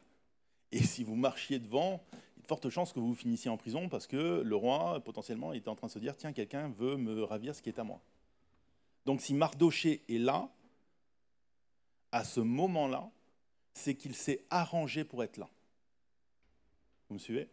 Et 0.72 0.82
si 0.82 1.04
vous 1.04 1.14
marchiez 1.14 1.58
devant, 1.58 2.02
il 2.12 2.36
y 2.36 2.40
a 2.40 2.42
de 2.42 2.46
fortes 2.46 2.70
chances 2.70 2.94
que 2.94 2.98
vous 2.98 3.14
finissiez 3.14 3.50
en 3.50 3.58
prison 3.58 3.90
parce 3.90 4.06
que 4.06 4.40
le 4.40 4.56
roi, 4.56 5.00
potentiellement, 5.04 5.52
était 5.52 5.68
en 5.68 5.76
train 5.76 5.88
de 5.88 5.92
se 5.92 5.98
dire 5.98 6.16
tiens, 6.16 6.32
quelqu'un 6.32 6.70
veut 6.70 6.96
me 6.96 7.22
ravir 7.24 7.54
ce 7.54 7.60
qui 7.60 7.68
est 7.68 7.78
à 7.78 7.84
moi. 7.84 8.00
Donc 9.04 9.20
si 9.20 9.34
Mardoché 9.34 10.02
est 10.08 10.18
là, 10.18 10.50
à 12.10 12.24
ce 12.24 12.40
moment-là, 12.40 13.10
c'est 13.74 13.96
qu'il 13.96 14.14
s'est 14.14 14.46
arrangé 14.48 15.04
pour 15.04 15.22
être 15.22 15.36
là. 15.36 15.50
Vous 17.10 17.14
me 17.16 17.18
suivez? 17.18 17.50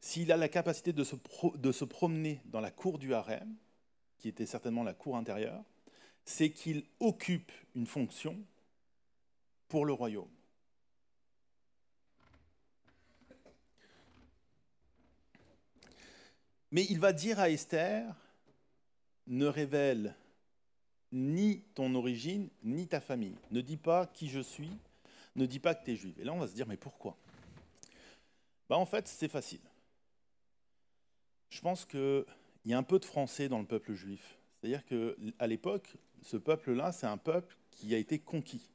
S'il 0.00 0.32
a 0.32 0.36
la 0.36 0.48
capacité 0.48 0.92
de 0.92 1.04
se, 1.04 1.14
pro- 1.14 1.56
de 1.56 1.70
se 1.70 1.84
promener 1.84 2.40
dans 2.46 2.60
la 2.60 2.72
cour 2.72 2.98
du 2.98 3.14
harem, 3.14 3.54
qui 4.22 4.28
était 4.28 4.46
certainement 4.46 4.84
la 4.84 4.94
cour 4.94 5.16
intérieure, 5.16 5.64
c'est 6.24 6.52
qu'il 6.52 6.84
occupe 7.00 7.50
une 7.74 7.86
fonction 7.88 8.38
pour 9.66 9.84
le 9.84 9.92
royaume. 9.92 10.30
Mais 16.70 16.86
il 16.88 17.00
va 17.00 17.12
dire 17.12 17.40
à 17.40 17.50
Esther, 17.50 18.14
ne 19.26 19.46
révèle 19.46 20.14
ni 21.10 21.62
ton 21.74 21.92
origine, 21.96 22.48
ni 22.62 22.86
ta 22.86 23.00
famille. 23.00 23.36
Ne 23.50 23.60
dis 23.60 23.76
pas 23.76 24.06
qui 24.06 24.28
je 24.28 24.40
suis, 24.40 24.70
ne 25.34 25.46
dis 25.46 25.58
pas 25.58 25.74
que 25.74 25.84
tu 25.84 25.90
es 25.90 25.96
juive. 25.96 26.18
Et 26.20 26.24
là, 26.24 26.32
on 26.32 26.38
va 26.38 26.46
se 26.46 26.54
dire, 26.54 26.68
mais 26.68 26.76
pourquoi? 26.76 27.16
Bah, 28.68 28.76
En 28.76 28.86
fait, 28.86 29.08
c'est 29.08 29.28
facile. 29.28 29.60
Je 31.50 31.60
pense 31.60 31.84
qu'il 32.62 32.70
y 32.70 32.74
a 32.74 32.78
un 32.78 32.82
peu 32.82 32.98
de 32.98 33.04
français 33.04 33.48
dans 33.48 33.58
le 33.58 33.66
peuple 33.66 33.92
juif. 33.92 34.38
C'est-à-dire 34.56 34.84
qu'à 34.84 35.46
l'époque, 35.46 35.96
ce 36.22 36.36
peuple-là, 36.36 36.92
c'est 36.92 37.06
un 37.06 37.18
peuple 37.18 37.56
qui 37.70 37.94
a 37.94 37.98
été 37.98 38.18
conquis. 38.18 38.70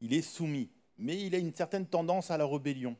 Il 0.00 0.14
est 0.14 0.22
soumis, 0.22 0.70
mais 0.96 1.20
il 1.20 1.34
a 1.34 1.38
une 1.38 1.54
certaine 1.54 1.86
tendance 1.86 2.30
à 2.30 2.38
la 2.38 2.46
rébellion. 2.46 2.96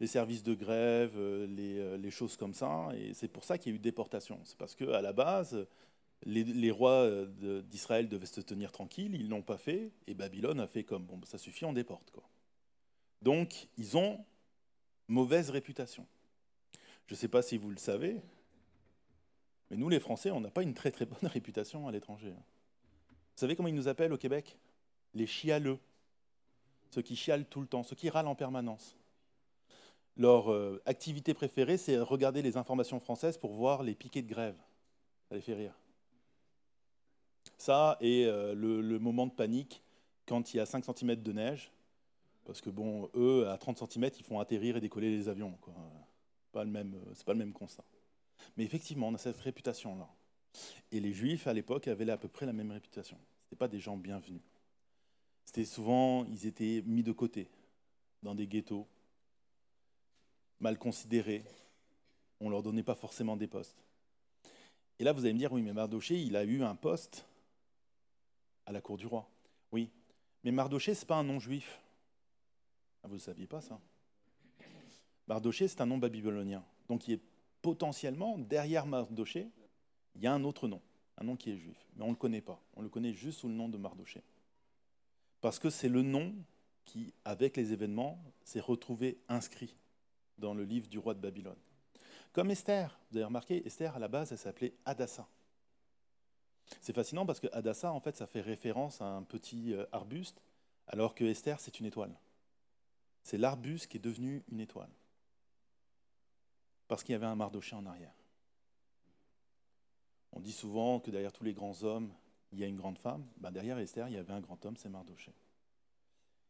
Les 0.00 0.06
services 0.06 0.42
de 0.42 0.54
grève, 0.54 1.12
euh, 1.16 1.46
les, 1.46 1.78
euh, 1.78 1.96
les 1.96 2.10
choses 2.10 2.36
comme 2.36 2.54
ça, 2.54 2.88
et 2.96 3.14
c'est 3.14 3.28
pour 3.28 3.44
ça 3.44 3.58
qu'il 3.58 3.72
y 3.72 3.74
a 3.74 3.76
eu 3.76 3.78
déportation. 3.78 4.40
C'est 4.44 4.56
parce 4.56 4.74
qu'à 4.74 5.02
la 5.02 5.12
base, 5.12 5.66
les, 6.24 6.70
rois 6.70 7.02
euh, 7.04 7.62
d'Israël 7.62 8.08
devaient 8.08 8.26
se 8.26 8.40
tenir 8.40 8.72
tranquilles, 8.72 9.14
ils 9.14 9.24
ne 9.24 9.30
l'ont 9.30 9.42
pas 9.42 9.58
fait, 9.58 9.92
et 10.06 10.14
Babylone 10.14 10.60
a 10.60 10.66
fait 10.66 10.84
comme, 10.84 11.04
bon, 11.04 11.20
ça 11.24 11.38
suffit, 11.38 11.64
on 11.64 11.72
déporte. 11.72 12.12
Donc, 13.22 13.68
ils 13.76 13.96
ont 13.96 14.24
mauvaise 15.08 15.50
réputation. 15.50 16.06
Je 17.10 17.16
ne 17.16 17.18
sais 17.18 17.26
pas 17.26 17.42
si 17.42 17.58
vous 17.58 17.70
le 17.70 17.76
savez, 17.76 18.22
mais 19.68 19.76
nous, 19.76 19.88
les 19.88 19.98
Français, 19.98 20.30
on 20.30 20.40
n'a 20.40 20.48
pas 20.48 20.62
une 20.62 20.74
très 20.74 20.92
très 20.92 21.06
bonne 21.06 21.18
réputation 21.28 21.88
à 21.88 21.90
l'étranger. 21.90 22.30
Vous 22.30 23.34
savez 23.34 23.56
comment 23.56 23.68
ils 23.68 23.74
nous 23.74 23.88
appellent 23.88 24.12
au 24.12 24.16
Québec? 24.16 24.56
Les 25.14 25.26
chialeux. 25.26 25.80
Ceux 26.90 27.02
qui 27.02 27.16
chialent 27.16 27.46
tout 27.46 27.62
le 27.62 27.66
temps, 27.66 27.82
ceux 27.82 27.96
qui 27.96 28.10
râlent 28.10 28.28
en 28.28 28.36
permanence. 28.36 28.96
Leur 30.16 30.52
euh, 30.52 30.80
activité 30.86 31.34
préférée, 31.34 31.78
c'est 31.78 31.98
regarder 31.98 32.42
les 32.42 32.56
informations 32.56 33.00
françaises 33.00 33.36
pour 33.36 33.54
voir 33.54 33.82
les 33.82 33.96
piquets 33.96 34.22
de 34.22 34.28
grève. 34.28 34.56
Ça 35.28 35.34
les 35.34 35.40
fait 35.40 35.54
rire. 35.54 35.74
Ça 37.58 37.96
et 38.00 38.26
euh, 38.26 38.54
le, 38.54 39.00
moment 39.00 39.26
de 39.26 39.32
panique 39.32 39.82
quand 40.26 40.54
il 40.54 40.58
y 40.58 40.60
a 40.60 40.66
5 40.66 40.84
cm 40.84 41.16
de 41.16 41.32
neige. 41.32 41.72
Parce 42.44 42.60
que 42.60 42.70
bon, 42.70 43.10
eux, 43.16 43.48
à 43.48 43.58
30 43.58 43.78
cm, 43.90 44.10
ils 44.16 44.24
font 44.24 44.38
atterrir 44.38 44.76
et 44.76 44.80
décoller 44.80 45.10
les 45.10 45.28
avions. 45.28 45.58
Pas 46.52 46.64
le 46.64 46.70
même, 46.70 46.94
euh, 46.94 47.12
c'est 47.14 47.24
pas 47.24 47.32
le 47.32 47.38
même 47.38 47.52
constat. 47.52 47.84
Mais 48.56 48.64
effectivement, 48.64 49.08
on 49.08 49.14
a 49.14 49.18
cette 49.18 49.38
réputation-là. 49.38 50.08
Et 50.90 51.00
les 51.00 51.12
Juifs, 51.12 51.46
à 51.46 51.52
l'époque, 51.52 51.88
avaient 51.88 52.10
à 52.10 52.16
peu 52.16 52.28
près 52.28 52.46
la 52.46 52.52
même 52.52 52.70
réputation. 52.70 53.18
Ce 53.50 53.54
pas 53.54 53.68
des 53.68 53.80
gens 53.80 53.96
bienvenus. 53.96 54.42
C'était 55.44 55.64
souvent, 55.64 56.24
ils 56.26 56.46
étaient 56.46 56.82
mis 56.86 57.02
de 57.02 57.12
côté, 57.12 57.48
dans 58.22 58.34
des 58.34 58.46
ghettos, 58.46 58.86
mal 60.60 60.78
considérés. 60.78 61.44
On 62.40 62.46
ne 62.46 62.50
leur 62.50 62.62
donnait 62.62 62.82
pas 62.82 62.94
forcément 62.94 63.36
des 63.36 63.48
postes. 63.48 63.84
Et 64.98 65.04
là, 65.04 65.12
vous 65.12 65.24
allez 65.24 65.32
me 65.32 65.38
dire, 65.38 65.52
oui, 65.52 65.62
mais 65.62 65.72
Mardoché, 65.72 66.20
il 66.20 66.36
a 66.36 66.44
eu 66.44 66.62
un 66.62 66.76
poste 66.76 67.26
à 68.66 68.72
la 68.72 68.80
cour 68.80 68.96
du 68.96 69.06
roi. 69.06 69.28
Oui, 69.72 69.90
mais 70.44 70.52
Mardoché, 70.52 70.94
ce 70.94 71.00
n'est 71.00 71.06
pas 71.06 71.16
un 71.16 71.24
nom 71.24 71.40
juif. 71.40 71.80
Ah, 73.02 73.08
vous 73.08 73.14
ne 73.14 73.20
saviez 73.20 73.46
pas 73.46 73.60
ça? 73.60 73.80
Mardoché, 75.30 75.68
c'est 75.68 75.80
un 75.80 75.86
nom 75.86 75.96
babylonien. 75.96 76.64
Donc, 76.88 77.06
il 77.06 77.14
est 77.14 77.20
potentiellement, 77.62 78.36
derrière 78.36 78.84
Mardoché, 78.84 79.48
il 80.16 80.22
y 80.22 80.26
a 80.26 80.32
un 80.32 80.42
autre 80.42 80.66
nom, 80.66 80.82
un 81.18 81.22
nom 81.22 81.36
qui 81.36 81.52
est 81.52 81.56
juif. 81.56 81.86
Mais 81.94 82.02
on 82.02 82.08
ne 82.08 82.14
le 82.14 82.16
connaît 82.16 82.40
pas. 82.40 82.60
On 82.74 82.82
le 82.82 82.88
connaît 82.88 83.12
juste 83.12 83.38
sous 83.38 83.46
le 83.46 83.54
nom 83.54 83.68
de 83.68 83.78
Mardoché. 83.78 84.24
Parce 85.40 85.60
que 85.60 85.70
c'est 85.70 85.88
le 85.88 86.02
nom 86.02 86.34
qui, 86.84 87.14
avec 87.24 87.56
les 87.56 87.72
événements, 87.72 88.20
s'est 88.42 88.58
retrouvé 88.58 89.20
inscrit 89.28 89.76
dans 90.36 90.52
le 90.52 90.64
livre 90.64 90.88
du 90.88 90.98
roi 90.98 91.14
de 91.14 91.20
Babylone. 91.20 91.60
Comme 92.32 92.50
Esther, 92.50 92.98
vous 93.12 93.18
avez 93.18 93.26
remarqué, 93.26 93.64
Esther, 93.64 93.94
à 93.94 94.00
la 94.00 94.08
base, 94.08 94.32
elle 94.32 94.38
s'appelait 94.38 94.74
Adassa. 94.84 95.28
C'est 96.80 96.92
fascinant 96.92 97.24
parce 97.24 97.38
que 97.38 97.46
Adassa, 97.52 97.92
en 97.92 98.00
fait, 98.00 98.16
ça 98.16 98.26
fait 98.26 98.40
référence 98.40 99.00
à 99.00 99.06
un 99.06 99.22
petit 99.22 99.74
euh, 99.74 99.86
arbuste, 99.92 100.42
alors 100.88 101.14
que 101.14 101.22
Esther, 101.22 101.60
c'est 101.60 101.78
une 101.78 101.86
étoile. 101.86 102.18
C'est 103.22 103.38
l'arbuste 103.38 103.86
qui 103.86 103.98
est 103.98 104.00
devenu 104.00 104.42
une 104.50 104.58
étoile. 104.58 104.90
Parce 106.90 107.04
qu'il 107.04 107.12
y 107.12 107.14
avait 107.14 107.26
un 107.26 107.36
mardoché 107.36 107.76
en 107.76 107.86
arrière. 107.86 108.12
On 110.32 110.40
dit 110.40 110.50
souvent 110.50 110.98
que 110.98 111.12
derrière 111.12 111.32
tous 111.32 111.44
les 111.44 111.54
grands 111.54 111.84
hommes, 111.84 112.12
il 112.50 112.58
y 112.58 112.64
a 112.64 112.66
une 112.66 112.74
grande 112.74 112.98
femme. 112.98 113.24
Ben 113.36 113.52
derrière 113.52 113.78
Esther, 113.78 114.08
il 114.08 114.14
y 114.14 114.16
avait 114.16 114.32
un 114.32 114.40
grand 114.40 114.66
homme, 114.66 114.76
c'est 114.76 114.88
Mardoché. 114.88 115.32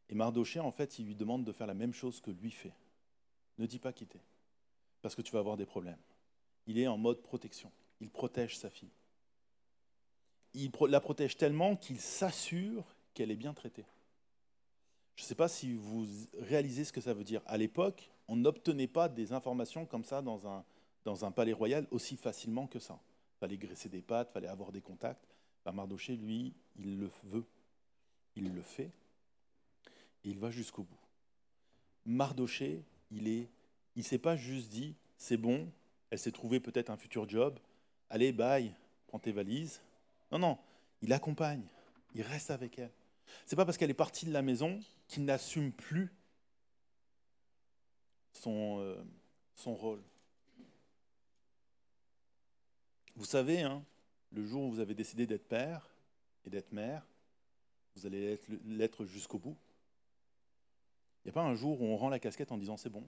Et 0.09 0.15
Mardoché, 0.15 0.59
en 0.59 0.71
fait, 0.71 0.97
il 0.97 1.05
lui 1.05 1.13
demande 1.13 1.43
de 1.43 1.51
faire 1.51 1.67
la 1.67 1.75
même 1.75 1.93
chose 1.93 2.21
que 2.21 2.31
lui 2.31 2.49
fait. 2.49 2.73
Ne 3.59 3.67
dis 3.67 3.77
pas 3.77 3.93
quitter, 3.93 4.19
parce 5.03 5.13
que 5.13 5.21
tu 5.21 5.31
vas 5.31 5.37
avoir 5.37 5.57
des 5.57 5.67
problèmes. 5.67 6.01
Il 6.65 6.79
est 6.79 6.87
en 6.87 6.97
mode 6.97 7.21
protection. 7.21 7.71
Il 7.99 8.09
protège 8.09 8.57
sa 8.57 8.71
fille. 8.71 8.89
Il 10.55 10.71
la 10.87 11.01
protège 11.01 11.37
tellement 11.37 11.75
qu'il 11.75 11.99
s'assure 11.99 12.95
qu'elle 13.13 13.29
est 13.29 13.35
bien 13.35 13.53
traitée. 13.53 13.85
Je 15.15 15.23
ne 15.23 15.27
sais 15.27 15.35
pas 15.35 15.47
si 15.47 15.73
vous 15.73 16.05
réalisez 16.39 16.83
ce 16.85 16.93
que 16.93 17.01
ça 17.01 17.13
veut 17.13 17.23
dire. 17.23 17.41
À 17.45 17.57
l'époque, 17.57 18.09
on 18.27 18.35
n'obtenait 18.35 18.87
pas 18.87 19.09
des 19.09 19.33
informations 19.33 19.85
comme 19.85 20.03
ça 20.03 20.21
dans 20.21 20.47
un, 20.47 20.63
dans 21.05 21.25
un 21.25 21.31
palais 21.31 21.53
royal 21.53 21.85
aussi 21.91 22.15
facilement 22.15 22.67
que 22.67 22.79
ça. 22.79 22.99
Fallait 23.39 23.57
graisser 23.57 23.89
des 23.89 24.01
pattes, 24.01 24.31
fallait 24.31 24.47
avoir 24.47 24.71
des 24.71 24.81
contacts. 24.81 25.27
Ben 25.65 25.71
Mardoché, 25.71 26.15
lui, 26.15 26.53
il 26.77 26.97
le 26.97 27.11
veut, 27.25 27.45
il 28.35 28.53
le 28.53 28.61
fait, 28.61 28.91
et 30.23 30.29
il 30.29 30.39
va 30.39 30.49
jusqu'au 30.49 30.83
bout. 30.83 30.97
Mardoché, 32.05 32.83
il 33.11 33.27
est, 33.27 33.47
il 33.95 34.03
s'est 34.03 34.17
pas 34.17 34.35
juste 34.35 34.69
dit, 34.69 34.95
c'est 35.17 35.37
bon, 35.37 35.69
elle 36.09 36.19
s'est 36.19 36.31
trouvée 36.31 36.59
peut-être 36.59 36.89
un 36.89 36.97
futur 36.97 37.29
job, 37.29 37.59
allez, 38.09 38.31
bye, 38.31 38.73
prends 39.07 39.19
tes 39.19 39.31
valises. 39.31 39.81
Non, 40.31 40.39
non, 40.39 40.57
il 41.01 41.13
accompagne, 41.13 41.63
il 42.15 42.21
reste 42.21 42.49
avec 42.49 42.79
elle. 42.79 42.91
C'est 43.45 43.55
pas 43.55 43.65
parce 43.65 43.77
qu'elle 43.77 43.89
est 43.89 43.95
partie 43.95 44.25
de 44.25 44.31
la 44.31 44.41
maison 44.41 44.79
qu'il 45.07 45.25
n'assume 45.25 45.71
plus 45.71 46.13
son, 48.33 48.79
euh, 48.79 49.03
son 49.55 49.73
rôle. 49.73 50.01
Vous 53.15 53.25
savez, 53.25 53.61
hein, 53.61 53.83
le 54.31 54.45
jour 54.45 54.63
où 54.63 54.71
vous 54.71 54.79
avez 54.79 54.95
décidé 54.95 55.27
d'être 55.27 55.47
père 55.47 55.89
et 56.45 56.49
d'être 56.49 56.71
mère, 56.71 57.05
vous 57.95 58.05
allez 58.05 58.39
l'être 58.65 59.05
jusqu'au 59.05 59.37
bout. 59.37 59.57
Il 61.23 61.27
n'y 61.27 61.31
a 61.31 61.33
pas 61.33 61.43
un 61.43 61.55
jour 61.55 61.81
où 61.81 61.85
on 61.85 61.97
rend 61.97 62.09
la 62.09 62.19
casquette 62.19 62.51
en 62.51 62.57
disant 62.57 62.77
c'est 62.77 62.89
bon. 62.89 63.07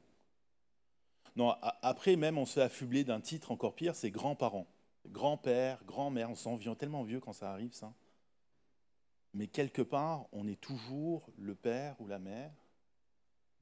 Non, 1.35 1.55
après 1.81 2.15
même 2.15 2.37
on 2.37 2.45
se 2.45 2.53
fait 2.53 2.61
affubler 2.61 3.03
d'un 3.03 3.21
titre 3.21 3.51
encore 3.51 3.73
pire, 3.75 3.95
c'est 3.95 4.11
grands-parents. 4.11 4.67
Grand-père, 5.07 5.83
grand-mère, 5.85 6.29
on 6.29 6.35
s'en 6.35 6.55
vient 6.55 6.75
tellement 6.75 7.03
vieux 7.03 7.19
quand 7.19 7.33
ça 7.33 7.51
arrive 7.51 7.73
ça. 7.73 7.93
Mais 9.33 9.47
quelque 9.47 9.81
part, 9.81 10.27
on 10.31 10.47
est 10.47 10.59
toujours 10.59 11.29
le 11.37 11.55
père 11.55 11.99
ou 11.99 12.07
la 12.07 12.19
mère 12.19 12.51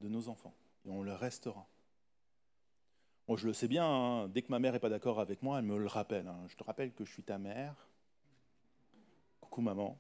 de 0.02 0.10
nos 0.10 0.28
enfants. 0.28 0.54
Et 0.86 0.90
on 0.90 1.04
le 1.04 1.14
restera. 1.14 1.68
Moi, 3.28 3.38
je 3.38 3.48
le 3.48 3.54
sais 3.54 3.68
bien, 3.68 3.86
hein. 3.86 4.28
dès 4.28 4.42
que 4.42 4.52
ma 4.52 4.60
mère 4.60 4.74
n'est 4.74 4.80
pas 4.80 4.90
d'accord 4.90 5.20
avec 5.20 5.42
moi, 5.42 5.60
elle 5.60 5.66
me 5.66 5.78
le 5.78 5.88
rappelle. 5.88 6.28
Hein. 6.28 6.44
Je 6.48 6.58
te 6.58 6.64
rappelle 6.64 6.92
que 6.92 7.06
je 7.06 7.12
suis 7.12 7.24
ta 7.24 7.38
mère. 7.38 7.88
Coucou 9.40 9.62
maman. 9.62 9.98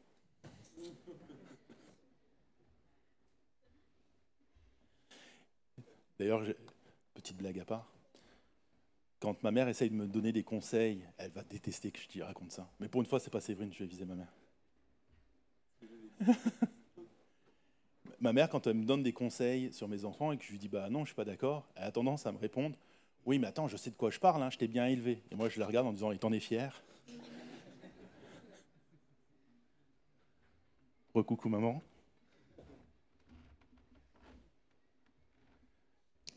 D'ailleurs, 6.19 6.43
petite 7.13 7.37
blague 7.37 7.59
à 7.59 7.65
part. 7.65 7.91
Quand 9.19 9.41
ma 9.43 9.51
mère 9.51 9.67
essaye 9.67 9.89
de 9.89 9.95
me 9.95 10.07
donner 10.07 10.31
des 10.31 10.43
conseils, 10.43 11.07
elle 11.17 11.31
va 11.31 11.43
détester 11.43 11.91
que 11.91 11.99
je 11.99 12.07
te 12.07 12.19
raconte 12.19 12.51
ça. 12.51 12.69
Mais 12.79 12.89
pour 12.89 13.01
une 13.01 13.07
fois, 13.07 13.19
c'est 13.19 13.29
pas 13.29 13.39
Séverine, 13.39 13.71
je 13.71 13.79
vais 13.79 13.85
viser 13.85 14.05
ma 14.05 14.15
mère. 14.15 14.33
ma 18.19 18.33
mère, 18.33 18.49
quand 18.49 18.67
elle 18.67 18.75
me 18.75 18.85
donne 18.85 19.03
des 19.03 19.13
conseils 19.13 19.73
sur 19.73 19.87
mes 19.87 20.05
enfants 20.05 20.31
et 20.31 20.37
que 20.37 20.43
je 20.43 20.51
lui 20.51 20.59
dis 20.59 20.69
bah 20.69 20.89
non, 20.89 21.01
je 21.01 21.07
suis 21.07 21.15
pas 21.15 21.25
d'accord, 21.25 21.67
elle 21.75 21.83
a 21.85 21.91
tendance 21.91 22.25
à 22.25 22.31
me 22.31 22.37
répondre 22.37 22.75
oui, 23.25 23.39
mais 23.39 23.47
attends, 23.47 23.67
je 23.67 23.75
sais 23.77 23.89
de 23.91 23.95
quoi 23.95 24.09
je 24.09 24.19
parle, 24.19 24.41
hein, 24.41 24.49
je 24.49 24.57
t'ai 24.57 24.67
bien 24.67 24.87
élevé. 24.87 25.21
Et 25.31 25.35
moi, 25.35 25.47
je 25.49 25.59
la 25.59 25.67
regarde 25.67 25.85
en 25.87 25.93
disant, 25.93 26.11
et 26.11 26.17
t'en 26.17 26.31
es 26.31 26.39
fier? 26.39 26.81
Recoucou 31.13 31.49
maman. 31.49 31.83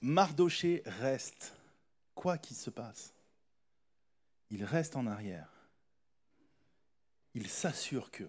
Mardoché 0.03 0.83
reste, 0.85 1.57
quoi 2.15 2.37
qu'il 2.37 2.57
se 2.57 2.69
passe. 2.69 3.15
Il 4.51 4.65
reste 4.65 4.97
en 4.97 5.07
arrière. 5.07 5.49
Il 7.35 7.49
s'assure 7.49 8.11
que. 8.11 8.25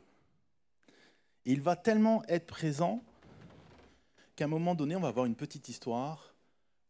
Et 1.45 1.51
il 1.51 1.61
va 1.61 1.75
tellement 1.75 2.23
être 2.27 2.47
présent 2.47 3.03
qu'à 4.35 4.45
un 4.45 4.49
moment 4.49 4.75
donné, 4.75 4.95
on 4.95 4.99
va 4.99 5.09
avoir 5.09 5.25
une 5.25 5.35
petite 5.35 5.69
histoire 5.69 6.33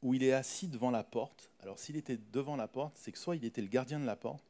où 0.01 0.13
il 0.13 0.23
est 0.23 0.33
assis 0.33 0.67
devant 0.67 0.91
la 0.91 1.03
porte. 1.03 1.51
Alors 1.61 1.79
s'il 1.79 1.95
était 1.95 2.17
devant 2.31 2.55
la 2.55 2.67
porte, 2.67 2.97
c'est 2.97 3.11
que 3.11 3.17
soit 3.17 3.35
il 3.35 3.43
était 3.43 3.61
le 3.61 3.67
gardien 3.67 3.99
de 3.99 4.05
la 4.05 4.15
porte, 4.15 4.45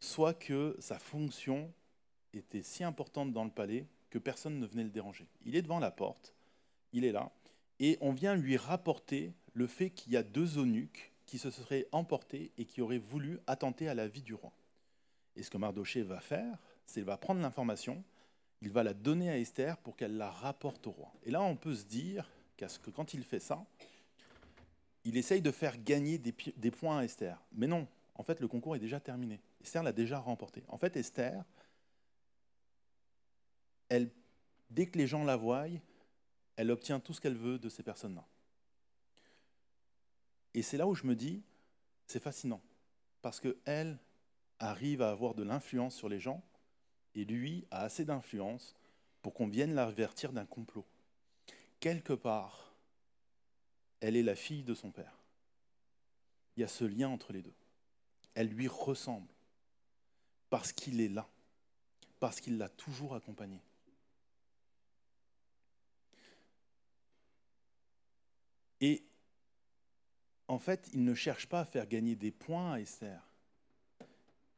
soit 0.00 0.34
que 0.34 0.76
sa 0.80 0.98
fonction 0.98 1.72
était 2.32 2.62
si 2.62 2.82
importante 2.82 3.32
dans 3.32 3.44
le 3.44 3.50
palais 3.50 3.86
que 4.08 4.18
personne 4.18 4.58
ne 4.58 4.66
venait 4.66 4.84
le 4.84 4.90
déranger. 4.90 5.26
Il 5.44 5.54
est 5.54 5.62
devant 5.62 5.78
la 5.78 5.90
porte, 5.90 6.34
il 6.92 7.04
est 7.04 7.12
là, 7.12 7.30
et 7.78 7.98
on 8.00 8.12
vient 8.12 8.34
lui 8.34 8.56
rapporter 8.56 9.32
le 9.52 9.66
fait 9.66 9.90
qu'il 9.90 10.12
y 10.12 10.16
a 10.16 10.22
deux 10.22 10.58
eunuques 10.58 11.12
qui 11.26 11.38
se 11.38 11.50
seraient 11.50 11.86
emportés 11.92 12.50
et 12.58 12.64
qui 12.64 12.80
auraient 12.80 12.98
voulu 12.98 13.38
attenter 13.46 13.88
à 13.88 13.94
la 13.94 14.08
vie 14.08 14.22
du 14.22 14.34
roi. 14.34 14.52
Et 15.36 15.42
ce 15.42 15.50
que 15.50 15.58
Mardoché 15.58 16.02
va 16.02 16.20
faire, 16.20 16.58
c'est 16.86 17.00
qu'il 17.00 17.04
va 17.04 17.16
prendre 17.16 17.40
l'information, 17.40 18.02
il 18.62 18.70
va 18.70 18.82
la 18.82 18.94
donner 18.94 19.30
à 19.30 19.38
Esther 19.38 19.76
pour 19.78 19.96
qu'elle 19.96 20.16
la 20.16 20.30
rapporte 20.30 20.86
au 20.86 20.90
roi. 20.90 21.12
Et 21.24 21.30
là, 21.30 21.42
on 21.42 21.56
peut 21.56 21.74
se 21.74 21.84
dire 21.84 22.30
que 22.56 22.90
quand 22.90 23.14
il 23.14 23.24
fait 23.24 23.40
ça, 23.40 23.64
il 25.04 25.16
essaye 25.16 25.40
de 25.40 25.50
faire 25.50 25.82
gagner 25.82 26.18
des, 26.18 26.70
points 26.70 26.98
à 26.98 27.04
Esther. 27.04 27.40
Mais 27.52 27.66
non, 27.66 27.88
en 28.14 28.22
fait, 28.22 28.40
le 28.40 28.48
concours 28.48 28.76
est 28.76 28.80
déjà 28.80 29.00
terminé. 29.00 29.40
Esther 29.62 29.82
l'a 29.82 29.92
déjà 29.92 30.18
remporté. 30.18 30.62
En 30.68 30.76
fait, 30.76 30.96
Esther, 30.96 31.42
elle, 33.88 34.10
dès 34.68 34.86
que 34.86 34.98
les 34.98 35.06
gens 35.06 35.24
la 35.24 35.36
voient, 35.36 35.66
elle 36.56 36.70
obtient 36.70 37.00
tout 37.00 37.14
ce 37.14 37.20
qu'elle 37.20 37.36
veut 37.36 37.58
de 37.58 37.70
ces 37.70 37.82
personnes-là. 37.82 38.26
Et 40.52 40.62
c'est 40.62 40.76
là 40.76 40.86
où 40.86 40.94
je 40.94 41.06
me 41.06 41.14
dis, 41.14 41.42
c'est 42.06 42.22
fascinant, 42.22 42.60
parce 43.22 43.40
qu'elle 43.40 43.98
arrive 44.58 45.00
à 45.00 45.10
avoir 45.10 45.34
de 45.34 45.42
l'influence 45.42 45.94
sur 45.94 46.08
les 46.08 46.20
gens, 46.20 46.42
et 47.14 47.24
lui 47.24 47.66
a 47.70 47.82
assez 47.82 48.04
d'influence 48.04 48.74
pour 49.22 49.34
qu'on 49.34 49.48
vienne 49.48 49.74
l'avertir 49.74 50.32
d'un 50.32 50.46
complot. 50.46 50.86
Quelque 51.80 52.12
part, 52.12 52.74
elle 54.00 54.16
est 54.16 54.22
la 54.22 54.36
fille 54.36 54.62
de 54.62 54.74
son 54.74 54.90
père. 54.90 55.18
Il 56.56 56.60
y 56.60 56.64
a 56.64 56.68
ce 56.68 56.84
lien 56.84 57.08
entre 57.08 57.32
les 57.32 57.42
deux. 57.42 57.54
Elle 58.34 58.48
lui 58.48 58.68
ressemble 58.68 59.28
parce 60.50 60.72
qu'il 60.72 61.00
est 61.00 61.08
là, 61.08 61.28
parce 62.18 62.40
qu'il 62.40 62.58
l'a 62.58 62.68
toujours 62.68 63.14
accompagnée. 63.14 63.62
Et 68.80 69.04
en 70.48 70.58
fait, 70.58 70.88
il 70.92 71.04
ne 71.04 71.14
cherche 71.14 71.46
pas 71.46 71.60
à 71.60 71.64
faire 71.64 71.86
gagner 71.86 72.16
des 72.16 72.30
points 72.30 72.72
à 72.72 72.80
Esther. 72.80 73.29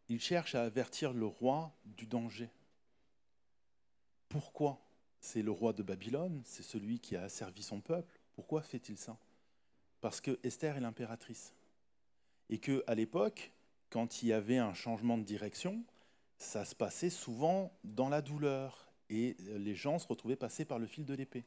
Il 0.09 0.21
cherche 0.21 0.55
à 0.55 0.63
avertir 0.63 1.13
le 1.13 1.27
roi 1.27 1.73
du 1.85 2.07
danger. 2.07 2.51
Pourquoi 4.29 4.81
C'est 5.21 5.43
le 5.43 5.51
roi 5.51 5.73
de 5.73 5.83
Babylone, 5.83 6.43
c'est 6.45 6.63
celui 6.63 6.99
qui 6.99 7.17
a 7.17 7.23
asservi 7.23 7.63
son 7.63 7.81
peuple. 7.81 8.19
Pourquoi 8.35 8.63
fait-il 8.63 8.97
ça? 8.97 9.17
Parce 10.01 10.21
que 10.21 10.39
Esther 10.43 10.77
est 10.77 10.81
l'impératrice. 10.81 11.53
Et 12.49 12.59
qu'à 12.59 12.95
l'époque, 12.95 13.53
quand 13.91 14.23
il 14.23 14.29
y 14.29 14.33
avait 14.33 14.59
un 14.59 14.75
changement 14.75 15.19
de 15.19 15.23
direction, 15.23 15.85
ça 16.39 16.65
se 16.65 16.75
passait 16.75 17.11
souvent 17.11 17.73
dans 17.85 18.09
la 18.09 18.21
douleur 18.23 18.91
et 19.11 19.37
les 19.39 19.75
gens 19.75 19.99
se 19.99 20.07
retrouvaient 20.09 20.37
passés 20.37 20.65
par 20.65 20.79
le 20.79 20.87
fil 20.87 21.05
de 21.05 21.15
l'épée. 21.15 21.45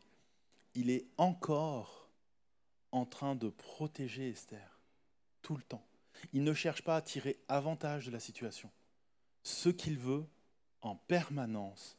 Il 0.76 0.90
est 0.90 1.06
encore 1.18 2.10
en 2.92 3.06
train 3.06 3.36
de 3.36 3.50
protéger 3.50 4.30
Esther 4.30 4.80
tout 5.42 5.56
le 5.56 5.64
temps. 5.64 5.84
Il 6.34 6.44
ne 6.44 6.54
cherche 6.54 6.84
pas 6.84 6.98
à 6.98 7.02
tirer 7.02 7.38
avantage 7.48 8.06
de 8.06 8.12
la 8.12 8.20
situation. 8.20 8.70
Ce 9.44 9.70
qu'il 9.70 9.98
veut 9.98 10.26
en 10.82 10.96
permanence, 10.96 11.98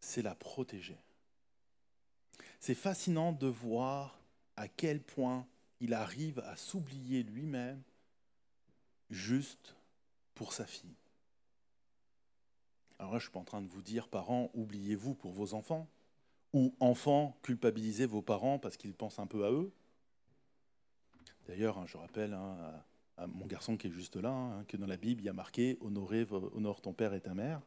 c'est 0.00 0.22
la 0.22 0.34
protéger. 0.34 0.98
C'est 2.60 2.74
fascinant 2.74 3.32
de 3.32 3.46
voir 3.46 4.18
à 4.56 4.68
quel 4.68 5.02
point 5.02 5.46
il 5.80 5.94
arrive 5.94 6.38
à 6.40 6.56
s'oublier 6.56 7.22
lui-même 7.22 7.82
juste 9.10 9.76
pour 10.34 10.52
sa 10.52 10.66
fille. 10.66 10.96
Alors 12.98 13.12
là, 13.12 13.18
je 13.18 13.24
ne 13.24 13.28
suis 13.28 13.32
pas 13.32 13.40
en 13.40 13.44
train 13.44 13.62
de 13.62 13.68
vous 13.68 13.82
dire, 13.82 14.08
parents, 14.08 14.50
oubliez-vous 14.54 15.14
pour 15.14 15.32
vos 15.32 15.54
enfants, 15.54 15.88
ou 16.52 16.74
enfants, 16.80 17.36
culpabilisez 17.42 18.06
vos 18.06 18.22
parents 18.22 18.58
parce 18.58 18.76
qu'ils 18.76 18.94
pensent 18.94 19.18
un 19.18 19.26
peu 19.26 19.44
à 19.44 19.50
eux. 19.50 19.72
D'ailleurs, 21.46 21.78
hein, 21.78 21.86
je 21.86 21.96
rappelle 21.96 22.32
hein, 22.32 22.82
à, 23.16 23.26
mon 23.26 23.46
garçon 23.46 23.76
qui 23.76 23.88
est 23.88 23.90
juste 23.90 24.16
là, 24.16 24.30
hein, 24.30 24.64
que 24.64 24.76
dans 24.76 24.86
la 24.86 24.96
Bible, 24.96 25.22
il 25.22 25.24
y 25.26 25.28
a 25.28 25.34
marqué 25.34 25.78
honore 25.80 26.80
ton 26.80 26.92
père 26.92 27.14
et 27.14 27.20
ta 27.20 27.34
mère. 27.34 27.60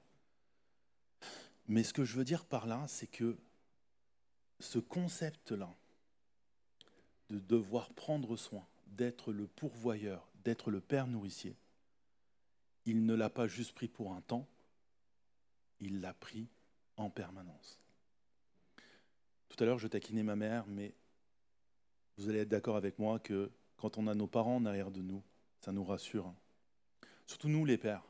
Mais 1.68 1.84
ce 1.84 1.94
que 1.94 2.04
je 2.04 2.16
veux 2.16 2.24
dire 2.24 2.46
par 2.46 2.66
là, 2.66 2.86
c'est 2.88 3.08
que 3.08 3.38
ce 4.60 4.80
concept-là, 4.80 5.74
de 7.30 7.40
devoir 7.40 7.92
prendre 7.92 8.38
soin, 8.38 8.66
d'être 8.88 9.34
le 9.34 9.48
pourvoyeur, 9.48 10.28
d'être 10.46 10.72
le 10.72 10.80
père 10.80 11.08
nourricier, 11.08 11.56
il 12.86 13.06
ne 13.06 13.14
l'a 13.14 13.30
pas 13.30 13.48
juste 13.48 13.74
pris 13.74 13.90
pour 13.90 14.14
un 14.14 14.22
temps, 14.22 14.48
il 15.82 16.00
l'a 16.00 16.14
pris 16.14 16.48
en 16.96 17.10
permanence. 17.10 17.80
Tout 19.50 19.62
à 19.62 19.66
l'heure, 19.66 19.78
je 19.78 19.88
taquinais 19.88 20.24
ma 20.24 20.38
mère, 20.38 20.66
mais 20.68 20.94
vous 22.18 22.30
allez 22.30 22.40
être 22.40 22.50
d'accord 22.50 22.78
avec 22.78 22.98
moi 22.98 23.20
que 23.20 23.52
quand 23.78 23.98
on 23.98 24.08
a 24.08 24.16
nos 24.16 24.28
parents 24.28 24.58
en 24.58 24.66
arrière 24.66 24.92
de 24.92 25.02
nous, 25.02 25.24
ça 25.60 25.72
nous 25.72 25.84
rassure. 25.84 26.34
Surtout 27.26 27.50
nous, 27.50 27.66
les 27.66 27.78
pères. 27.78 28.04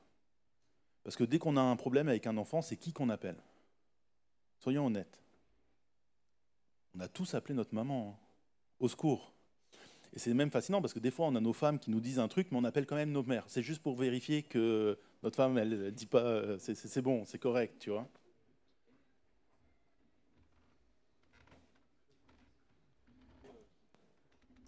Parce 1.03 1.15
que 1.15 1.23
dès 1.23 1.39
qu'on 1.39 1.57
a 1.57 1.61
un 1.61 1.75
problème 1.75 2.07
avec 2.07 2.27
un 2.27 2.37
enfant, 2.37 2.61
c'est 2.61 2.77
qui 2.77 2.93
qu'on 2.93 3.09
appelle 3.09 3.37
Soyons 4.59 4.87
honnêtes. 4.87 5.21
On 6.95 6.99
a 6.99 7.07
tous 7.07 7.33
appelé 7.35 7.53
notre 7.53 7.75
maman 7.75 8.09
hein. 8.09 8.25
au 8.79 8.87
secours. 8.87 9.33
Et 10.13 10.19
c'est 10.19 10.33
même 10.33 10.49
fascinant 10.49 10.81
parce 10.81 10.93
que 10.93 10.99
des 10.99 11.11
fois, 11.11 11.27
on 11.27 11.35
a 11.35 11.39
nos 11.39 11.53
femmes 11.53 11.79
qui 11.79 11.91
nous 11.91 11.99
disent 11.99 12.19
un 12.19 12.27
truc, 12.27 12.47
mais 12.51 12.57
on 12.57 12.63
appelle 12.63 12.85
quand 12.85 12.95
même 12.95 13.11
nos 13.11 13.23
mères. 13.23 13.43
C'est 13.47 13.61
juste 13.61 13.81
pour 13.81 13.95
vérifier 13.95 14.43
que 14.43 14.97
notre 15.21 15.35
femme, 15.35 15.57
elle 15.57 15.69
ne 15.69 15.89
dit 15.89 16.07
pas 16.07 16.23
euh, 16.23 16.57
c'est 16.59 17.01
bon, 17.01 17.23
c'est 17.25 17.37
correct, 17.37 17.75
tu 17.79 17.91
vois. 17.91 18.07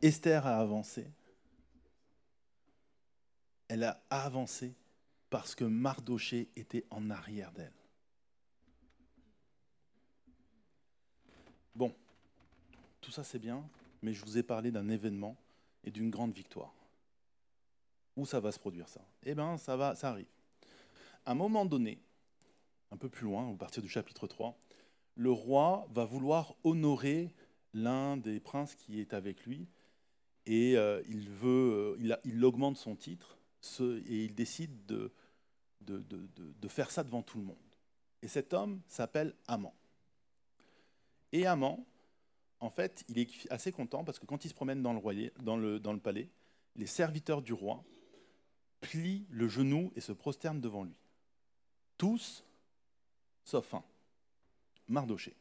Esther 0.02 0.46
a 0.46 0.60
avancé. 0.60 1.08
Elle 3.68 3.84
a 3.84 4.02
avancé 4.10 4.74
parce 5.30 5.56
que 5.56 5.64
Mardoché 5.64 6.50
était 6.56 6.86
en 6.90 7.10
arrière 7.10 7.52
d'elle. 7.52 7.74
Bon, 11.76 11.94
tout 13.00 13.12
ça 13.12 13.24
c'est 13.24 13.40
bien, 13.40 13.64
mais 14.02 14.14
je 14.14 14.26
vous 14.26 14.38
ai 14.38 14.44
parlé 14.44 14.72
d'un 14.72 14.90
événement 14.90 15.38
et 15.84 15.92
d'une 15.92 16.10
grande 16.10 16.34
victoire. 16.34 16.74
Où 18.16 18.26
ça 18.26 18.40
va 18.40 18.52
se 18.52 18.60
produire 18.60 18.90
ça? 18.90 19.02
Eh 19.24 19.34
bien, 19.36 19.58
ça, 19.58 19.78
va, 19.78 19.96
ça 19.96 20.10
arrive. 20.10 20.28
À 21.26 21.32
un 21.32 21.36
moment 21.36 21.66
donné, 21.66 22.02
un 22.92 22.98
peu 22.98 23.08
plus 23.08 23.26
loin, 23.26 23.48
au 23.48 23.56
partir 23.56 23.84
du 23.84 23.90
chapitre 23.90 24.28
3, 24.28 24.58
le 25.16 25.32
roi 25.32 25.88
va 25.92 26.06
vouloir 26.06 26.56
honorer 26.64 27.34
l'un 27.74 28.18
des 28.18 28.40
princes 28.40 28.76
qui 28.76 29.00
est 29.00 29.14
avec 29.14 29.46
lui, 29.46 29.68
et 30.46 30.78
euh, 30.78 31.02
il, 31.08 31.30
veut, 31.30 31.98
euh, 32.00 32.18
il, 32.24 32.44
augmente 32.46 32.78
son 32.78 32.96
titre, 32.96 33.38
et 33.80 34.26
il 34.26 34.34
décide 34.34 34.86
de, 34.86 35.12
faire 36.68 36.92
ça 36.92 37.04
devant 37.04 37.22
tout 37.22 37.38
le 37.38 37.46
monde. 37.46 37.58
Et 38.22 38.28
cet 38.28 38.54
homme 38.54 38.82
s'appelle 38.88 39.34
Amant. 39.48 39.76
Et 41.32 41.46
Amant, 41.46 41.86
en 42.60 42.70
fait, 42.70 43.06
il 43.08 43.20
est 43.20 43.52
assez 43.52 43.72
content 43.72 44.04
parce 44.04 44.20
que 44.20 44.26
quand 44.26 44.44
il 44.44 44.50
se 44.50 44.54
promène 44.54 44.82
dans 44.82 44.94
le, 44.94 45.32
dans 45.42 45.58
le, 45.58 45.80
dans 45.80 45.94
le 45.94 46.00
palais, 46.00 46.30
les 46.76 46.88
serviteurs 46.88 47.42
du 47.42 47.54
roi 47.54 47.84
plient 48.82 49.26
le 49.30 49.48
genou 49.48 49.92
et 49.96 50.02
se 50.02 50.12
prosternent 50.12 50.62
devant 50.62 50.84
lui. 50.84 50.96
Tous, 51.98 52.44
sauf 53.44 53.74
un, 53.74 53.84
Mardoché. 54.88 55.36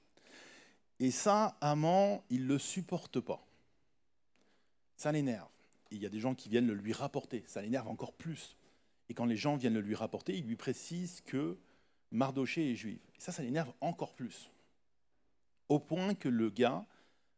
Et 1.00 1.10
ça, 1.10 1.56
Amant, 1.60 2.24
il 2.30 2.42
ne 2.42 2.48
le 2.48 2.58
supporte 2.58 3.20
pas. 3.20 3.47
Ça 4.98 5.12
l'énerve. 5.12 5.48
Il 5.90 6.02
y 6.02 6.06
a 6.06 6.10
des 6.10 6.20
gens 6.20 6.34
qui 6.34 6.48
viennent 6.48 6.66
le 6.66 6.74
lui 6.74 6.92
rapporter. 6.92 7.44
Ça 7.46 7.62
l'énerve 7.62 7.88
encore 7.88 8.12
plus. 8.12 8.56
Et 9.08 9.14
quand 9.14 9.24
les 9.24 9.36
gens 9.36 9.56
viennent 9.56 9.74
le 9.74 9.80
lui 9.80 9.94
rapporter, 9.94 10.36
il 10.36 10.44
lui 10.44 10.56
précise 10.56 11.22
que 11.22 11.56
Mardoché 12.10 12.72
est 12.72 12.74
juif. 12.74 13.00
Et 13.16 13.20
ça, 13.20 13.32
ça 13.32 13.42
l'énerve 13.42 13.72
encore 13.80 14.14
plus. 14.14 14.50
Au 15.68 15.78
point 15.78 16.14
que 16.14 16.28
le 16.28 16.50
gars 16.50 16.84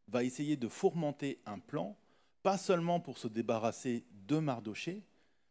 va 0.08 0.24
essayer 0.24 0.56
de 0.56 0.68
fourmenter 0.68 1.38
un 1.44 1.58
plan, 1.58 1.96
pas 2.42 2.56
seulement 2.56 2.98
pour 2.98 3.18
se 3.18 3.28
débarrasser 3.28 4.04
de 4.26 4.38
Mardoché, 4.38 5.04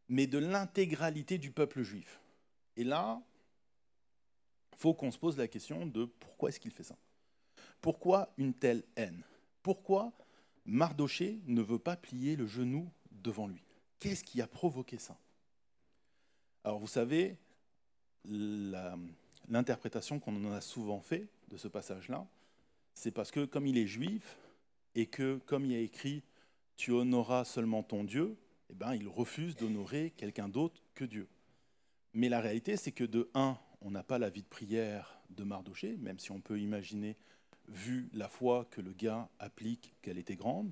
mais 0.08 0.26
de 0.26 0.40
l'intégralité 0.40 1.38
du 1.38 1.52
peuple 1.52 1.84
juif. 1.84 2.20
Et 2.76 2.84
là, 2.84 3.22
il 4.74 4.78
faut 4.80 4.96
qu'on 4.96 5.12
se 5.12 5.20
pose 5.20 5.38
la 5.38 5.48
question 5.48 5.86
de 5.86 6.06
pourquoi 6.06 6.50
est-ce 6.50 6.60
qu'il 6.60 6.72
fait 6.72 6.84
ça? 6.84 6.98
Pourquoi 7.82 8.34
une 8.38 8.56
telle 8.56 8.84
haine? 8.96 9.24
Pourquoi 9.62 10.12
Mardoché 10.66 11.40
ne 11.46 11.62
veut 11.62 11.80
pas 11.80 11.96
plier 11.96 12.36
le 12.36 12.48
genou 12.48 12.90
devant 13.12 13.48
lui 13.48 13.64
Qu'est-ce 14.00 14.24
qui 14.24 14.42
a 14.42 14.48
provoqué 14.48 14.98
ça? 14.98 15.18
Alors 16.64 16.80
vous 16.80 16.88
savez, 16.88 17.38
l'interprétation 18.26 20.20
qu'on 20.20 20.36
en 20.46 20.52
a 20.52 20.62
souvent 20.62 21.02
fait 21.02 21.28
de 21.50 21.58
ce 21.58 21.68
passage-là, 21.68 22.28
c'est 22.94 23.12
parce 23.12 23.32
que 23.32 23.46
comme 23.46 23.68
il 23.68 23.78
est 23.78 23.88
juif, 23.88 24.38
et 24.96 25.06
que, 25.06 25.40
comme 25.46 25.66
il 25.66 25.72
y 25.72 25.76
a 25.76 25.80
écrit, 25.80 26.24
tu 26.76 26.92
honoreras 26.92 27.46
seulement 27.46 27.84
ton 27.84 28.04
Dieu, 28.04 28.38
eh 28.70 28.74
ben, 28.74 28.94
il 28.96 29.08
refuse 29.08 29.56
d'honorer 29.56 30.14
quelqu'un 30.18 30.50
d'autre 30.50 30.82
que 30.96 31.06
Dieu. 31.06 31.28
Mais 32.14 32.30
la 32.30 32.42
réalité, 32.42 32.78
c'est 32.78 32.92
que 32.92 33.04
de 33.04 33.30
un, 33.34 33.58
on 33.82 33.92
n'a 33.92 34.04
pas 34.04 34.20
la 34.20 34.30
vie 34.30 34.42
de 34.42 34.48
prière 34.48 35.20
de 35.30 35.44
Mardoché, 35.44 35.98
même 35.98 36.20
si 36.20 36.32
on 36.32 36.42
peut 36.42 36.60
imaginer, 36.60 37.16
vu 37.70 38.10
la 38.14 38.28
foi 38.28 38.66
que 38.72 38.82
le 38.82 38.94
gars 38.94 39.30
applique, 39.40 39.94
qu'elle 40.02 40.18
était 40.18 40.36
grande, 40.36 40.72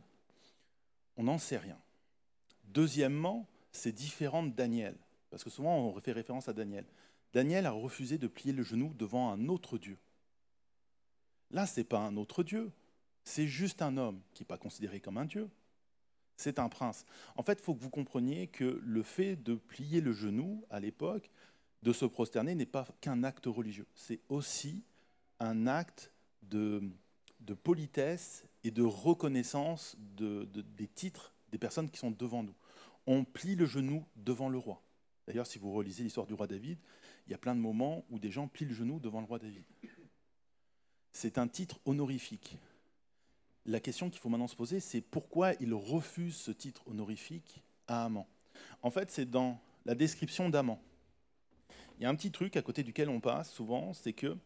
on 1.16 1.24
n'en 1.24 1.38
sait 1.38 1.58
rien. 1.58 1.80
Deuxièmement, 2.66 3.48
c'est 3.72 3.92
différent 3.92 4.44
de 4.44 4.52
Daniel, 4.52 4.96
parce 5.30 5.44
que 5.44 5.50
souvent 5.50 5.78
on 5.78 6.00
fait 6.00 6.12
référence 6.12 6.48
à 6.48 6.54
Daniel. 6.54 6.86
Daniel 7.34 7.66
a 7.66 7.72
refusé 7.72 8.18
de 8.18 8.28
plier 8.28 8.54
le 8.54 8.64
genou 8.64 8.94
devant 8.94 9.32
un 9.32 9.48
autre 9.48 9.78
Dieu. 9.78 9.98
Là, 11.52 11.66
ce 11.66 11.80
n'est 11.80 11.86
pas 11.86 12.00
un 12.00 12.18
autre 12.18 12.44
Dieu, 12.44 12.72
c'est 13.24 13.48
juste 13.48 13.82
un 13.82 13.98
homme 13.98 14.22
qui 14.34 14.44
n'est 14.44 14.48
pas 14.48 14.58
considéré 14.58 15.00
comme 15.00 15.18
un 15.18 15.26
dieu. 15.26 15.50
C'est 16.38 16.60
un 16.60 16.70
prince. 16.70 17.06
En 17.36 17.44
fait, 17.44 17.60
il 17.60 17.64
faut 17.64 17.74
que 17.74 17.82
vous 17.82 17.90
compreniez 17.90 18.48
que 18.48 18.80
le 18.84 19.04
fait 19.04 19.36
de 19.36 19.56
plier 19.56 20.02
le 20.02 20.14
genou 20.14 20.64
à 20.70 20.80
l'époque, 20.80 21.30
de 21.84 21.92
se 21.92 22.06
prosterner, 22.06 22.56
n'est 22.56 22.66
pas 22.66 22.88
qu'un 23.02 23.24
acte 23.24 23.48
religieux. 23.48 23.88
C'est 23.96 24.22
aussi 24.30 24.84
un 25.40 25.68
acte 25.68 26.12
de, 26.50 26.82
politesse 27.64 28.46
et 28.64 28.72
de 28.72 28.84
reconnaissance 28.84 29.96
des 30.18 30.88
titres 30.88 31.34
des 31.52 31.58
personnes 31.58 31.90
qui 31.90 31.98
sont 31.98 32.12
devant 32.12 32.44
nous. 32.44 32.56
On 33.06 33.24
plie 33.24 33.56
le 33.56 33.66
genou 33.66 34.06
devant 34.16 34.50
le 34.50 34.58
roi. 34.58 34.82
D'ailleurs, 35.28 35.48
si 35.48 35.60
vous 35.60 35.72
relisez 35.72 36.04
l'histoire 36.04 36.28
du 36.28 36.34
roi 36.34 36.48
David, 36.48 36.78
il 37.26 37.32
y 37.32 37.34
a 37.34 37.38
plein 37.38 37.56
de 37.56 37.60
moments 37.60 38.06
où 38.10 38.20
des 38.20 38.32
gens 38.32 38.48
plient 38.48 38.66
le 38.66 38.74
genou 38.74 39.00
devant 39.00 39.22
le 39.22 39.28
roi 39.28 39.40
David. 39.40 39.64
C'est 41.14 41.38
un 41.38 41.48
titre 41.48 41.80
honorifique 41.86 42.58
la 43.68 43.80
question 43.80 44.10
qu'il 44.10 44.20
faut 44.20 44.30
maintenant 44.30 44.48
se 44.48 44.56
poser, 44.56 44.80
c'est 44.80 45.02
pourquoi 45.02 45.54
il 45.60 45.74
refuse 45.74 46.36
ce 46.36 46.52
titre 46.52 46.82
honorifique 46.88 47.62
à 47.88 48.06
Amant? 48.06 48.28
En 48.82 48.90
fait, 48.90 49.12
c'est 49.12 49.30
dans 49.30 49.60
la 49.86 49.94
description 49.94 50.50
d'Amant. 50.50 50.82
Il 51.98 52.04
y 52.04 52.06
a 52.06 52.10
un 52.10 52.16
petit 52.16 52.32
truc 52.32 52.56
à 52.56 52.62
côté 52.62 52.84
duquel 52.84 53.10
on 53.10 53.20
passe 53.20 53.52
souvent, 53.52 53.94
c'est 53.94 54.14
que 54.14 54.38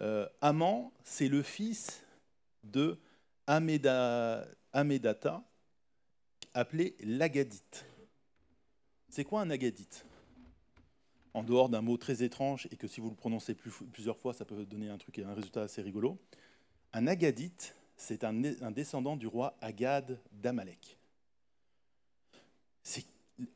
euh, 0.00 0.28
Amant, 0.40 0.92
c'est 1.02 1.28
le 1.28 1.42
fils 1.42 2.04
de 2.64 2.98
appelé 6.54 6.96
l'Agadite. 7.00 7.86
C'est 9.08 9.24
quoi 9.24 9.42
un 9.42 9.50
Agadite? 9.50 10.06
En 11.34 11.42
dehors 11.42 11.68
d'un 11.68 11.82
mot 11.82 11.96
très 11.96 12.22
étrange 12.22 12.68
et 12.70 12.76
que 12.76 12.86
si 12.86 13.00
vous 13.00 13.10
le 13.10 13.16
prononcez 13.16 13.54
plusieurs 13.54 14.16
fois, 14.16 14.32
ça 14.32 14.44
peut 14.44 14.64
donner 14.64 14.88
un 14.88 14.98
truc 14.98 15.18
et 15.18 15.24
un 15.24 15.34
résultat 15.34 15.62
assez 15.62 15.82
rigolo. 15.82 16.18
Un 16.92 17.06
Agadite, 17.08 17.74
c'est 17.96 18.24
un, 18.24 18.32
descendant 18.70 19.16
du 19.16 19.26
roi 19.26 19.56
Agad 19.60 20.18
d'Amalek. 20.32 20.96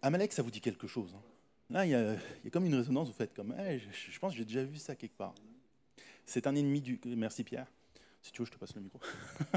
Amalek, 0.03 0.33
ça 0.33 0.43
vous 0.43 0.51
dit 0.51 0.61
quelque 0.61 0.89
chose 0.89 1.15
hein? 1.15 1.23
Là, 1.71 1.85
il 1.85 1.91
y, 1.91 1.95
a, 1.95 2.15
il 2.15 2.45
y 2.45 2.47
a 2.47 2.51
comme 2.51 2.65
une 2.65 2.75
résonance, 2.75 3.09
vous 3.09 3.15
faites 3.15 3.35
comme, 3.35 3.55
Eh, 3.59 3.79
je, 3.79 4.11
je 4.11 4.19
pense 4.19 4.33
que 4.33 4.39
j'ai 4.39 4.47
déjà 4.47 4.65
vu 4.65 4.79
ça 4.79 4.97
quelque 4.97 5.17
part. 5.17 5.35
C'est 6.29 6.47
un 6.47 6.55
ennemi 6.55 6.83
du... 6.83 7.01
Merci 7.07 7.43
Pierre. 7.43 7.67
Si 8.21 8.33
tu 8.33 8.43
veux, 8.43 8.47
je 8.47 8.53
te 8.53 8.59
passe 8.59 8.75
le 8.75 8.83
micro. 8.83 9.01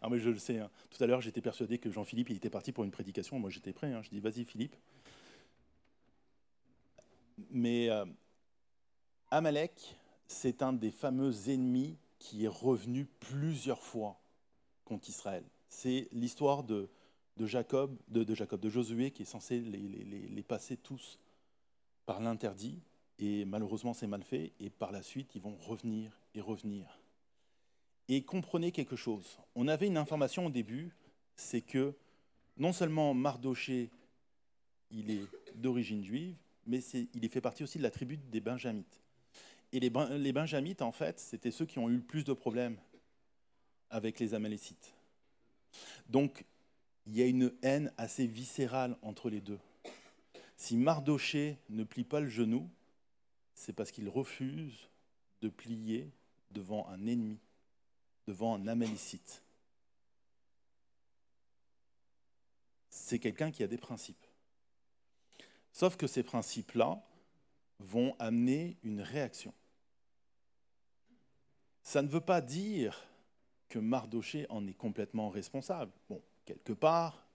ah, 0.00 0.08
mais 0.08 0.20
je 0.20 0.30
le 0.30 0.38
sais. 0.38 0.60
hein. 0.60 0.70
Tout 0.90 1.02
à 1.02 1.08
l'heure, 1.08 1.20
j'étais 1.20 1.40
persuadé 1.40 1.78
que 1.78 1.90
Jean-Philippe 1.90 2.30
il 2.30 2.36
était 2.36 2.50
parti 2.50 2.70
pour 2.70 2.84
une 2.84 2.92
prédication. 2.92 3.40
Moi, 3.40 3.50
j'étais 3.50 3.72
prêt. 3.72 3.92
hein. 3.92 4.00
Je 4.02 4.10
dis, 4.10 4.20
vas-y, 4.20 4.44
Philippe. 4.44 4.76
Mais 7.50 7.90
euh, 7.90 8.04
Amalek, 9.32 9.96
c'est 10.28 10.62
un 10.62 10.72
des 10.72 10.92
fameux 10.92 11.50
ennemis 11.50 11.96
qui 12.20 12.44
est 12.44 12.48
revenu 12.48 13.06
plusieurs 13.18 13.82
fois 13.82 14.20
contre 14.84 15.08
Israël. 15.08 15.42
C'est 15.68 16.06
l'histoire 16.12 16.62
de, 16.62 16.88
Jacob, 17.40 17.96
de, 18.06 18.34
Jacob, 18.36 18.60
de 18.60 18.68
Josué, 18.68 19.10
qui 19.10 19.22
est 19.22 19.26
censé 19.26 19.58
les 19.58 20.44
passer 20.44 20.76
tous 20.76 21.18
par 22.06 22.20
l'interdit. 22.20 22.80
Et 23.20 23.44
malheureusement, 23.44 23.92
c'est 23.92 24.06
mal 24.06 24.22
fait. 24.24 24.52
Et 24.58 24.70
par 24.70 24.90
la 24.90 25.02
suite, 25.02 25.34
ils 25.34 25.42
vont 25.42 25.56
revenir 25.56 26.18
et 26.34 26.40
revenir. 26.40 26.98
Et 28.08 28.22
comprenez 28.22 28.72
quelque 28.72 28.96
chose. 28.96 29.38
On 29.54 29.68
avait 29.68 29.86
une 29.86 29.98
information 29.98 30.46
au 30.46 30.50
début, 30.50 30.90
c'est 31.36 31.60
que 31.60 31.94
non 32.56 32.72
seulement 32.72 33.14
Mardoché, 33.14 33.90
il 34.90 35.10
est 35.10 35.26
d'origine 35.54 36.02
juive, 36.02 36.34
mais 36.66 36.80
il 36.80 37.28
fait 37.28 37.40
partie 37.40 37.62
aussi 37.62 37.78
de 37.78 37.82
la 37.82 37.90
tribu 37.90 38.16
des 38.16 38.40
Benjamites. 38.40 39.00
Et 39.72 39.78
les, 39.78 39.90
Ben- 39.90 40.16
les 40.16 40.32
Benjamites, 40.32 40.82
en 40.82 40.90
fait, 40.90 41.20
c'était 41.20 41.50
ceux 41.50 41.66
qui 41.66 41.78
ont 41.78 41.88
eu 41.88 41.96
le 41.96 42.02
plus 42.02 42.24
de 42.24 42.32
problèmes 42.32 42.76
avec 43.90 44.18
les 44.18 44.34
Amalécites. 44.34 44.94
Donc, 46.08 46.44
il 47.06 47.16
y 47.16 47.22
a 47.22 47.26
une 47.26 47.52
haine 47.62 47.92
assez 47.96 48.26
viscérale 48.26 48.96
entre 49.02 49.30
les 49.30 49.40
deux. 49.40 49.58
Si 50.56 50.76
Mardoché 50.76 51.58
ne 51.68 51.84
plie 51.84 52.04
pas 52.04 52.20
le 52.20 52.28
genou, 52.28 52.68
c'est 53.60 53.74
parce 53.74 53.90
qu'il 53.90 54.08
refuse 54.08 54.88
de 55.42 55.50
plier 55.50 56.10
devant 56.50 56.88
un 56.88 57.06
ennemi, 57.06 57.38
devant 58.26 58.54
un 58.54 58.66
Amalécite. 58.66 59.44
C'est 62.88 63.18
quelqu'un 63.18 63.50
qui 63.50 63.62
a 63.62 63.66
des 63.66 63.76
principes. 63.76 64.26
Sauf 65.72 65.98
que 65.98 66.06
ces 66.06 66.22
principes-là 66.22 67.06
vont 67.80 68.16
amener 68.18 68.78
une 68.82 69.02
réaction. 69.02 69.52
Ça 71.82 72.00
ne 72.00 72.08
veut 72.08 72.22
pas 72.22 72.40
dire 72.40 73.06
que 73.68 73.78
Mardoché 73.78 74.46
en 74.48 74.66
est 74.66 74.74
complètement 74.74 75.28
responsable. 75.28 75.92
Bon, 76.08 76.22
quelque 76.46 76.72
part, 76.72 77.28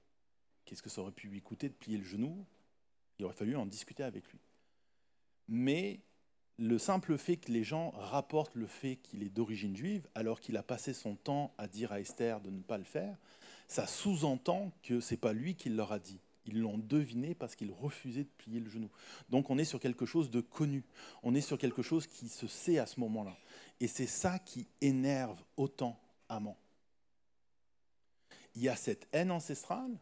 qu'est-ce 0.65 0.81
que 0.81 0.89
ça 0.89 1.01
aurait 1.01 1.11
pu 1.11 1.27
lui 1.27 1.43
coûter 1.43 1.69
de 1.69 1.75
plier 1.75 1.99
le 1.99 2.03
genou? 2.03 2.47
Il 3.19 3.25
aurait 3.25 3.35
fallu 3.35 3.55
en 3.55 3.67
discuter 3.67 4.01
avec 4.01 4.27
lui. 4.31 4.39
Mais 5.47 5.99
le 6.57 6.77
simple 6.77 7.17
fait 7.17 7.37
que 7.37 7.51
les 7.51 7.63
gens 7.63 7.91
rapportent 7.91 8.55
le 8.55 8.67
fait 8.67 8.97
qu'il 8.97 9.23
est 9.23 9.29
d'origine 9.29 9.75
juive, 9.75 10.07
alors 10.15 10.39
qu'il 10.39 10.55
a 10.57 10.63
passé 10.63 10.93
son 10.93 11.15
temps 11.15 11.53
à 11.57 11.67
dire 11.67 11.91
à 11.91 11.99
Esther 11.99 12.39
de 12.41 12.49
ne 12.49 12.61
pas 12.61 12.77
le 12.77 12.83
faire, 12.83 13.17
ça 13.67 13.87
sous-entend 13.87 14.71
que 14.83 14.99
ce 14.99 15.13
n'est 15.13 15.19
pas 15.19 15.33
lui 15.33 15.55
qui 15.55 15.69
leur 15.69 15.91
a 15.91 15.99
dit. 15.99 16.19
Ils 16.45 16.59
l'ont 16.59 16.77
deviné 16.77 17.33
parce 17.33 17.55
qu'il 17.55 17.71
refusait 17.71 18.23
de 18.23 18.29
plier 18.37 18.59
le 18.59 18.69
genou. 18.69 18.89
Donc 19.29 19.49
on 19.49 19.57
est 19.57 19.65
sur 19.65 19.79
quelque 19.79 20.05
chose 20.05 20.29
de 20.29 20.41
connu. 20.41 20.83
On 21.23 21.33
est 21.33 21.41
sur 21.41 21.57
quelque 21.57 21.81
chose 21.81 22.05
qui 22.05 22.29
se 22.29 22.47
sait 22.47 22.77
à 22.77 22.85
ce 22.85 22.99
moment-là. 22.99 23.35
Et 23.79 23.87
c'est 23.87 24.07
ça 24.07 24.39
qui 24.39 24.67
énerve 24.81 25.43
autant 25.57 25.99
Amant. 26.29 26.57
Il 28.55 28.63
y 28.63 28.69
a 28.69 28.75
cette 28.75 29.07
haine 29.11 29.31
ancestrale, 29.31 29.99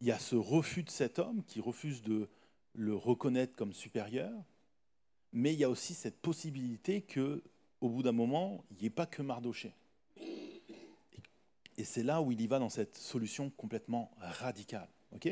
il 0.00 0.06
y 0.06 0.12
a 0.12 0.18
ce 0.18 0.36
refus 0.36 0.84
de 0.84 0.90
cet 0.90 1.18
homme 1.18 1.42
qui 1.44 1.60
refuse 1.60 2.02
de 2.02 2.28
le 2.74 2.94
reconnaître 2.94 3.56
comme 3.56 3.72
supérieur, 3.72 4.32
mais 5.32 5.52
il 5.52 5.58
y 5.58 5.64
a 5.64 5.70
aussi 5.70 5.94
cette 5.94 6.20
possibilité 6.20 7.02
que, 7.02 7.42
au 7.80 7.88
bout 7.88 8.02
d'un 8.02 8.12
moment, 8.12 8.64
il 8.70 8.78
n'y 8.78 8.86
ait 8.86 8.90
pas 8.90 9.06
que 9.06 9.22
Mardoché. 9.22 9.74
Et 11.78 11.84
c'est 11.84 12.02
là 12.02 12.22
où 12.22 12.32
il 12.32 12.40
y 12.40 12.46
va 12.46 12.58
dans 12.58 12.70
cette 12.70 12.96
solution 12.96 13.50
complètement 13.50 14.10
radicale. 14.18 14.88
ok? 15.14 15.28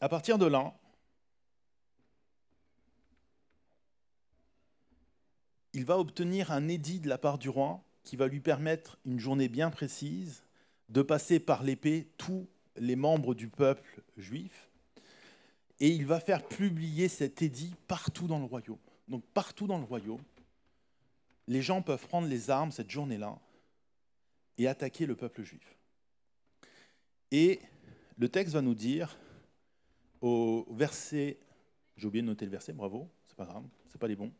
À 0.00 0.08
partir 0.08 0.38
de 0.38 0.46
là, 0.46 0.74
il 5.72 5.84
va 5.84 5.98
obtenir 5.98 6.52
un 6.52 6.68
édit 6.68 7.00
de 7.00 7.08
la 7.08 7.18
part 7.18 7.38
du 7.38 7.48
roi 7.48 7.82
qui 8.02 8.16
va 8.16 8.28
lui 8.28 8.40
permettre 8.40 8.98
une 9.04 9.18
journée 9.18 9.48
bien 9.48 9.70
précise 9.70 10.44
de 10.88 11.02
passer 11.02 11.40
par 11.40 11.62
l'épée 11.62 12.08
tous 12.16 12.46
les 12.76 12.96
membres 12.96 13.34
du 13.34 13.48
peuple 13.48 14.02
juif. 14.16 14.65
Et 15.80 15.90
il 15.90 16.06
va 16.06 16.20
faire 16.20 16.46
publier 16.46 17.08
cet 17.08 17.42
édit 17.42 17.74
partout 17.86 18.26
dans 18.26 18.38
le 18.38 18.44
royaume. 18.44 18.78
Donc 19.08 19.24
partout 19.34 19.66
dans 19.66 19.78
le 19.78 19.84
royaume, 19.84 20.22
les 21.46 21.62
gens 21.62 21.82
peuvent 21.82 22.06
prendre 22.06 22.28
les 22.28 22.50
armes 22.50 22.72
cette 22.72 22.90
journée-là 22.90 23.38
et 24.58 24.66
attaquer 24.66 25.06
le 25.06 25.14
peuple 25.14 25.42
juif. 25.42 25.76
Et 27.30 27.60
le 28.18 28.28
texte 28.28 28.54
va 28.54 28.62
nous 28.62 28.74
dire 28.74 29.18
au 30.20 30.66
verset, 30.70 31.38
j'ai 31.96 32.06
oublié 32.06 32.22
de 32.22 32.26
noter 32.26 32.46
le 32.46 32.50
verset, 32.50 32.72
bravo, 32.72 33.08
c'est 33.28 33.36
pas 33.36 33.44
grave, 33.44 33.64
c'est 33.88 33.98
pas 33.98 34.08
les 34.08 34.16
bons. 34.16 34.32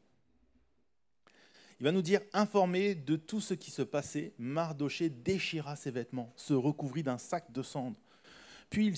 Il 1.79 1.85
va 1.85 1.93
nous 1.93 2.03
dire 2.03 2.23
informé 2.33 2.95
de 2.95 3.17
tout 3.17 3.41
ce 3.41 3.53
qui 3.53 3.71
se 3.71 3.83
passait, 3.83 4.33
Mardoché 4.39 5.11
déchira 5.11 5.77
ses 5.77 5.91
vêtements, 5.91 6.33
se 6.35 6.55
recouvrit 6.55 7.03
d'un 7.03 7.19
sac 7.19 7.53
de 7.53 7.63
cendres. 7.63 8.01
Puis 8.71 8.87
il 8.87 8.97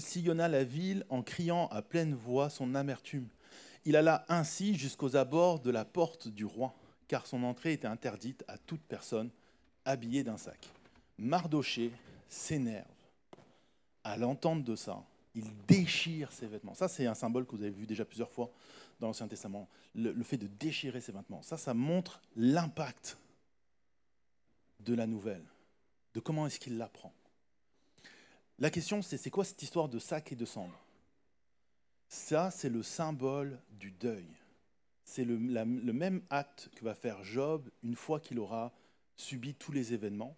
sillonna 0.00 0.48
la 0.48 0.64
ville 0.64 1.04
en 1.08 1.22
criant 1.22 1.66
à 1.68 1.82
pleine 1.82 2.14
voix 2.14 2.50
son 2.50 2.74
amertume. 2.74 3.28
Il 3.84 3.96
alla 3.96 4.24
ainsi 4.28 4.74
jusqu'aux 4.76 5.16
abords 5.16 5.60
de 5.60 5.70
la 5.70 5.84
porte 5.84 6.28
du 6.28 6.44
roi, 6.44 6.74
car 7.08 7.26
son 7.26 7.42
entrée 7.42 7.72
était 7.72 7.86
interdite 7.86 8.44
à 8.48 8.58
toute 8.58 8.82
personne 8.82 9.30
habillée 9.84 10.22
d'un 10.22 10.36
sac. 10.36 10.68
Mardoché 11.16 11.90
s'énerve 12.28 12.86
à 14.04 14.16
l'entente 14.16 14.64
de 14.64 14.76
ça. 14.76 15.02
Il 15.34 15.44
déchire 15.66 16.32
ses 16.32 16.46
vêtements. 16.46 16.74
Ça, 16.74 16.88
c'est 16.88 17.06
un 17.06 17.14
symbole 17.14 17.46
que 17.46 17.56
vous 17.56 17.62
avez 17.62 17.70
vu 17.70 17.86
déjà 17.86 18.04
plusieurs 18.04 18.30
fois 18.30 18.50
dans 19.00 19.08
l'Ancien 19.08 19.28
Testament. 19.28 19.68
Le 19.94 20.22
fait 20.22 20.36
de 20.36 20.46
déchirer 20.46 21.00
ses 21.00 21.12
vêtements. 21.12 21.42
Ça, 21.42 21.56
ça 21.56 21.74
montre 21.74 22.20
l'impact 22.36 23.18
de 24.80 24.94
la 24.94 25.06
nouvelle, 25.06 25.44
de 26.14 26.20
comment 26.20 26.46
est-ce 26.46 26.60
qu'il 26.60 26.78
l'apprend. 26.78 27.12
La 28.58 28.70
question, 28.70 29.02
c'est 29.02 29.18
c'est 29.18 29.30
quoi 29.30 29.44
cette 29.44 29.62
histoire 29.62 29.88
de 29.88 29.98
sac 29.98 30.32
et 30.32 30.36
de 30.36 30.44
cendre? 30.44 30.78
Ça, 32.08 32.50
c'est 32.50 32.70
le 32.70 32.82
symbole 32.82 33.60
du 33.70 33.92
deuil. 33.92 34.26
C'est 35.04 35.24
le, 35.24 35.36
le 35.36 35.92
même 35.92 36.22
acte 36.30 36.68
que 36.74 36.84
va 36.84 36.94
faire 36.94 37.22
Job 37.22 37.70
une 37.82 37.96
fois 37.96 38.20
qu'il 38.20 38.38
aura 38.38 38.72
subi 39.16 39.54
tous 39.54 39.72
les 39.72 39.92
événements. 39.92 40.36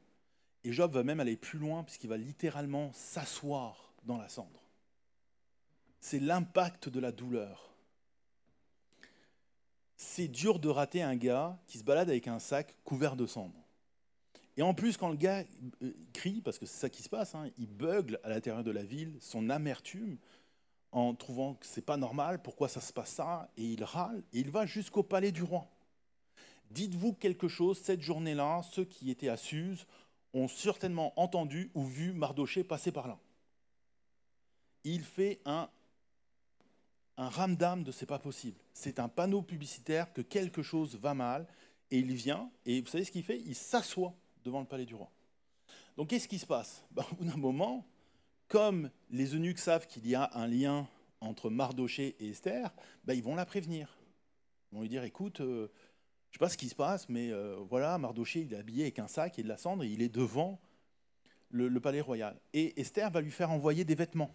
Et 0.65 0.73
Job 0.73 0.93
va 0.93 1.03
même 1.03 1.21
aller 1.21 1.37
plus 1.37 1.59
loin 1.59 1.83
puisqu'il 1.83 2.11
va 2.11 2.17
littéralement 2.17 2.93
s'asseoir 2.93 3.93
dans 4.05 4.19
la 4.19 4.29
cendre. 4.29 4.61
C'est 6.01 6.21
l'impact 6.21 6.89
de 6.89 7.01
la 7.01 7.13
douleur. 7.13 7.71
C'est 9.97 10.29
dur 10.29 10.59
de 10.59 10.69
rater 10.69 11.03
un 11.03 11.17
gars 11.17 11.59
qui 11.67 11.79
se 11.79 11.85
balade 11.85 12.09
avec 12.09 12.27
un 12.27 12.39
sac 12.39 12.75
couvert 12.85 13.17
de 13.17 13.27
cendre. 13.27 13.60
Et 14.57 14.63
en 14.63 14.75
plus, 14.75 14.97
quand 14.97 15.09
le 15.09 15.17
gars 15.17 15.45
euh, 15.83 15.93
crie, 16.13 16.41
parce 16.41 16.59
que 16.59 16.67
c'est 16.67 16.81
ça 16.81 16.91
qui 16.91 17.03
se 17.03 17.09
passe, 17.09 17.35
hein, 17.35 17.51
il 17.57 17.69
bugle 17.69 18.19
à 18.23 18.29
l'intérieur 18.29 18.65
de 18.65 18.71
la 18.71 18.83
ville 18.83 19.17
son 19.21 19.49
amertume 19.49 20.19
en 20.93 21.15
trouvant 21.15 21.55
que 21.55 21.67
c'est 21.67 21.85
pas 21.85 21.97
normal, 21.97 22.43
pourquoi 22.43 22.69
ça 22.69 22.81
se 22.81 22.93
passe 22.93 23.13
ça, 23.13 23.49
et 23.57 23.65
il 23.65 23.85
râle, 23.85 24.23
et 24.33 24.41
il 24.41 24.51
va 24.51 24.67
jusqu'au 24.67 25.05
palais 25.05 25.31
du 25.31 25.45
roi. 25.45 25.69
Dites-vous 26.73 27.13
quelque 27.15 27.49
chose, 27.49 27.79
cette 27.79 28.03
journée-là, 28.03 28.63
ceux 28.63 28.85
qui 28.85 29.11
étaient 29.11 29.29
à 29.29 29.37
Suse 29.37 29.87
ont 30.35 30.49
certainement 30.49 31.13
entendu 31.19 31.71
ou 31.75 31.85
vu 31.85 32.13
Mardoché 32.13 32.65
passer 32.65 32.91
par 32.93 33.07
là. 33.07 33.19
Il 34.83 35.03
fait 35.03 35.41
un, 35.45 35.69
un 37.17 37.29
ramdam 37.29 37.85
de 37.85 37.93
c'est 37.93 38.07
pas 38.07 38.19
possible. 38.19 38.59
C'est 38.73 38.99
un 38.99 39.09
panneau 39.09 39.43
publicitaire 39.43 40.13
que 40.13 40.23
quelque 40.23 40.63
chose 40.63 40.97
va 40.97 41.15
mal, 41.15 41.47
et 41.93 41.99
il 41.99 42.13
vient, 42.15 42.51
et 42.67 42.81
vous 42.81 42.89
savez 42.89 43.05
ce 43.05 43.13
qu'il 43.13 43.25
fait? 43.25 43.41
Il 43.41 43.55
s'assoit 43.55 44.15
devant 44.45 44.61
le 44.61 44.67
palais 44.67 44.87
du 44.87 44.95
roi. 44.95 45.11
Donc 45.97 46.09
qu'est-ce 46.09 46.29
qui 46.29 46.39
se 46.39 46.47
passe? 46.47 46.85
Ben, 46.91 47.05
Au 47.11 47.15
bout 47.17 47.25
d'un 47.25 47.37
moment, 47.37 47.87
comme 48.49 48.91
les 49.11 49.35
eunuques 49.35 49.59
savent 49.59 49.87
qu'il 49.87 50.07
y 50.07 50.15
a 50.15 50.31
un 50.35 50.47
lien 50.47 50.89
entre 51.21 51.51
Mardoché 51.51 52.17
et 52.19 52.31
Esther, 52.31 52.73
ben, 53.05 53.15
ils 53.15 53.23
vont 53.23 53.35
la 53.35 53.47
prévenir. 53.47 53.99
Ils 54.71 54.77
vont 54.77 54.83
lui 54.83 54.89
dire, 54.89 55.05
écoute, 55.05 55.41
euh, 55.41 55.69
je 56.31 56.37
ne 56.37 56.39
sais 56.39 56.39
pas 56.39 56.49
ce 56.49 56.57
qui 56.57 56.69
se 56.69 56.75
passe, 56.75 57.09
mais 57.09 57.31
euh, 57.31 57.57
voilà, 57.69 57.99
Mardoché, 57.99 58.41
il 58.41 58.55
est 58.55 58.57
habillé 58.57 58.85
avec 58.85 58.99
un 58.99 59.09
sac 59.09 59.39
et 59.39 59.43
de 59.43 59.49
la 59.49 59.57
cendre, 59.57 59.83
et 59.85 59.89
il 59.89 60.01
est 60.01 60.09
devant 60.09 60.61
le, 61.51 61.69
le 61.69 61.81
palais 61.81 62.01
royal. 62.01 62.41
Et 62.53 62.81
Esther 62.81 63.11
va 63.11 63.21
lui 63.21 63.31
faire 63.31 63.51
envoyer 63.51 63.85
des 63.85 63.95
vêtements. 63.95 64.33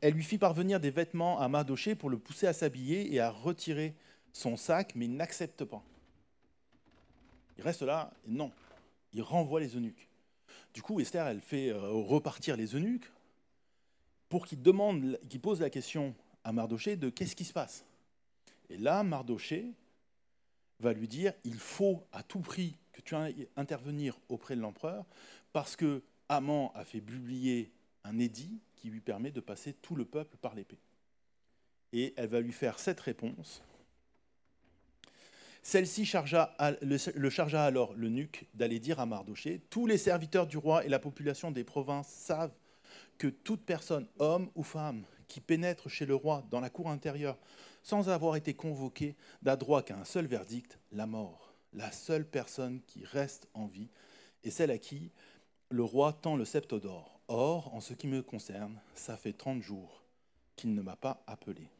Elle 0.00 0.14
lui 0.14 0.22
fit 0.22 0.38
parvenir 0.38 0.80
des 0.80 0.90
vêtements 0.90 1.40
à 1.40 1.48
Mardoché 1.48 1.94
pour 1.94 2.10
le 2.10 2.18
pousser 2.18 2.46
à 2.46 2.52
s'habiller 2.52 3.12
et 3.14 3.20
à 3.20 3.30
retirer 3.30 3.96
son 4.32 4.56
sac, 4.56 4.94
mais 4.94 5.06
il 5.06 5.16
n'accepte 5.16 5.64
pas. 5.64 5.82
Il 7.56 7.64
reste 7.64 7.82
là, 7.82 8.12
non, 8.26 8.50
il 9.12 9.22
renvoie 9.22 9.60
les 9.60 9.76
eunuques. 9.76 10.08
Du 10.72 10.82
coup, 10.82 11.00
Esther, 11.00 11.26
elle 11.26 11.40
fait 11.40 11.70
euh, 11.70 11.88
repartir 11.88 12.56
les 12.56 12.74
eunuques 12.74 13.10
pour 14.28 14.46
qu'ils 14.46 14.62
demandent, 14.62 15.18
qu'ils 15.28 15.40
posent 15.40 15.60
la 15.60 15.70
question 15.70 16.14
à 16.42 16.52
Mardoché 16.52 16.96
de 16.96 17.10
qu'est-ce 17.10 17.36
qui 17.36 17.44
se 17.44 17.52
passe. 17.52 17.84
Et 18.68 18.76
là, 18.76 19.02
Mardoché 19.02 19.72
va 20.80 20.92
lui 20.92 21.06
dire 21.06 21.32
il 21.44 21.58
faut 21.58 22.02
à 22.12 22.22
tout 22.22 22.40
prix 22.40 22.76
que 22.92 23.00
tu 23.00 23.14
ailles 23.14 23.48
intervenir 23.56 24.18
auprès 24.28 24.56
de 24.56 24.60
l'empereur 24.60 25.04
parce 25.52 25.76
que 25.76 26.02
Haman 26.28 26.70
a 26.74 26.84
fait 26.84 27.00
publier 27.00 27.70
un 28.02 28.18
édit 28.18 28.60
qui 28.76 28.88
lui 28.88 29.00
permet 29.00 29.30
de 29.30 29.40
passer 29.40 29.74
tout 29.74 29.94
le 29.94 30.04
peuple 30.04 30.36
par 30.38 30.54
l'épée. 30.54 30.78
Et 31.92 32.12
elle 32.16 32.28
va 32.28 32.40
lui 32.40 32.52
faire 32.52 32.78
cette 32.78 33.00
réponse. 33.00 33.62
Celle-ci 35.66 36.06
le, 36.82 37.30
chargea 37.30 37.64
alors 37.64 37.94
l'eunuque 37.94 38.46
d'aller 38.52 38.78
dire 38.78 39.00
à 39.00 39.06
Mardoché 39.06 39.62
Tous 39.70 39.86
les 39.86 39.96
serviteurs 39.96 40.46
du 40.46 40.58
roi 40.58 40.84
et 40.84 40.90
la 40.90 40.98
population 40.98 41.50
des 41.50 41.64
provinces 41.64 42.08
savent 42.08 42.52
que 43.16 43.28
toute 43.28 43.64
personne, 43.64 44.06
homme 44.18 44.50
ou 44.56 44.62
femme, 44.62 45.06
qui 45.26 45.40
pénètre 45.40 45.88
chez 45.88 46.04
le 46.04 46.14
roi 46.14 46.44
dans 46.50 46.60
la 46.60 46.68
cour 46.68 46.90
intérieure 46.90 47.38
sans 47.82 48.10
avoir 48.10 48.36
été 48.36 48.52
convoqué 48.52 49.16
n'a 49.42 49.56
droit 49.56 49.82
qu'à 49.82 49.96
un 49.96 50.04
seul 50.04 50.26
verdict, 50.26 50.78
la 50.92 51.06
mort. 51.06 51.54
La 51.72 51.90
seule 51.90 52.26
personne 52.26 52.82
qui 52.86 53.02
reste 53.06 53.48
en 53.54 53.66
vie 53.66 53.88
est 54.42 54.50
celle 54.50 54.70
à 54.70 54.78
qui 54.78 55.12
le 55.70 55.82
roi 55.82 56.12
tend 56.12 56.36
le 56.36 56.44
sceptre 56.44 56.78
d'or. 56.78 57.20
Or, 57.28 57.74
en 57.74 57.80
ce 57.80 57.94
qui 57.94 58.06
me 58.06 58.22
concerne, 58.22 58.78
ça 58.94 59.16
fait 59.16 59.32
30 59.32 59.62
jours 59.62 60.04
qu'il 60.56 60.74
ne 60.74 60.82
m'a 60.82 60.96
pas 60.96 61.24
appelé. 61.26 61.70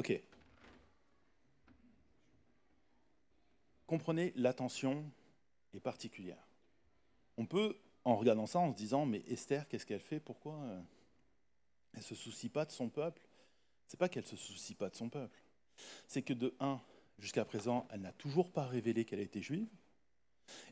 Ok. 0.00 0.18
Comprenez, 3.86 4.32
l'attention 4.34 5.04
est 5.74 5.80
particulière. 5.80 6.42
On 7.36 7.44
peut, 7.44 7.76
en 8.06 8.16
regardant 8.16 8.46
ça, 8.46 8.60
en 8.60 8.72
se 8.72 8.76
disant, 8.78 9.04
mais 9.04 9.22
Esther, 9.28 9.68
qu'est-ce 9.68 9.84
qu'elle 9.84 10.00
fait? 10.00 10.18
Pourquoi 10.18 10.54
euh, 10.54 10.80
elle 11.92 11.98
ne 11.98 12.04
se 12.04 12.14
soucie 12.14 12.48
pas 12.48 12.64
de 12.64 12.70
son 12.70 12.88
peuple? 12.88 13.20
C'est 13.88 13.98
pas 13.98 14.08
qu'elle 14.08 14.22
ne 14.22 14.28
se 14.28 14.36
soucie 14.36 14.74
pas 14.74 14.88
de 14.88 14.96
son 14.96 15.10
peuple. 15.10 15.38
C'est 16.06 16.22
que 16.22 16.32
de 16.32 16.54
un, 16.60 16.80
jusqu'à 17.18 17.44
présent, 17.44 17.86
elle 17.90 18.00
n'a 18.00 18.12
toujours 18.12 18.50
pas 18.50 18.64
révélé 18.64 19.04
qu'elle 19.04 19.20
était 19.20 19.42
juive. 19.42 19.68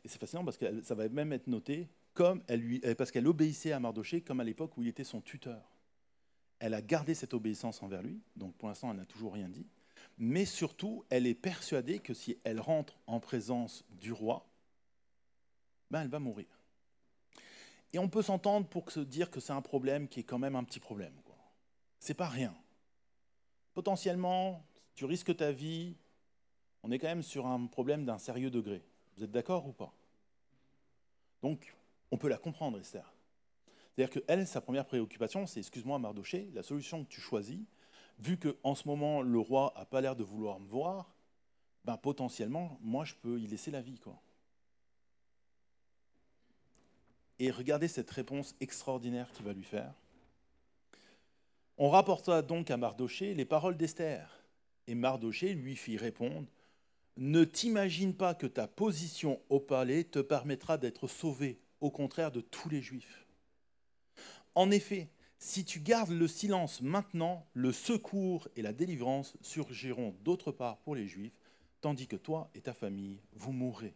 Et 0.03 0.07
c'est 0.07 0.17
fascinant 0.17 0.43
parce 0.43 0.57
que 0.57 0.81
ça 0.81 0.95
va 0.95 1.07
même 1.07 1.33
être 1.33 1.45
noté 1.45 1.87
comme 2.15 2.41
elle 2.47 2.61
lui, 2.61 2.79
parce 2.97 3.11
qu'elle 3.11 3.27
obéissait 3.27 3.73
à 3.73 3.79
Mardoché 3.79 4.21
comme 4.21 4.39
à 4.39 4.43
l'époque 4.43 4.75
où 4.75 4.81
il 4.81 4.87
était 4.87 5.03
son 5.03 5.21
tuteur. 5.21 5.78
Elle 6.59 6.73
a 6.73 6.81
gardé 6.81 7.13
cette 7.15 7.33
obéissance 7.33 7.81
envers 7.81 8.01
lui, 8.01 8.19
donc 8.35 8.53
pour 8.55 8.67
l'instant 8.67 8.91
elle 8.91 8.97
n'a 8.97 9.05
toujours 9.05 9.33
rien 9.33 9.49
dit, 9.49 9.65
mais 10.17 10.45
surtout 10.45 11.05
elle 11.09 11.25
est 11.25 11.35
persuadée 11.35 11.99
que 11.99 12.13
si 12.13 12.37
elle 12.43 12.59
rentre 12.59 12.99
en 13.07 13.19
présence 13.19 13.85
du 13.91 14.11
roi, 14.11 14.45
ben 15.89 16.01
elle 16.01 16.09
va 16.09 16.19
mourir. 16.19 16.47
Et 17.93 17.99
on 17.99 18.09
peut 18.09 18.21
s'entendre 18.21 18.67
pour 18.67 18.91
se 18.91 18.99
dire 18.99 19.31
que 19.31 19.39
c'est 19.39 19.53
un 19.53 19.61
problème 19.61 20.07
qui 20.07 20.19
est 20.19 20.23
quand 20.23 20.37
même 20.37 20.55
un 20.55 20.63
petit 20.63 20.79
problème. 20.79 21.13
C'est 21.99 22.13
pas 22.13 22.27
rien. 22.27 22.55
Potentiellement, 23.73 24.63
tu 24.95 25.05
risques 25.05 25.35
ta 25.35 25.51
vie, 25.51 25.95
on 26.83 26.91
est 26.91 26.99
quand 26.99 27.07
même 27.07 27.23
sur 27.23 27.47
un 27.47 27.65
problème 27.65 28.05
d'un 28.05 28.17
sérieux 28.17 28.51
degré. 28.51 28.83
Vous 29.15 29.23
êtes 29.23 29.31
d'accord 29.31 29.67
ou 29.67 29.73
pas? 29.73 29.93
Donc, 31.41 31.75
on 32.11 32.17
peut 32.17 32.29
la 32.29 32.37
comprendre, 32.37 32.79
Esther. 32.79 33.13
C'est-à-dire 33.99 34.23
qu'elle, 34.25 34.47
sa 34.47 34.61
première 34.61 34.85
préoccupation, 34.85 35.45
c'est 35.45 35.59
excuse-moi, 35.59 35.99
Mardoché, 35.99 36.49
la 36.53 36.63
solution 36.63 37.03
que 37.03 37.09
tu 37.09 37.19
choisis, 37.19 37.59
vu 38.17 38.39
qu'en 38.39 38.73
ce 38.73 38.87
moment, 38.87 39.21
le 39.21 39.39
roi 39.39 39.73
n'a 39.75 39.83
pas 39.83 39.99
l'air 39.99 40.15
de 40.15 40.23
vouloir 40.23 40.61
me 40.61 40.69
voir, 40.69 41.13
ben, 41.83 41.97
potentiellement, 41.97 42.79
moi, 42.79 43.03
je 43.03 43.15
peux 43.15 43.37
y 43.41 43.45
laisser 43.45 43.71
la 43.71 43.81
vie. 43.81 43.99
Quoi. 43.99 44.17
Et 47.39 47.51
regardez 47.51 47.89
cette 47.89 48.09
réponse 48.09 48.55
extraordinaire 48.61 49.29
qu'il 49.33 49.43
va 49.43 49.51
lui 49.51 49.65
faire. 49.65 49.93
On 51.77 51.89
rapporta 51.89 52.41
donc 52.41 52.71
à 52.71 52.77
Mardoché 52.77 53.33
les 53.33 53.43
paroles 53.43 53.75
d'Esther. 53.75 54.45
Et 54.87 54.95
Mardoché 54.95 55.53
lui 55.53 55.75
fit 55.75 55.97
répondre 55.97 56.47
Ne 57.17 57.43
t'imagine 57.43 58.13
pas 58.13 58.33
que 58.33 58.47
ta 58.47 58.65
position 58.65 59.41
au 59.49 59.59
palais 59.59 60.05
te 60.05 60.19
permettra 60.19 60.77
d'être 60.77 61.09
sauvé, 61.09 61.59
au 61.81 61.91
contraire 61.91 62.31
de 62.31 62.39
tous 62.39 62.69
les 62.69 62.81
Juifs. 62.81 63.25
En 64.55 64.71
effet, 64.71 65.09
si 65.37 65.63
tu 65.63 65.79
gardes 65.79 66.11
le 66.11 66.27
silence 66.27 66.81
maintenant, 66.81 67.45
le 67.53 67.71
secours 67.71 68.47
et 68.55 68.61
la 68.61 68.73
délivrance 68.73 69.37
surgiront 69.41 70.15
d'autre 70.23 70.51
part 70.51 70.77
pour 70.79 70.95
les 70.95 71.07
Juifs, 71.07 71.39
tandis 71.81 72.07
que 72.07 72.17
toi 72.17 72.49
et 72.53 72.61
ta 72.61 72.73
famille, 72.73 73.19
vous 73.33 73.53
mourrez. 73.53 73.95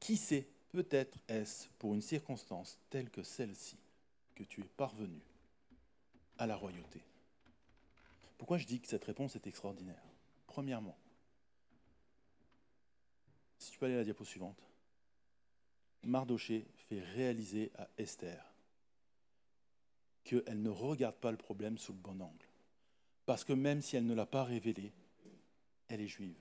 Qui 0.00 0.16
sait, 0.16 0.48
peut-être 0.68 1.18
est-ce 1.28 1.68
pour 1.78 1.94
une 1.94 2.02
circonstance 2.02 2.78
telle 2.90 3.08
que 3.08 3.22
celle-ci 3.22 3.78
que 4.34 4.44
tu 4.44 4.60
es 4.60 4.68
parvenu 4.76 5.22
à 6.36 6.46
la 6.46 6.56
royauté. 6.56 7.00
Pourquoi 8.36 8.58
je 8.58 8.66
dis 8.66 8.80
que 8.80 8.88
cette 8.88 9.04
réponse 9.04 9.34
est 9.34 9.46
extraordinaire? 9.46 10.02
Premièrement, 10.46 10.96
si 13.58 13.70
tu 13.70 13.78
peux 13.78 13.86
aller 13.86 13.94
à 13.94 13.98
la 13.98 14.04
diapo 14.04 14.24
suivante, 14.24 14.62
Mardoché 16.02 16.66
fait 16.88 17.00
réaliser 17.00 17.72
à 17.78 17.88
Esther 17.96 18.55
qu'elle 20.26 20.60
ne 20.60 20.70
regarde 20.70 21.14
pas 21.16 21.30
le 21.30 21.36
problème 21.36 21.78
sous 21.78 21.92
le 21.92 21.98
bon 21.98 22.20
angle. 22.20 22.46
Parce 23.26 23.44
que 23.44 23.52
même 23.52 23.80
si 23.80 23.96
elle 23.96 24.06
ne 24.06 24.14
l'a 24.14 24.26
pas 24.26 24.44
révélé, 24.44 24.92
elle 25.88 26.00
est 26.00 26.08
juive. 26.08 26.36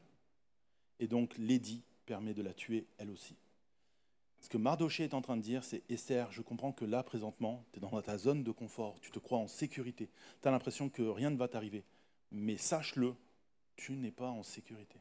Et 0.99 1.07
donc 1.07 1.37
l'édit 1.37 1.83
permet 2.05 2.33
de 2.33 2.41
la 2.41 2.53
tuer 2.53 2.87
elle 2.97 3.11
aussi. 3.11 3.35
Ce 4.39 4.49
que 4.49 4.57
Mardoché 4.57 5.03
est 5.03 5.13
en 5.13 5.21
train 5.21 5.37
de 5.37 5.41
dire, 5.41 5.63
c'est 5.63 5.83
Esther, 5.89 6.31
je 6.31 6.41
comprends 6.41 6.71
que 6.71 6.85
là, 6.85 7.03
présentement, 7.03 7.63
tu 7.71 7.79
es 7.79 7.81
dans 7.81 8.01
ta 8.01 8.17
zone 8.17 8.43
de 8.43 8.51
confort, 8.51 8.99
tu 8.99 9.11
te 9.11 9.19
crois 9.19 9.39
en 9.39 9.47
sécurité, 9.47 10.09
tu 10.41 10.47
as 10.47 10.51
l'impression 10.51 10.89
que 10.89 11.01
rien 11.01 11.29
ne 11.29 11.37
va 11.37 11.47
t'arriver. 11.47 11.83
Mais 12.31 12.57
sache-le, 12.57 13.15
tu 13.75 13.93
n'es 13.93 14.11
pas 14.11 14.29
en 14.29 14.43
sécurité. 14.43 14.99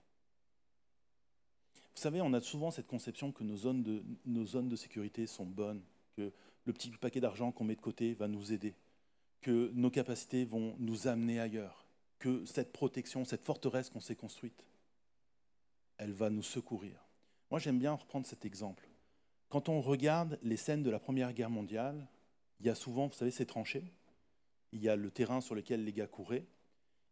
Vous 1.95 2.01
savez, 2.01 2.21
on 2.21 2.33
a 2.33 2.41
souvent 2.41 2.71
cette 2.71 2.87
conception 2.87 3.33
que 3.33 3.45
nos 3.45 3.57
zones 3.57 3.83
de, 3.83 4.03
nos 4.25 4.47
zones 4.47 4.69
de 4.69 4.77
sécurité 4.77 5.27
sont 5.27 5.47
bonnes, 5.47 5.83
que 6.17 6.33
le 6.65 6.73
petit 6.73 6.91
paquet 6.91 7.21
d'argent 7.21 7.53
qu'on 7.53 7.65
met 7.65 7.77
de 7.77 7.81
côté 7.81 8.15
va 8.15 8.29
nous 8.29 8.53
aider, 8.53 8.75
que 9.41 9.71
nos 9.75 9.91
capacités 9.91 10.45
vont 10.45 10.75
nous 10.79 11.07
amener 11.07 11.41
ailleurs, 11.41 11.87
que 12.19 12.45
cette 12.47 12.73
protection, 12.73 13.25
cette 13.25 13.45
forteresse 13.45 13.91
qu'on 13.91 14.01
s'est 14.01 14.17
construite, 14.17 14.67
elle 15.99 16.13
va 16.13 16.31
nous 16.31 16.43
secourir. 16.43 17.05
Moi, 17.51 17.61
j'aime 17.61 17.79
bien 17.79 17.93
reprendre 17.93 18.27
cet 18.27 18.45
exemple. 18.45 18.89
Quand 19.49 19.69
on 19.69 19.81
regarde 19.81 20.39
les 20.43 20.57
scènes 20.57 20.83
de 20.83 20.91
la 20.91 20.99
Première 20.99 21.33
Guerre 21.33 21.51
mondiale, 21.51 22.09
il 22.61 22.67
y 22.67 22.71
a 22.71 22.75
souvent, 22.75 23.07
vous 23.07 23.15
savez, 23.15 23.31
ces 23.31 23.47
tranchées, 23.47 23.85
il 24.73 24.83
y 24.83 24.89
a 24.89 24.97
le 24.97 25.11
terrain 25.11 25.41
sur 25.41 25.55
lequel 25.55 25.85
les 25.85 25.93
gars 25.93 26.07
couraient, 26.07 26.47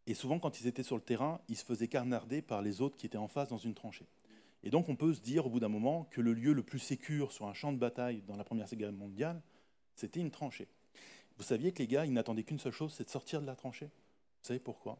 et 0.06 0.14
souvent, 0.14 0.38
quand 0.38 0.60
ils 0.60 0.66
étaient 0.66 0.82
sur 0.82 0.96
le 0.96 1.02
terrain, 1.02 1.40
ils 1.48 1.56
se 1.56 1.64
faisaient 1.64 1.88
carnarder 1.88 2.42
par 2.42 2.62
les 2.62 2.80
autres 2.80 2.96
qui 2.96 3.06
étaient 3.06 3.18
en 3.18 3.28
face 3.28 3.48
dans 3.48 3.58
une 3.58 3.74
tranchée. 3.74 4.08
Et 4.64 4.70
donc 4.70 4.88
on 4.88 4.96
peut 4.96 5.12
se 5.12 5.20
dire 5.20 5.46
au 5.46 5.50
bout 5.50 5.60
d'un 5.60 5.68
moment 5.68 6.04
que 6.10 6.20
le 6.20 6.32
lieu 6.32 6.52
le 6.52 6.62
plus 6.62 6.78
sécur 6.78 7.32
sur 7.32 7.46
un 7.46 7.54
champ 7.54 7.72
de 7.72 7.78
bataille 7.78 8.22
dans 8.26 8.36
la 8.36 8.44
Première 8.44 8.68
Guerre 8.74 8.92
mondiale, 8.92 9.42
c'était 9.94 10.20
une 10.20 10.30
tranchée. 10.30 10.68
Vous 11.38 11.44
saviez 11.44 11.72
que 11.72 11.78
les 11.78 11.88
gars, 11.88 12.06
ils 12.06 12.12
n'attendaient 12.12 12.44
qu'une 12.44 12.58
seule 12.58 12.72
chose, 12.72 12.92
c'est 12.92 13.04
de 13.04 13.10
sortir 13.10 13.40
de 13.40 13.46
la 13.46 13.56
tranchée. 13.56 13.86
Vous 13.86 14.48
savez 14.48 14.60
pourquoi? 14.60 14.98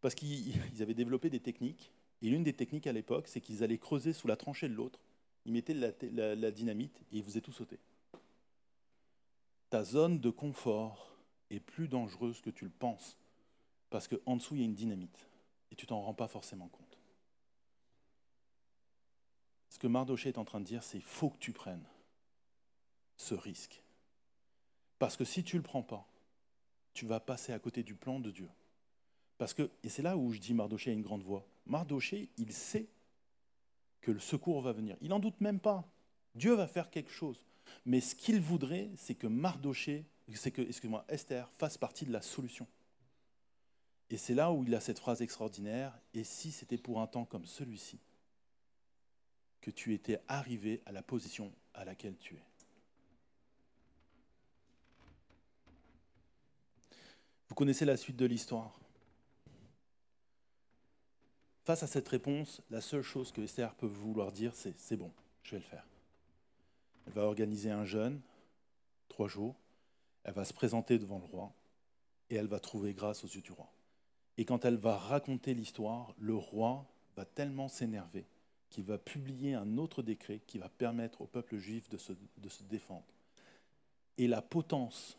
Parce 0.00 0.14
qu'ils 0.14 0.54
avaient 0.80 0.94
développé 0.94 1.30
des 1.30 1.40
techniques, 1.40 1.92
et 2.22 2.28
l'une 2.28 2.42
des 2.42 2.52
techniques 2.52 2.86
à 2.86 2.92
l'époque, 2.92 3.28
c'est 3.28 3.40
qu'ils 3.40 3.62
allaient 3.62 3.78
creuser 3.78 4.12
sous 4.12 4.28
la 4.28 4.36
tranchée 4.36 4.68
de 4.68 4.74
l'autre, 4.74 5.00
ils 5.46 5.52
mettaient 5.52 5.74
la, 5.74 6.50
dynamite 6.50 7.00
et 7.12 7.18
ils 7.18 7.24
faisaient 7.24 7.40
tout 7.40 7.52
sauter. 7.52 7.78
Ta 9.70 9.84
zone 9.84 10.20
de 10.20 10.30
confort 10.30 11.16
est 11.50 11.60
plus 11.60 11.88
dangereuse 11.88 12.40
que 12.40 12.50
tu 12.50 12.64
le 12.64 12.70
penses, 12.70 13.16
parce 13.88 14.08
qu'en 14.08 14.36
dessous, 14.36 14.54
il 14.54 14.60
y 14.60 14.62
a 14.62 14.66
une 14.66 14.74
dynamite, 14.74 15.28
et 15.70 15.76
tu 15.76 15.86
t'en 15.86 16.00
rends 16.00 16.14
pas 16.14 16.28
forcément 16.28 16.68
compte. 16.68 16.89
Ce 19.70 19.78
que 19.78 19.86
Mardoché 19.86 20.28
est 20.28 20.38
en 20.38 20.44
train 20.44 20.60
de 20.60 20.66
dire, 20.66 20.82
c'est 20.82 20.98
qu'il 20.98 21.06
faut 21.06 21.30
que 21.30 21.38
tu 21.38 21.52
prennes 21.52 21.84
ce 23.16 23.34
risque. 23.34 23.82
Parce 24.98 25.16
que 25.16 25.24
si 25.24 25.42
tu 25.42 25.56
ne 25.56 25.60
le 25.60 25.64
prends 25.64 25.82
pas, 25.82 26.06
tu 26.92 27.06
vas 27.06 27.20
passer 27.20 27.52
à 27.52 27.58
côté 27.58 27.82
du 27.82 27.94
plan 27.94 28.20
de 28.20 28.30
Dieu. 28.30 28.48
Parce 29.38 29.54
que, 29.54 29.70
et 29.82 29.88
c'est 29.88 30.02
là 30.02 30.16
où 30.16 30.32
je 30.32 30.38
dis 30.38 30.52
Mardoché 30.52 30.90
a 30.90 30.92
une 30.92 31.02
grande 31.02 31.22
voix, 31.22 31.46
Mardoché, 31.66 32.28
il 32.36 32.52
sait 32.52 32.88
que 34.00 34.10
le 34.10 34.18
secours 34.18 34.60
va 34.60 34.72
venir. 34.72 34.96
Il 35.00 35.08
n'en 35.08 35.20
doute 35.20 35.40
même 35.40 35.60
pas. 35.60 35.88
Dieu 36.34 36.52
va 36.54 36.66
faire 36.66 36.90
quelque 36.90 37.10
chose. 37.10 37.46
Mais 37.86 38.00
ce 38.00 38.14
qu'il 38.14 38.40
voudrait, 38.40 38.90
c'est 38.96 39.14
que 39.14 39.26
Mardoché, 39.26 40.04
c'est 40.34 40.50
que, 40.50 40.62
excuse-moi, 40.62 41.04
Esther 41.08 41.50
fasse 41.58 41.78
partie 41.78 42.04
de 42.04 42.12
la 42.12 42.22
solution. 42.22 42.66
Et 44.10 44.16
c'est 44.16 44.34
là 44.34 44.52
où 44.52 44.64
il 44.64 44.74
a 44.74 44.80
cette 44.80 44.98
phrase 44.98 45.22
extraordinaire, 45.22 45.96
et 46.14 46.24
si 46.24 46.50
c'était 46.50 46.78
pour 46.78 47.00
un 47.00 47.06
temps 47.06 47.24
comme 47.24 47.46
celui-ci, 47.46 48.00
que 49.60 49.70
tu 49.70 49.94
étais 49.94 50.20
arrivé 50.28 50.82
à 50.86 50.92
la 50.92 51.02
position 51.02 51.52
à 51.74 51.84
laquelle 51.84 52.16
tu 52.16 52.34
es. 52.34 52.44
Vous 57.48 57.54
connaissez 57.54 57.84
la 57.84 57.96
suite 57.96 58.16
de 58.16 58.26
l'histoire. 58.26 58.80
face 61.70 61.84
à 61.84 61.86
cette 61.86 62.08
réponse, 62.08 62.62
la 62.70 62.80
seule 62.80 63.02
chose 63.02 63.30
que 63.30 63.40
Esther 63.42 63.72
peut 63.76 63.86
vouloir 63.86 64.32
dire, 64.32 64.56
c'est 64.56 64.76
c'est 64.76 64.96
bon, 64.96 65.12
je 65.44 65.52
vais 65.52 65.58
le 65.58 65.62
faire. 65.62 65.86
Elle 67.06 67.12
va 67.12 67.22
organiser 67.22 67.70
un 67.70 67.84
jeûne, 67.84 68.20
trois 69.08 69.28
jours, 69.28 69.54
elle 70.24 70.34
va 70.34 70.44
se 70.44 70.52
présenter 70.52 70.98
devant 70.98 71.20
le 71.20 71.26
roi 71.26 71.52
et 72.28 72.34
elle 72.34 72.48
va 72.48 72.58
trouver 72.58 72.92
grâce 72.92 73.22
aux 73.22 73.28
yeux 73.28 73.40
du 73.40 73.52
roi. 73.52 73.72
Et 74.36 74.44
quand 74.44 74.64
elle 74.64 74.78
va 74.78 74.96
raconter 74.96 75.54
l'histoire, 75.54 76.12
le 76.18 76.34
roi 76.34 76.86
va 77.14 77.24
tellement 77.24 77.68
s'énerver 77.68 78.26
qu'il 78.70 78.84
va 78.84 78.98
publier 78.98 79.54
un 79.54 79.76
autre 79.76 80.02
décret 80.02 80.40
qui 80.46 80.58
va 80.58 80.68
permettre 80.68 81.20
au 81.20 81.26
peuple 81.26 81.58
juif 81.58 81.88
de 81.90 81.98
se, 81.98 82.12
défendre. 82.62 83.04
Et 84.16 84.28
la 84.28 84.40
potence 84.40 85.18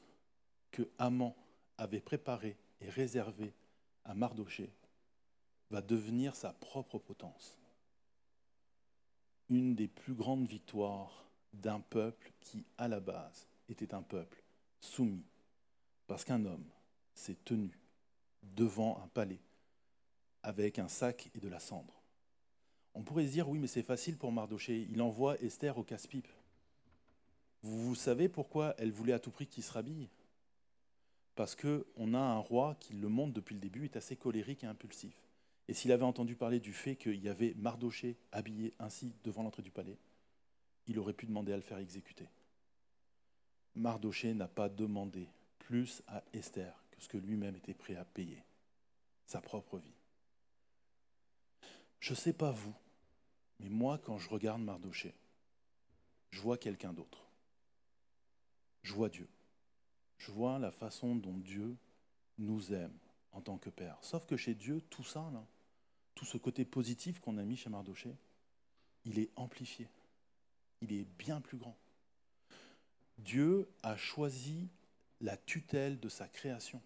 que 0.71 0.89
Haman 0.97 1.33
avait 1.77 1.99
préparée 1.99 2.57
et 2.79 2.89
réservée 2.89 3.53
à 4.05 4.13
Mardoché 4.13 4.71
va 5.69 5.81
devenir 5.81 6.35
sa 6.35 6.53
propre 6.53 6.97
potence. 6.97 7.57
Une 9.49 9.75
des 9.75 9.87
plus 9.87 10.13
grandes 10.13 10.47
victoires 10.47 11.25
d'un 11.53 11.81
peuple 11.81 12.31
qui, 12.39 12.65
à 12.77 12.87
la 12.87 13.01
base, 13.01 13.47
était 13.67 13.93
un 13.93 14.01
peuple 14.01 14.41
soumis, 14.79 15.25
parce 16.07 16.23
qu'un 16.23 16.45
homme 16.45 16.69
s'est 17.13 17.37
tenu 17.43 17.77
devant 18.41 19.01
un 19.03 19.07
palais 19.07 19.41
avec 20.43 20.79
un 20.79 20.87
sac 20.87 21.29
et 21.35 21.39
de 21.39 21.49
la 21.49 21.59
cendre. 21.59 22.00
On 22.93 23.03
pourrait 23.03 23.25
se 23.25 23.31
dire, 23.31 23.49
oui, 23.49 23.59
mais 23.59 23.67
c'est 23.67 23.83
facile 23.83 24.17
pour 24.17 24.31
Mardoché, 24.31 24.87
il 24.89 25.01
envoie 25.01 25.39
Esther 25.41 25.77
au 25.77 25.83
casse-pipe. 25.83 26.27
Vous 27.63 27.95
savez 27.95 28.27
pourquoi 28.27 28.75
elle 28.77 28.91
voulait 28.91 29.13
à 29.13 29.19
tout 29.19 29.31
prix 29.31 29.47
qu'il 29.47 29.63
se 29.63 29.71
rhabille? 29.71 30.09
Parce 31.35 31.55
qu'on 31.55 32.13
a 32.13 32.19
un 32.19 32.37
roi 32.37 32.75
qui 32.79 32.93
le 32.93 33.07
montre 33.07 33.33
depuis 33.33 33.55
le 33.55 33.61
début, 33.61 33.85
est 33.85 33.95
assez 33.95 34.15
colérique 34.15 34.63
et 34.63 34.67
impulsif. 34.67 35.15
Et 35.67 35.73
s'il 35.73 35.91
avait 35.91 36.03
entendu 36.03 36.35
parler 36.35 36.59
du 36.59 36.73
fait 36.73 36.95
qu'il 36.95 37.21
y 37.21 37.29
avait 37.29 37.53
Mardoché 37.55 38.17
habillé 38.31 38.73
ainsi 38.79 39.13
devant 39.23 39.43
l'entrée 39.43 39.61
du 39.61 39.71
palais, 39.71 39.97
il 40.87 40.99
aurait 40.99 41.13
pu 41.13 41.25
demander 41.25 41.53
à 41.53 41.55
le 41.55 41.61
faire 41.61 41.77
exécuter. 41.77 42.27
Mardoché 43.75 44.33
n'a 44.33 44.47
pas 44.47 44.67
demandé 44.67 45.27
plus 45.59 46.03
à 46.07 46.23
Esther 46.33 46.73
que 46.91 47.01
ce 47.01 47.07
que 47.07 47.17
lui-même 47.17 47.55
était 47.55 47.73
prêt 47.73 47.95
à 47.95 48.03
payer, 48.03 48.43
sa 49.25 49.39
propre 49.39 49.77
vie. 49.77 49.95
Je 51.99 52.11
ne 52.11 52.17
sais 52.17 52.33
pas 52.33 52.51
vous, 52.51 52.73
mais 53.61 53.69
moi, 53.69 53.97
quand 53.99 54.17
je 54.17 54.29
regarde 54.29 54.61
Mardoché, 54.61 55.13
je 56.31 56.41
vois 56.41 56.57
quelqu'un 56.57 56.93
d'autre. 56.93 57.29
Je 58.83 58.93
vois 58.93 59.09
Dieu. 59.09 59.27
Je 60.17 60.31
vois 60.31 60.59
la 60.59 60.71
façon 60.71 61.15
dont 61.15 61.37
Dieu 61.37 61.75
nous 62.37 62.73
aime 62.73 62.97
en 63.31 63.41
tant 63.41 63.57
que 63.57 63.69
Père. 63.69 63.97
Sauf 64.01 64.25
que 64.25 64.37
chez 64.37 64.55
Dieu, 64.55 64.81
tout 64.89 65.03
ça, 65.03 65.31
tout 66.15 66.25
ce 66.25 66.37
côté 66.37 66.65
positif 66.65 67.19
qu'on 67.19 67.37
a 67.37 67.43
mis 67.43 67.57
chez 67.57 67.69
Mardoché, 67.69 68.15
il 69.05 69.19
est 69.19 69.29
amplifié. 69.35 69.87
Il 70.81 70.93
est 70.93 71.05
bien 71.17 71.41
plus 71.41 71.57
grand. 71.57 71.77
Dieu 73.19 73.69
a 73.83 73.95
choisi 73.95 74.69
la 75.19 75.37
tutelle 75.37 75.99
de 75.99 76.09
sa 76.09 76.27
création. 76.27 76.81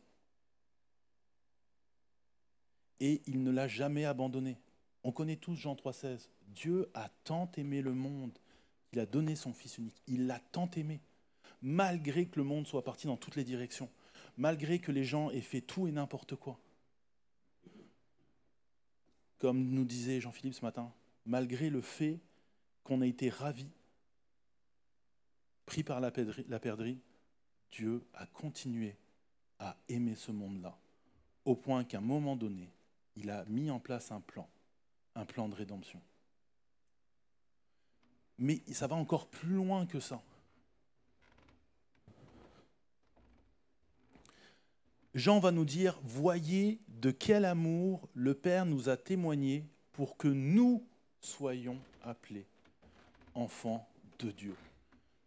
Et 2.99 3.21
il 3.27 3.43
ne 3.43 3.51
l'a 3.51 3.67
jamais 3.67 4.05
abandonné. 4.05 4.57
On 5.05 5.11
connaît 5.11 5.35
tous 5.35 5.53
Jean 5.53 5.75
3,16. 5.75 6.29
Dieu 6.47 6.89
a 6.95 7.09
tant 7.25 7.51
aimé 7.57 7.83
le 7.83 7.93
monde 7.93 8.35
qu'il 8.89 8.99
a 8.99 9.05
donné 9.05 9.35
son 9.35 9.53
Fils 9.53 9.77
unique. 9.77 10.01
Il 10.07 10.25
l'a 10.25 10.39
tant 10.39 10.67
aimé, 10.71 10.99
malgré 11.61 12.25
que 12.25 12.39
le 12.39 12.43
monde 12.43 12.65
soit 12.65 12.83
parti 12.83 13.05
dans 13.05 13.15
toutes 13.15 13.35
les 13.35 13.43
directions, 13.43 13.87
malgré 14.35 14.79
que 14.79 14.91
les 14.91 15.03
gens 15.03 15.29
aient 15.29 15.41
fait 15.41 15.61
tout 15.61 15.85
et 15.85 15.91
n'importe 15.91 16.35
quoi. 16.35 16.59
Comme 19.37 19.69
nous 19.69 19.85
disait 19.85 20.19
Jean-Philippe 20.19 20.55
ce 20.55 20.65
matin, 20.65 20.91
malgré 21.27 21.69
le 21.69 21.81
fait 21.81 22.19
qu'on 22.83 23.01
a 23.01 23.05
été 23.05 23.29
ravis 23.29 23.69
pris 25.67 25.83
par 25.83 25.99
la 25.99 26.09
perdrix, 26.09 26.97
Dieu 27.69 28.03
a 28.15 28.25
continué 28.25 28.95
à 29.59 29.77
aimer 29.87 30.15
ce 30.15 30.31
monde-là, 30.31 30.75
au 31.45 31.55
point 31.55 31.83
qu'à 31.83 31.99
un 31.99 32.01
moment 32.01 32.35
donné, 32.35 32.71
il 33.15 33.29
a 33.29 33.45
mis 33.45 33.69
en 33.69 33.79
place 33.79 34.11
un 34.11 34.19
plan, 34.19 34.49
un 35.15 35.25
plan 35.25 35.49
de 35.49 35.55
rédemption. 35.55 36.01
Mais 38.37 38.61
ça 38.71 38.87
va 38.87 38.95
encore 38.95 39.27
plus 39.27 39.55
loin 39.55 39.85
que 39.85 39.99
ça. 39.99 40.21
Jean 45.13 45.39
va 45.39 45.51
nous 45.51 45.63
dire, 45.63 45.97
voyez 46.03 46.81
de 46.89 47.09
quel 47.09 47.45
amour 47.45 48.09
le 48.13 48.33
Père 48.33 48.65
nous 48.65 48.89
a 48.89 48.97
témoigné 48.97 49.65
pour 49.93 50.17
que 50.17 50.27
nous 50.27 50.85
soyons 51.21 51.79
appelés 52.01 52.45
enfants 53.33 53.89
de 54.19 54.31
Dieu. 54.31 54.55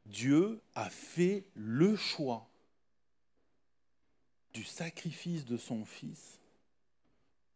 Dieu 0.04 0.60
a 0.74 0.90
fait 0.90 1.46
le 1.54 1.96
choix 1.96 2.48
du 4.52 4.64
sacrifice 4.64 5.46
de 5.46 5.56
son 5.56 5.84
Fils 5.84 6.38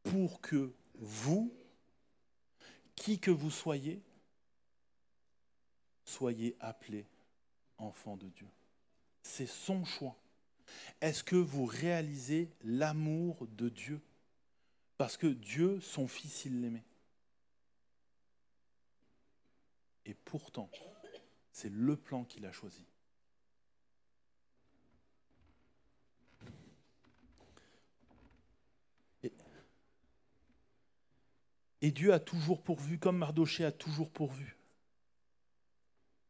pour 0.03 0.41
que 0.41 0.73
vous, 0.99 1.53
qui 2.95 3.19
que 3.19 3.31
vous 3.31 3.51
soyez, 3.51 4.01
soyez 6.05 6.57
appelés 6.61 7.07
enfants 7.79 8.17
de 8.17 8.29
Dieu. 8.29 8.49
C'est 9.23 9.47
son 9.47 9.85
choix. 9.85 10.17
Est-ce 11.01 11.23
que 11.25 11.37
vous 11.37 11.65
réalisez 11.65 12.51
l'amour 12.63 13.47
de 13.49 13.69
Dieu? 13.69 14.01
Parce 14.97 15.17
que 15.17 15.27
Dieu, 15.27 15.81
son 15.81 16.07
Fils, 16.09 16.45
il 16.45 16.61
l'aimait. 16.61 16.85
Et 20.05 20.15
pourtant, 20.15 20.71
c'est 21.53 21.71
le 21.73 21.97
plan 21.97 22.25
qu'il 22.25 22.47
a 22.47 22.53
choisi. 22.53 22.85
Et, 31.83 31.91
Dieu 31.91 32.13
a 32.13 32.21
toujours 32.21 32.63
pourvu, 32.63 32.99
comme 32.99 33.19
Mardoché 33.19 33.65
a 33.65 33.73
toujours 33.73 34.11
pourvu. 34.11 34.57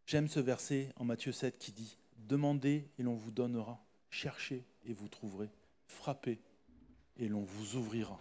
J'aime 0.07 0.29
ce 0.29 0.41
verset 0.41 0.93
en 0.97 1.05
Matthieu 1.05 1.33
7 1.33 1.59
qui 1.59 1.73
dit 1.73 1.97
Demandez 2.17 2.89
et 2.99 3.03
l'on 3.03 3.15
vous 3.15 3.31
donnera, 3.31 3.85
cherchez 4.11 4.65
et 4.85 4.93
vous 4.93 5.09
trouverez, 5.09 5.51
frappez 5.87 6.41
et 7.17 7.29
l'on 7.29 7.43
vous 7.43 7.77
ouvrira. 7.77 8.21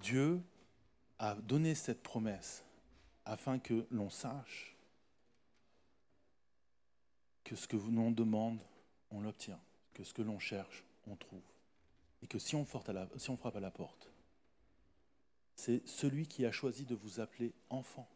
Dieu 0.00 0.40
a 1.18 1.34
donné 1.34 1.74
cette 1.74 2.02
promesse 2.02 2.64
afin 3.24 3.58
que 3.58 3.86
l'on 3.90 4.10
sache 4.10 4.76
que 7.44 7.56
ce 7.56 7.66
que 7.66 7.76
l'on 7.76 8.10
demande, 8.10 8.60
on 9.10 9.20
l'obtient, 9.20 9.60
que 9.94 10.04
ce 10.04 10.12
que 10.14 10.22
l'on 10.22 10.38
cherche, 10.38 10.84
on 11.06 11.16
trouve. 11.16 11.42
Et 12.22 12.26
que 12.26 12.38
si 12.38 12.54
on, 12.54 12.64
frappe 12.64 12.88
à 12.88 12.92
la, 12.92 13.08
si 13.16 13.30
on 13.30 13.36
frappe 13.36 13.56
à 13.56 13.60
la 13.60 13.70
porte, 13.70 14.11
c'est 15.54 15.86
celui 15.86 16.26
qui 16.26 16.46
a 16.46 16.52
choisi 16.52 16.84
de 16.84 16.94
vous 16.94 17.20
appeler 17.20 17.52
enfant. 17.70 18.08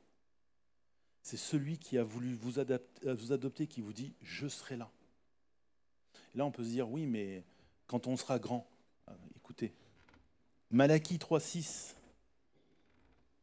C'est 1.22 1.36
celui 1.36 1.78
qui 1.78 1.98
a 1.98 2.04
voulu 2.04 2.34
vous, 2.34 2.58
adapter, 2.58 3.12
vous 3.12 3.32
adopter 3.32 3.66
qui 3.66 3.80
vous 3.80 3.92
dit 3.92 4.14
je 4.22 4.46
serai 4.48 4.76
là. 4.76 4.90
Là, 6.34 6.44
on 6.44 6.50
peut 6.50 6.64
se 6.64 6.70
dire 6.70 6.88
oui, 6.88 7.06
mais 7.06 7.44
quand 7.86 8.06
on 8.06 8.16
sera 8.16 8.38
grand, 8.38 8.66
euh, 9.08 9.12
écoutez, 9.36 9.72
Malachie 10.70 11.18
3.6, 11.18 11.94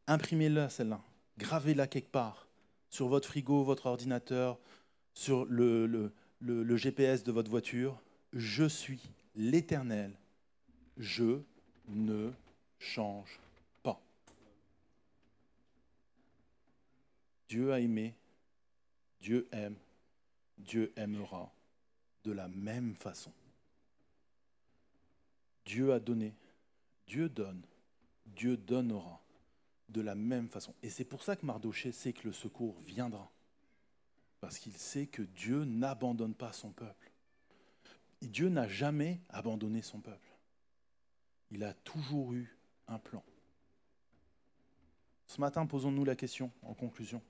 imprimez-la 0.06 0.68
celle-là, 0.68 1.00
gravez-la 1.38 1.86
quelque 1.86 2.10
part, 2.10 2.46
sur 2.90 3.08
votre 3.08 3.28
frigo, 3.28 3.64
votre 3.64 3.86
ordinateur, 3.86 4.58
sur 5.14 5.46
le, 5.46 6.12
GPS 6.76 7.24
de 7.24 7.32
votre 7.32 7.50
voiture, 7.50 8.00
je 8.32 8.64
suis 8.64 9.00
l'Éternel, 9.34 10.12
je 10.96 11.40
ne 11.88 12.30
change 12.78 13.40
pas. 13.82 14.00
Dieu 17.48 17.72
a 17.72 17.80
aimé, 17.80 18.14
Dieu 19.20 19.48
aime, 19.52 19.76
Dieu 20.58 20.92
aimera 20.96 21.52
de 22.24 22.32
la 22.32 22.48
même 22.48 22.94
façon. 22.94 23.32
Dieu 25.64 25.92
a 25.92 26.00
donné, 26.00 26.34
Dieu 27.06 27.28
donne, 27.28 27.62
Dieu 28.26 28.56
donnera 28.56 29.20
de 29.88 30.00
la 30.00 30.14
même 30.14 30.48
façon. 30.48 30.74
Et 30.82 30.90
c'est 30.90 31.04
pour 31.04 31.22
ça 31.22 31.36
que 31.36 31.46
Mardoché 31.46 31.92
sait 31.92 32.12
que 32.12 32.26
le 32.26 32.32
secours 32.32 32.78
viendra 32.80 33.30
parce 34.40 34.58
qu'il 34.58 34.76
sait 34.76 35.06
que 35.06 35.22
Dieu 35.22 35.64
n'abandonne 35.64 36.34
pas 36.34 36.52
son 36.52 36.70
peuple. 36.70 37.10
Dieu 38.20 38.48
n'a 38.48 38.68
jamais 38.68 39.20
abandonné 39.30 39.82
son 39.82 40.00
peuple. 40.00 40.28
Il 41.50 41.64
a 41.64 41.72
toujours 41.72 42.34
eu 42.34 42.56
un 42.88 42.98
plan. 42.98 43.22
Ce 45.26 45.40
matin, 45.40 45.64
posons-nous 45.66 46.04
la 46.04 46.16
question 46.16 46.50
en 46.62 46.74
conclusion. 46.74 47.22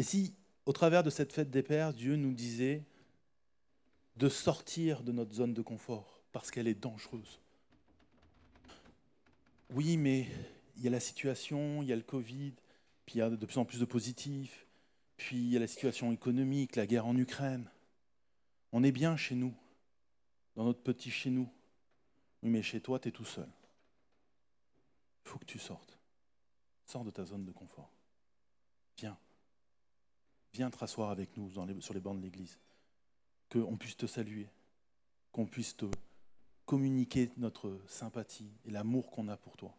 Et 0.00 0.02
si, 0.02 0.34
au 0.64 0.72
travers 0.72 1.02
de 1.02 1.10
cette 1.10 1.30
fête 1.30 1.50
des 1.50 1.62
Pères, 1.62 1.92
Dieu 1.92 2.16
nous 2.16 2.32
disait 2.32 2.86
de 4.16 4.30
sortir 4.30 5.02
de 5.02 5.12
notre 5.12 5.34
zone 5.34 5.52
de 5.52 5.60
confort 5.60 6.22
parce 6.32 6.50
qu'elle 6.50 6.68
est 6.68 6.74
dangereuse, 6.74 7.38
oui, 9.68 9.98
mais 9.98 10.26
il 10.78 10.84
y 10.84 10.86
a 10.88 10.90
la 10.90 11.00
situation, 11.00 11.82
il 11.82 11.88
y 11.88 11.92
a 11.92 11.96
le 11.96 12.02
Covid, 12.02 12.54
puis 13.04 13.16
il 13.16 13.18
y 13.18 13.20
a 13.20 13.28
de 13.28 13.44
plus 13.44 13.58
en 13.58 13.66
plus 13.66 13.78
de 13.78 13.84
positifs, 13.84 14.66
puis 15.18 15.36
il 15.36 15.50
y 15.50 15.56
a 15.58 15.60
la 15.60 15.66
situation 15.66 16.10
économique, 16.12 16.76
la 16.76 16.86
guerre 16.86 17.04
en 17.04 17.14
Ukraine. 17.14 17.70
On 18.72 18.82
est 18.82 18.92
bien 18.92 19.18
chez 19.18 19.34
nous, 19.34 19.54
dans 20.56 20.64
notre 20.64 20.80
petit 20.80 21.10
chez 21.10 21.28
nous. 21.28 21.52
Oui, 22.42 22.48
mais 22.48 22.62
chez 22.62 22.80
toi, 22.80 22.98
tu 22.98 23.08
es 23.08 23.12
tout 23.12 23.26
seul. 23.26 23.50
Il 25.26 25.28
faut 25.28 25.38
que 25.38 25.44
tu 25.44 25.58
sortes. 25.58 25.98
Sors 26.86 27.04
de 27.04 27.10
ta 27.10 27.26
zone 27.26 27.44
de 27.44 27.52
confort. 27.52 27.92
Viens. 28.96 29.18
Viens 30.52 30.70
te 30.70 30.78
rasseoir 30.78 31.10
avec 31.10 31.36
nous 31.36 31.50
sur 31.80 31.94
les 31.94 32.00
bancs 32.00 32.16
de 32.16 32.22
l'église. 32.22 32.58
Qu'on 33.50 33.76
puisse 33.76 33.96
te 33.96 34.06
saluer. 34.06 34.48
Qu'on 35.32 35.46
puisse 35.46 35.76
te 35.76 35.86
communiquer 36.66 37.30
notre 37.36 37.80
sympathie 37.88 38.50
et 38.64 38.70
l'amour 38.70 39.10
qu'on 39.10 39.28
a 39.28 39.36
pour 39.36 39.56
toi. 39.56 39.74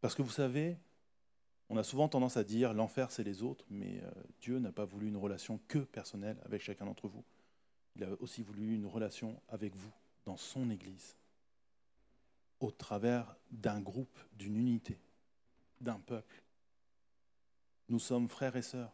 Parce 0.00 0.14
que 0.14 0.22
vous 0.22 0.30
savez, 0.30 0.76
on 1.68 1.76
a 1.76 1.82
souvent 1.82 2.08
tendance 2.08 2.36
à 2.36 2.44
dire 2.44 2.74
l'enfer 2.74 3.10
c'est 3.10 3.24
les 3.24 3.42
autres, 3.42 3.64
mais 3.70 4.00
euh, 4.02 4.10
Dieu 4.40 4.58
n'a 4.58 4.72
pas 4.72 4.84
voulu 4.84 5.08
une 5.08 5.16
relation 5.16 5.58
que 5.68 5.78
personnelle 5.78 6.36
avec 6.44 6.62
chacun 6.62 6.84
d'entre 6.84 7.08
vous. 7.08 7.24
Il 7.96 8.04
a 8.04 8.08
aussi 8.20 8.42
voulu 8.42 8.74
une 8.74 8.86
relation 8.86 9.40
avec 9.48 9.74
vous 9.74 9.92
dans 10.24 10.36
son 10.36 10.70
Église, 10.70 11.16
au 12.60 12.70
travers 12.70 13.36
d'un 13.50 13.80
groupe, 13.80 14.18
d'une 14.34 14.56
unité, 14.56 14.98
d'un 15.80 15.98
peuple. 15.98 16.42
Nous 17.88 17.98
sommes 17.98 18.28
frères 18.28 18.56
et 18.56 18.62
sœurs. 18.62 18.92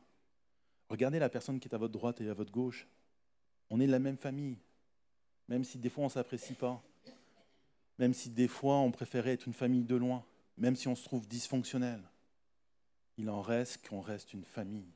Regardez 0.89 1.19
la 1.19 1.29
personne 1.29 1.61
qui 1.61 1.69
est 1.69 1.75
à 1.75 1.79
votre 1.79 1.93
droite 1.93 2.21
et 2.21 2.29
à 2.29 2.35
votre 2.35 2.53
gauche. 2.53 2.87
On 3.71 3.81
est 3.81 3.87
de 3.87 3.93
la 3.93 3.99
même 3.99 4.17
famille, 4.17 4.57
même 5.49 5.65
si 5.65 5.79
des 5.79 5.91
fois 5.91 6.05
on 6.05 6.07
ne 6.07 6.13
s'apprécie 6.13 6.55
pas, 6.55 6.83
même 7.99 8.15
si 8.15 8.31
des 8.31 8.49
fois 8.49 8.77
on 8.77 8.91
préférait 8.91 9.33
être 9.33 9.47
une 9.47 9.53
famille 9.53 9.85
de 9.85 9.97
loin, 9.97 10.25
même 10.57 10.77
si 10.77 10.89
on 10.89 10.95
se 10.95 11.05
trouve 11.05 11.29
dysfonctionnel. 11.29 12.03
Il 13.19 13.29
en 13.29 13.43
reste 13.43 13.87
qu'on 13.87 14.01
reste 14.01 14.33
une 14.33 14.45
famille. 14.45 14.93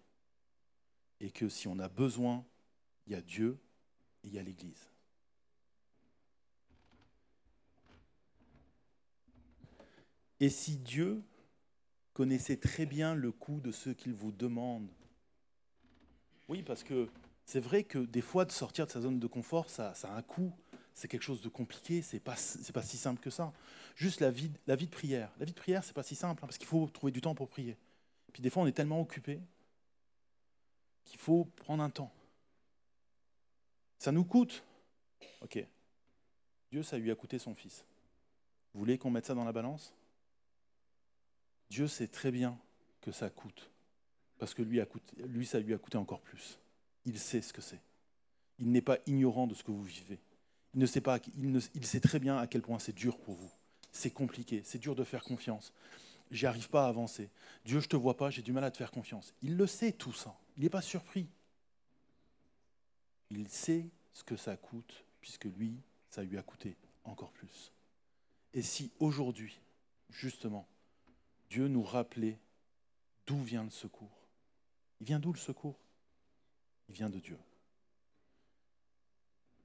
Et 1.20 1.30
que 1.30 1.48
si 1.48 1.68
on 1.68 1.78
a 1.78 1.88
besoin, 1.88 2.44
il 3.06 3.12
y 3.12 3.16
a 3.16 3.20
Dieu 3.20 3.58
et 4.24 4.28
il 4.28 4.34
y 4.34 4.38
a 4.38 4.42
l'Église. 4.42 4.88
Et 10.40 10.48
si 10.48 10.76
Dieu 10.76 11.22
connaissait 12.12 12.56
très 12.56 12.86
bien 12.86 13.14
le 13.14 13.30
coût 13.30 13.60
de 13.60 13.70
ce 13.70 13.90
qu'il 13.90 14.12
vous 14.12 14.32
demande, 14.32 14.88
oui, 16.52 16.62
parce 16.62 16.84
que 16.84 17.08
c'est 17.46 17.60
vrai 17.60 17.82
que 17.82 17.98
des 17.98 18.20
fois, 18.20 18.44
de 18.44 18.52
sortir 18.52 18.86
de 18.86 18.90
sa 18.90 19.00
zone 19.00 19.18
de 19.18 19.26
confort, 19.26 19.70
ça, 19.70 19.94
a 20.02 20.14
un 20.14 20.20
coût, 20.20 20.52
c'est 20.92 21.08
quelque 21.08 21.22
chose 21.22 21.40
de 21.40 21.48
compliqué, 21.48 22.02
c'est 22.02 22.20
pas, 22.20 22.36
pas 22.74 22.82
si 22.82 22.98
simple 22.98 23.20
que 23.22 23.30
ça. 23.30 23.54
Juste 23.96 24.20
la 24.20 24.30
vie, 24.30 24.50
la 24.66 24.76
vie 24.76 24.84
de 24.84 24.90
prière. 24.90 25.32
La 25.38 25.46
vie 25.46 25.52
de 25.52 25.58
prière, 25.58 25.82
c'est 25.82 25.94
pas 25.94 26.02
si 26.02 26.14
simple, 26.14 26.44
hein, 26.44 26.46
parce 26.46 26.58
qu'il 26.58 26.66
faut 26.66 26.86
trouver 26.88 27.10
du 27.10 27.22
temps 27.22 27.34
pour 27.34 27.48
prier. 27.48 27.78
Puis 28.34 28.42
des 28.42 28.50
fois, 28.50 28.62
on 28.62 28.66
est 28.66 28.72
tellement 28.72 29.00
occupé 29.00 29.40
qu'il 31.06 31.18
faut 31.18 31.46
prendre 31.56 31.82
un 31.82 31.88
temps. 31.88 32.12
Ça 33.98 34.12
nous 34.12 34.24
coûte. 34.24 34.62
Ok. 35.40 35.64
Dieu, 36.70 36.82
ça 36.82 36.98
lui 36.98 37.10
a 37.10 37.14
coûté 37.14 37.38
son 37.38 37.54
fils. 37.54 37.82
Vous 38.74 38.80
voulez 38.80 38.98
qu'on 38.98 39.10
mette 39.10 39.24
ça 39.24 39.34
dans 39.34 39.44
la 39.44 39.52
balance? 39.52 39.94
Dieu 41.70 41.88
sait 41.88 42.08
très 42.08 42.30
bien 42.30 42.58
que 43.00 43.10
ça 43.10 43.30
coûte, 43.30 43.70
parce 44.42 44.54
que 44.54 44.62
lui, 44.62 45.46
ça 45.46 45.60
lui 45.60 45.72
a 45.72 45.78
coûté 45.78 45.98
encore 45.98 46.20
plus. 46.20 46.58
Il 47.04 47.16
sait 47.16 47.42
ce 47.42 47.52
que 47.52 47.60
c'est. 47.60 47.78
Il 48.58 48.72
n'est 48.72 48.82
pas 48.82 48.98
ignorant 49.06 49.46
de 49.46 49.54
ce 49.54 49.62
que 49.62 49.70
vous 49.70 49.84
vivez. 49.84 50.18
Il, 50.74 50.80
ne 50.80 50.86
sait 50.86 51.00
pas, 51.00 51.20
il, 51.36 51.86
sait 51.86 52.00
très 52.00 52.18
bien 52.18 52.36
à 52.36 52.48
quel 52.48 52.60
point 52.60 52.80
c'est 52.80 52.92
dur 52.92 53.18
pour 53.18 53.36
vous. 53.36 53.52
C'est 53.92 54.10
compliqué, 54.10 54.62
c'est 54.64 54.80
dur 54.80 54.96
de 54.96 55.04
faire 55.04 55.22
confiance. 55.22 55.72
J'y 56.32 56.46
arrive 56.46 56.68
pas 56.68 56.86
à 56.86 56.88
avancer. 56.88 57.30
Dieu, 57.64 57.78
je 57.78 57.86
te 57.86 57.94
vois 57.94 58.16
pas, 58.16 58.30
j'ai 58.30 58.42
du 58.42 58.50
mal 58.50 58.64
à 58.64 58.72
te 58.72 58.78
faire 58.78 58.90
confiance. 58.90 59.32
Il 59.42 59.56
le 59.56 59.68
sait 59.68 59.92
tout 59.92 60.12
ça. 60.12 60.36
Il 60.56 60.64
n'est 60.64 60.70
pas 60.70 60.82
surpris. 60.82 61.28
Il 63.30 63.46
sait 63.46 63.86
ce 64.12 64.24
que 64.24 64.34
ça 64.34 64.56
coûte, 64.56 65.04
puisque 65.20 65.44
lui, 65.44 65.76
ça 66.10 66.24
lui 66.24 66.36
a 66.36 66.42
coûté 66.42 66.76
encore 67.04 67.30
plus. 67.30 67.70
Et 68.54 68.62
si 68.62 68.90
aujourd'hui, 68.98 69.60
justement, 70.10 70.66
Dieu 71.48 71.68
nous 71.68 71.84
rappelait 71.84 72.40
d'où 73.24 73.40
vient 73.40 73.62
le 73.62 73.70
secours. 73.70 74.21
Il 75.02 75.06
vient 75.06 75.18
d'où 75.18 75.32
le 75.32 75.38
secours? 75.38 75.80
Il 76.88 76.94
vient 76.94 77.10
de 77.10 77.18
Dieu. 77.18 77.36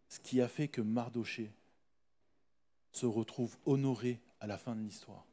Ce 0.10 0.20
qui 0.20 0.42
a 0.42 0.48
fait 0.48 0.68
que 0.68 0.82
Mardoché 0.82 1.54
se 2.92 3.06
retrouve 3.06 3.56
honoré 3.68 4.20
à 4.40 4.48
la 4.48 4.58
fin 4.58 4.76
de 4.76 4.82
l'histoire 4.82 5.28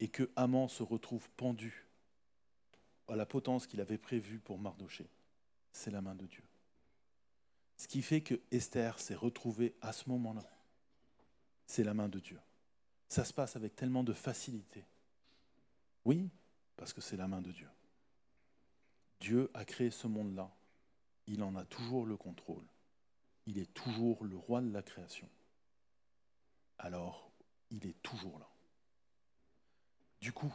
et 0.00 0.08
que 0.08 0.28
Haman 0.34 0.68
se 0.68 0.82
retrouve 0.82 1.30
pendu 1.36 1.86
à 3.06 3.14
la 3.14 3.24
potence 3.24 3.68
qu'il 3.68 3.80
avait 3.80 3.98
prévue 3.98 4.40
pour 4.40 4.58
Mardoché, 4.58 5.08
c'est 5.72 5.92
la 5.92 6.00
main 6.00 6.16
de 6.16 6.26
Dieu. 6.26 6.42
Ce 7.76 7.86
qui 7.86 8.02
fait 8.02 8.22
que 8.22 8.40
Esther 8.50 8.98
s'est 8.98 9.14
retrouvée 9.14 9.76
à 9.80 9.92
ce 9.92 10.08
moment-là, 10.08 10.50
c'est 11.66 11.84
la 11.84 11.94
main 11.94 12.08
de 12.08 12.18
Dieu. 12.18 12.40
Ça 13.06 13.24
se 13.24 13.32
passe 13.32 13.54
avec 13.54 13.76
tellement 13.76 14.02
de 14.02 14.12
facilité. 14.12 14.84
Oui, 16.04 16.30
parce 16.76 16.92
que 16.92 17.00
c'est 17.00 17.16
la 17.16 17.28
main 17.28 17.40
de 17.40 17.52
Dieu. 17.52 17.68
Dieu 19.20 19.50
a 19.54 19.64
créé 19.64 19.90
ce 19.90 20.06
monde-là. 20.06 20.50
Il 21.26 21.42
en 21.42 21.54
a 21.56 21.64
toujours 21.64 22.06
le 22.06 22.16
contrôle. 22.16 22.64
Il 23.46 23.58
est 23.58 23.72
toujours 23.72 24.24
le 24.24 24.36
roi 24.36 24.60
de 24.60 24.72
la 24.72 24.82
création. 24.82 25.28
Alors, 26.78 27.30
il 27.70 27.86
est 27.86 28.02
toujours 28.02 28.38
là. 28.38 28.48
Du 30.20 30.32
coup, 30.32 30.52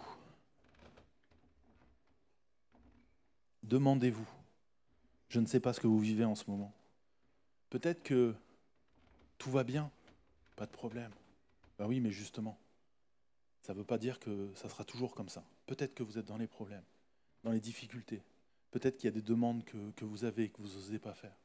demandez-vous, 3.64 4.28
je 5.30 5.40
ne 5.40 5.46
sais 5.46 5.60
pas 5.60 5.74
ce 5.74 5.80
que 5.80 5.88
vous 5.88 6.00
vivez 6.00 6.26
en 6.26 6.36
ce 6.36 6.50
moment. 6.50 6.74
Peut-être 7.70 8.04
que 8.04 8.36
tout 9.38 9.52
va 9.52 9.64
bien, 9.64 9.92
pas 10.56 10.66
de 10.66 10.72
problème. 10.72 11.12
Ben 11.78 11.88
oui, 11.88 12.00
mais 12.00 12.12
justement, 12.12 12.58
ça 13.62 13.74
ne 13.74 13.80
veut 13.80 13.86
pas 13.86 13.98
dire 13.98 14.20
que 14.20 14.52
ça 14.56 14.70
sera 14.70 14.84
toujours 14.84 15.14
comme 15.14 15.30
ça. 15.30 15.44
Peut-être 15.66 15.94
que 15.94 16.04
vous 16.04 16.18
êtes 16.18 16.26
dans 16.26 16.38
les 16.38 16.48
problèmes, 16.48 16.84
dans 17.44 17.52
les 17.52 17.60
difficultés. 17.60 18.22
Peut-être 18.76 18.98
qu'il 18.98 19.06
y 19.06 19.08
a 19.08 19.16
des 19.16 19.22
demandes 19.22 19.64
que, 19.64 20.04
vous 20.04 20.26
avez 20.26 20.44
et 20.44 20.50
que 20.50 20.62
vous 20.62 20.68
n'osez 20.68 21.00
pas 21.00 21.14
faire. 21.14 21.38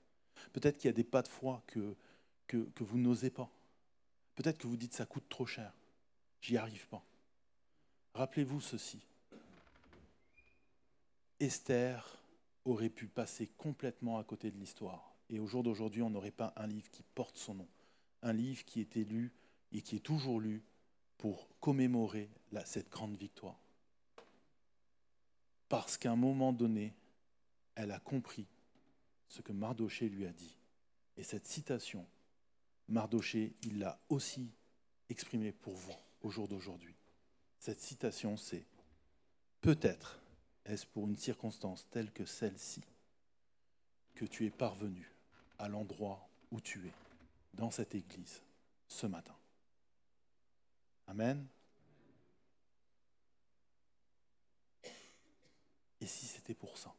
Peut-être 0.52 0.78
qu'il 0.78 0.88
y 0.88 0.90
a 0.90 0.92
des 0.92 1.04
pas 1.04 1.22
de 1.22 1.28
foi 1.28 1.62
que, 1.68 1.94
vous 2.80 2.98
n'osez 2.98 3.30
pas. 3.30 3.48
Peut-être 4.34 4.58
que 4.58 4.66
vous 4.66 4.76
dites 4.76 4.94
ça 4.94 5.06
coûte 5.06 5.28
trop 5.28 5.46
cher. 5.46 5.72
J'y 6.40 6.56
arrive 6.56 6.88
pas. 6.88 7.04
Rappelez-vous 8.14 8.60
ceci. 8.60 8.98
Esther 11.38 12.18
aurait 12.64 12.90
pu 12.90 13.06
passer 13.06 13.46
complètement 13.58 14.18
à 14.18 14.24
côté 14.24 14.50
de 14.50 14.58
l'histoire. 14.58 15.14
Et 15.28 15.38
au 15.38 15.46
jour 15.46 15.62
d'aujourd'hui, 15.62 16.02
on 16.02 16.10
n'aurait 16.10 16.32
pas 16.32 16.52
un 16.56 16.66
livre 16.66 16.90
qui 16.90 17.04
porte 17.14 17.36
son 17.36 17.54
nom. 17.54 17.68
Un 18.24 18.32
livre 18.32 18.64
qui 18.64 18.80
était 18.80 19.04
lu 19.04 19.30
et 19.70 19.82
qui 19.82 19.94
est 19.94 20.00
toujours 20.00 20.40
lu 20.40 20.64
pour 21.16 21.46
commémorer 21.60 22.28
cette 22.64 22.90
grande 22.90 23.14
victoire. 23.14 23.60
Parce 25.68 25.96
qu'à 25.96 26.10
un 26.10 26.16
moment 26.16 26.52
donné, 26.52 26.92
elle 27.80 27.92
a 27.92 28.00
compris 28.00 28.46
ce 29.28 29.42
que 29.42 29.52
Mardoché 29.52 30.08
lui 30.08 30.26
a 30.26 30.32
dit. 30.32 30.56
Et 31.16 31.22
cette 31.22 31.46
citation, 31.46 32.06
Mardoché, 32.88 33.54
il 33.62 33.78
l'a 33.78 33.98
aussi 34.08 34.50
exprimée 35.08 35.52
pour 35.52 35.74
vous 35.74 35.96
au 36.22 36.30
jour 36.30 36.48
d'aujourd'hui. 36.48 36.94
Cette 37.58 37.80
citation, 37.80 38.36
c'est 38.36 38.64
Peut-être 39.60 40.18
est-ce 40.64 40.86
pour 40.86 41.06
une 41.06 41.16
circonstance 41.16 41.86
telle 41.90 42.10
que 42.12 42.24
celle-ci 42.24 42.82
que 44.14 44.24
tu 44.24 44.46
es 44.46 44.50
parvenu 44.50 45.12
à 45.58 45.68
l'endroit 45.68 46.26
où 46.50 46.60
tu 46.60 46.86
es, 46.86 46.92
dans 47.54 47.70
cette 47.70 47.94
église, 47.94 48.40
ce 48.88 49.06
matin. 49.06 49.36
Amen. 51.06 51.46
Et 56.00 56.06
si 56.06 56.26
c'était 56.26 56.54
pour 56.54 56.78
ça? 56.78 56.94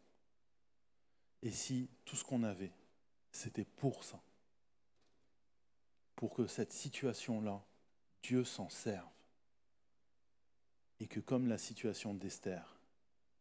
Et 1.44 1.52
si 1.52 1.90
tout 2.06 2.16
ce 2.16 2.24
qu'on 2.24 2.44
avait, 2.44 2.72
c'était 3.32 3.66
pour 3.66 4.04
ça 4.04 4.22
Pour 6.16 6.34
que 6.34 6.48
cette 6.48 6.74
situation-là, 6.74 7.64
Dieu 8.24 8.44
s'en 8.44 8.70
serve. 8.70 9.10
Et 11.00 11.08
que 11.08 11.20
comme 11.20 11.48
la 11.48 11.58
situation 11.58 12.14
d'Esther, 12.14 12.78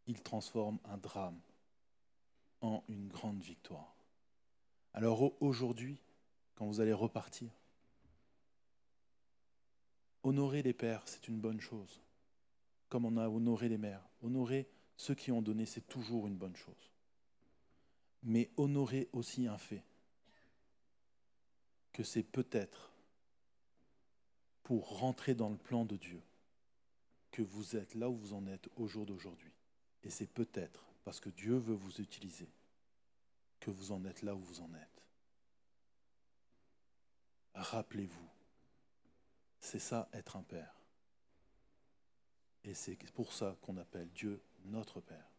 il 0.06 0.22
transforme 0.22 0.78
un 0.84 0.96
drame 0.96 1.38
en 2.62 2.82
une 2.88 3.08
grande 3.08 3.42
victoire. 3.42 3.94
Alors 4.94 5.40
aujourd'hui, 5.42 6.00
quand 6.54 6.66
vous 6.66 6.80
allez 6.80 6.92
repartir, 6.92 7.50
Honorer 10.22 10.62
les 10.62 10.74
pères, 10.74 11.02
c'est 11.06 11.28
une 11.28 11.40
bonne 11.40 11.60
chose. 11.60 12.02
Comme 12.90 13.06
on 13.06 13.16
a 13.16 13.28
honoré 13.28 13.68
les 13.68 13.78
mères. 13.78 14.06
Honorer 14.22 14.68
ceux 14.96 15.14
qui 15.14 15.32
ont 15.32 15.40
donné, 15.40 15.64
c'est 15.64 15.88
toujours 15.88 16.26
une 16.26 16.36
bonne 16.36 16.56
chose. 16.56 16.89
Mais 18.22 18.50
honorer 18.56 19.08
aussi 19.12 19.46
un 19.46 19.58
fait, 19.58 19.82
que 21.92 22.02
c'est 22.02 22.22
peut-être 22.22 22.92
pour 24.62 24.98
rentrer 24.98 25.34
dans 25.34 25.48
le 25.48 25.56
plan 25.56 25.84
de 25.84 25.96
Dieu 25.96 26.22
que 27.30 27.42
vous 27.42 27.76
êtes 27.76 27.94
là 27.94 28.08
où 28.08 28.16
vous 28.16 28.32
en 28.34 28.46
êtes 28.46 28.68
au 28.76 28.86
jour 28.86 29.06
d'aujourd'hui. 29.06 29.52
Et 30.02 30.10
c'est 30.10 30.26
peut-être 30.26 30.84
parce 31.04 31.20
que 31.20 31.30
Dieu 31.30 31.56
veut 31.56 31.74
vous 31.74 32.00
utiliser 32.00 32.48
que 33.58 33.70
vous 33.70 33.92
en 33.92 34.04
êtes 34.04 34.22
là 34.22 34.34
où 34.34 34.40
vous 34.40 34.60
en 34.60 34.72
êtes. 34.74 35.02
Rappelez-vous, 37.54 38.28
c'est 39.58 39.78
ça 39.78 40.08
être 40.12 40.36
un 40.36 40.42
père. 40.42 40.74
Et 42.64 42.74
c'est 42.74 42.96
pour 43.12 43.32
ça 43.32 43.56
qu'on 43.62 43.76
appelle 43.76 44.10
Dieu 44.10 44.42
notre 44.64 45.00
Père. 45.00 45.30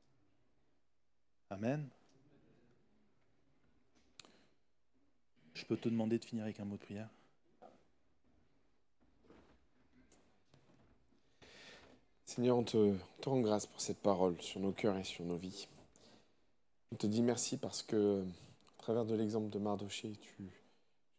Amen. 1.50 1.90
Je 5.62 5.68
peux 5.68 5.78
te 5.78 5.90
demander 5.90 6.18
de 6.18 6.26
finir 6.26 6.44
avec 6.46 6.60
un 6.60 6.66
mot 6.66 6.76
de 6.76 6.82
prière 6.82 7.08
Seigneur, 12.26 12.58
on 12.58 12.64
te, 12.64 12.96
rend 13.24 13.42
grâce 13.42 13.68
pour 13.68 13.80
cette 13.80 14.00
parole 14.00 14.42
sur 14.42 14.60
nos 14.60 14.72
cœurs 14.72 14.98
et 14.98 15.04
sur 15.04 15.24
nos 15.24 15.36
vies. 15.36 15.68
On 16.92 16.96
te 16.96 17.06
dit 17.06 17.22
merci 17.22 17.58
parce 17.58 17.84
que, 17.84 18.24
à 18.80 18.82
travers 18.82 19.06
de 19.06 19.14
l'exemple 19.14 19.52
de 19.52 19.60
Mardoché, 19.60 20.14
tu, 20.20 20.50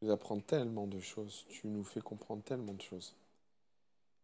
nous 0.00 0.10
apprends 0.10 0.40
tellement 0.40 0.88
de 0.88 0.98
choses, 0.98 1.44
tu 1.48 1.68
nous 1.68 1.84
fais 1.84 2.00
comprendre 2.00 2.42
tellement 2.42 2.74
de 2.74 2.82
choses. 2.82 3.14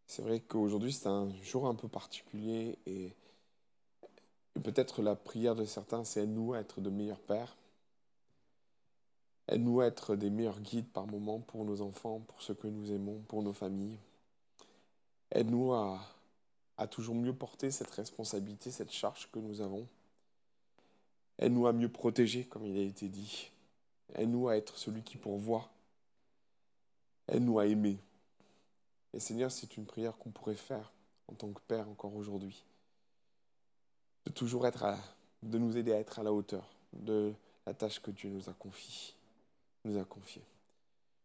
C'est 0.05 0.21
vrai 0.21 0.41
qu'aujourd'hui, 0.41 0.91
c'est 0.91 1.07
un 1.07 1.29
jour 1.43 1.65
un 1.65 1.75
peu 1.75 1.87
particulier 1.87 2.77
et, 2.85 3.13
peut-être 4.63 5.01
la 5.01 5.15
prière 5.15 5.55
de 5.55 5.63
certains, 5.63 6.03
c'est 6.03 6.23
aide-nous 6.23 6.55
à 6.55 6.59
être 6.59 6.81
de 6.81 6.89
meilleurs 6.89 7.21
pères. 7.21 7.55
Aide-nous 9.51 9.81
à 9.81 9.87
être 9.87 10.15
des 10.15 10.29
meilleurs 10.29 10.59
guides 10.59 10.87
par 10.87 11.07
moment 11.07 11.39
pour 11.39 11.65
nos 11.65 11.81
enfants, 11.81 12.19
pour 12.27 12.39
ceux 12.43 12.53
que 12.53 12.67
nous 12.67 12.91
aimons, 12.91 13.19
pour 13.27 13.41
nos 13.41 13.51
familles. 13.53 13.97
Aide-nous 15.31 15.73
à, 15.73 15.99
toujours 16.91 17.15
mieux 17.15 17.33
porter 17.33 17.71
cette 17.71 17.89
responsabilité, 17.89 18.69
cette 18.69 18.91
charge 18.91 19.27
que 19.31 19.39
nous 19.39 19.61
avons. 19.61 19.87
Aide-nous 21.39 21.65
à 21.65 21.73
mieux 21.73 21.89
protéger, 21.89 22.45
comme 22.45 22.63
il 22.67 22.77
a 22.77 22.83
été 22.83 23.07
dit. 23.07 23.49
Aide-nous 24.13 24.49
à 24.49 24.55
être 24.55 24.77
celui 24.77 25.01
qui 25.01 25.17
pourvoit. 25.17 25.67
Aide-nous 27.27 27.57
à 27.57 27.65
aimer. 27.65 27.97
Et 29.13 29.19
Seigneur, 29.19 29.51
c'est 29.51 29.77
une 29.77 29.85
prière 29.85 30.15
qu'on 30.19 30.29
pourrait 30.29 30.53
faire 30.53 30.91
en 31.27 31.33
tant 31.33 31.49
que 31.49 31.61
Père 31.67 31.89
encore 31.89 32.15
aujourd'hui. 32.15 32.63
De 34.27 34.31
toujours 34.31 34.67
être 34.67 34.83
à, 34.83 34.99
de 35.41 35.57
nous 35.57 35.75
aider 35.75 35.91
à 35.91 35.99
être 35.99 36.19
à 36.19 36.23
la 36.23 36.33
hauteur 36.33 36.69
de 36.93 37.33
la 37.65 37.73
tâche 37.73 37.99
que 37.99 38.11
Dieu 38.11 38.29
nous 38.29 38.47
a 38.47 38.53
confiée. 38.53 39.15
Nous 39.85 39.97
a 39.97 40.03
confiée. 40.03 40.43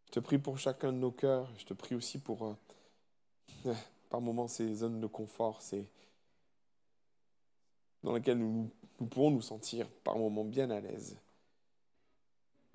Je 0.06 0.12
te 0.12 0.20
prie 0.20 0.38
pour 0.38 0.58
chacun 0.58 0.92
de 0.92 0.98
nos 0.98 1.10
cœurs. 1.10 1.50
Je 1.58 1.64
te 1.64 1.74
prie 1.74 1.94
aussi 1.94 2.18
pour, 2.18 2.56
euh, 3.64 3.74
par 4.10 4.20
moments, 4.20 4.48
ces 4.48 4.74
zones 4.74 5.00
de 5.00 5.06
confort, 5.06 5.60
ces 5.60 5.86
dans 8.04 8.12
lesquelles 8.12 8.38
nous, 8.38 8.70
nous 9.00 9.06
pouvons 9.06 9.30
nous 9.30 9.42
sentir 9.42 9.88
par 10.04 10.16
moments 10.18 10.44
bien 10.44 10.70
à 10.70 10.78
l'aise, 10.78 11.16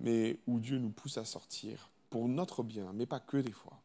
mais 0.00 0.38
où 0.46 0.58
Dieu 0.58 0.78
nous 0.78 0.90
pousse 0.90 1.16
à 1.16 1.24
sortir 1.24 1.90
pour 2.10 2.28
notre 2.28 2.62
bien, 2.62 2.92
mais 2.92 3.06
pas 3.06 3.20
que 3.20 3.36
des 3.38 3.52
fois. 3.52 3.80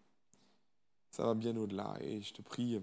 Ça 1.11 1.23
va 1.23 1.33
bien 1.33 1.55
au-delà 1.55 1.95
et 2.01 2.21
je 2.21 2.33
te 2.33 2.41
prie 2.41 2.81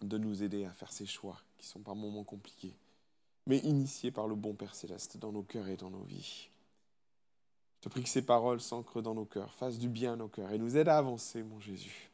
de 0.00 0.18
nous 0.18 0.42
aider 0.42 0.64
à 0.64 0.72
faire 0.72 0.92
ces 0.92 1.06
choix 1.06 1.38
qui 1.58 1.66
sont 1.66 1.80
par 1.80 1.96
moments 1.96 2.24
compliqués, 2.24 2.74
mais 3.46 3.58
initiés 3.58 4.10
par 4.10 4.28
le 4.28 4.36
bon 4.36 4.54
Père 4.54 4.74
céleste 4.74 5.18
dans 5.18 5.32
nos 5.32 5.42
cœurs 5.42 5.68
et 5.68 5.76
dans 5.76 5.90
nos 5.90 6.04
vies. 6.04 6.48
Je 7.76 7.82
te 7.82 7.88
prie 7.88 8.02
que 8.02 8.08
ces 8.08 8.22
paroles 8.22 8.60
s'ancrent 8.60 9.02
dans 9.02 9.14
nos 9.14 9.24
cœurs, 9.24 9.52
fassent 9.54 9.78
du 9.78 9.88
bien 9.88 10.14
à 10.14 10.16
nos 10.16 10.28
cœurs 10.28 10.50
et 10.52 10.58
nous 10.58 10.76
aident 10.76 10.88
à 10.88 10.98
avancer, 10.98 11.42
mon 11.42 11.60
Jésus. 11.60 12.10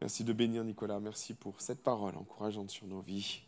Merci 0.00 0.24
de 0.24 0.32
bénir 0.32 0.64
Nicolas, 0.64 1.00
merci 1.00 1.34
pour 1.34 1.60
cette 1.60 1.82
parole 1.82 2.16
encourageante 2.16 2.70
sur 2.70 2.86
nos 2.86 3.00
vies. 3.00 3.42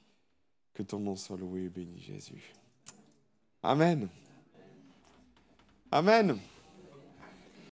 Que 0.75 0.83
ton 0.83 0.99
nom 0.99 1.17
soit 1.17 1.37
loué 1.37 1.65
et 1.65 1.69
béni, 1.69 2.01
Jésus. 2.01 2.53
Amen. 3.63 4.09
Amen. 5.91 6.39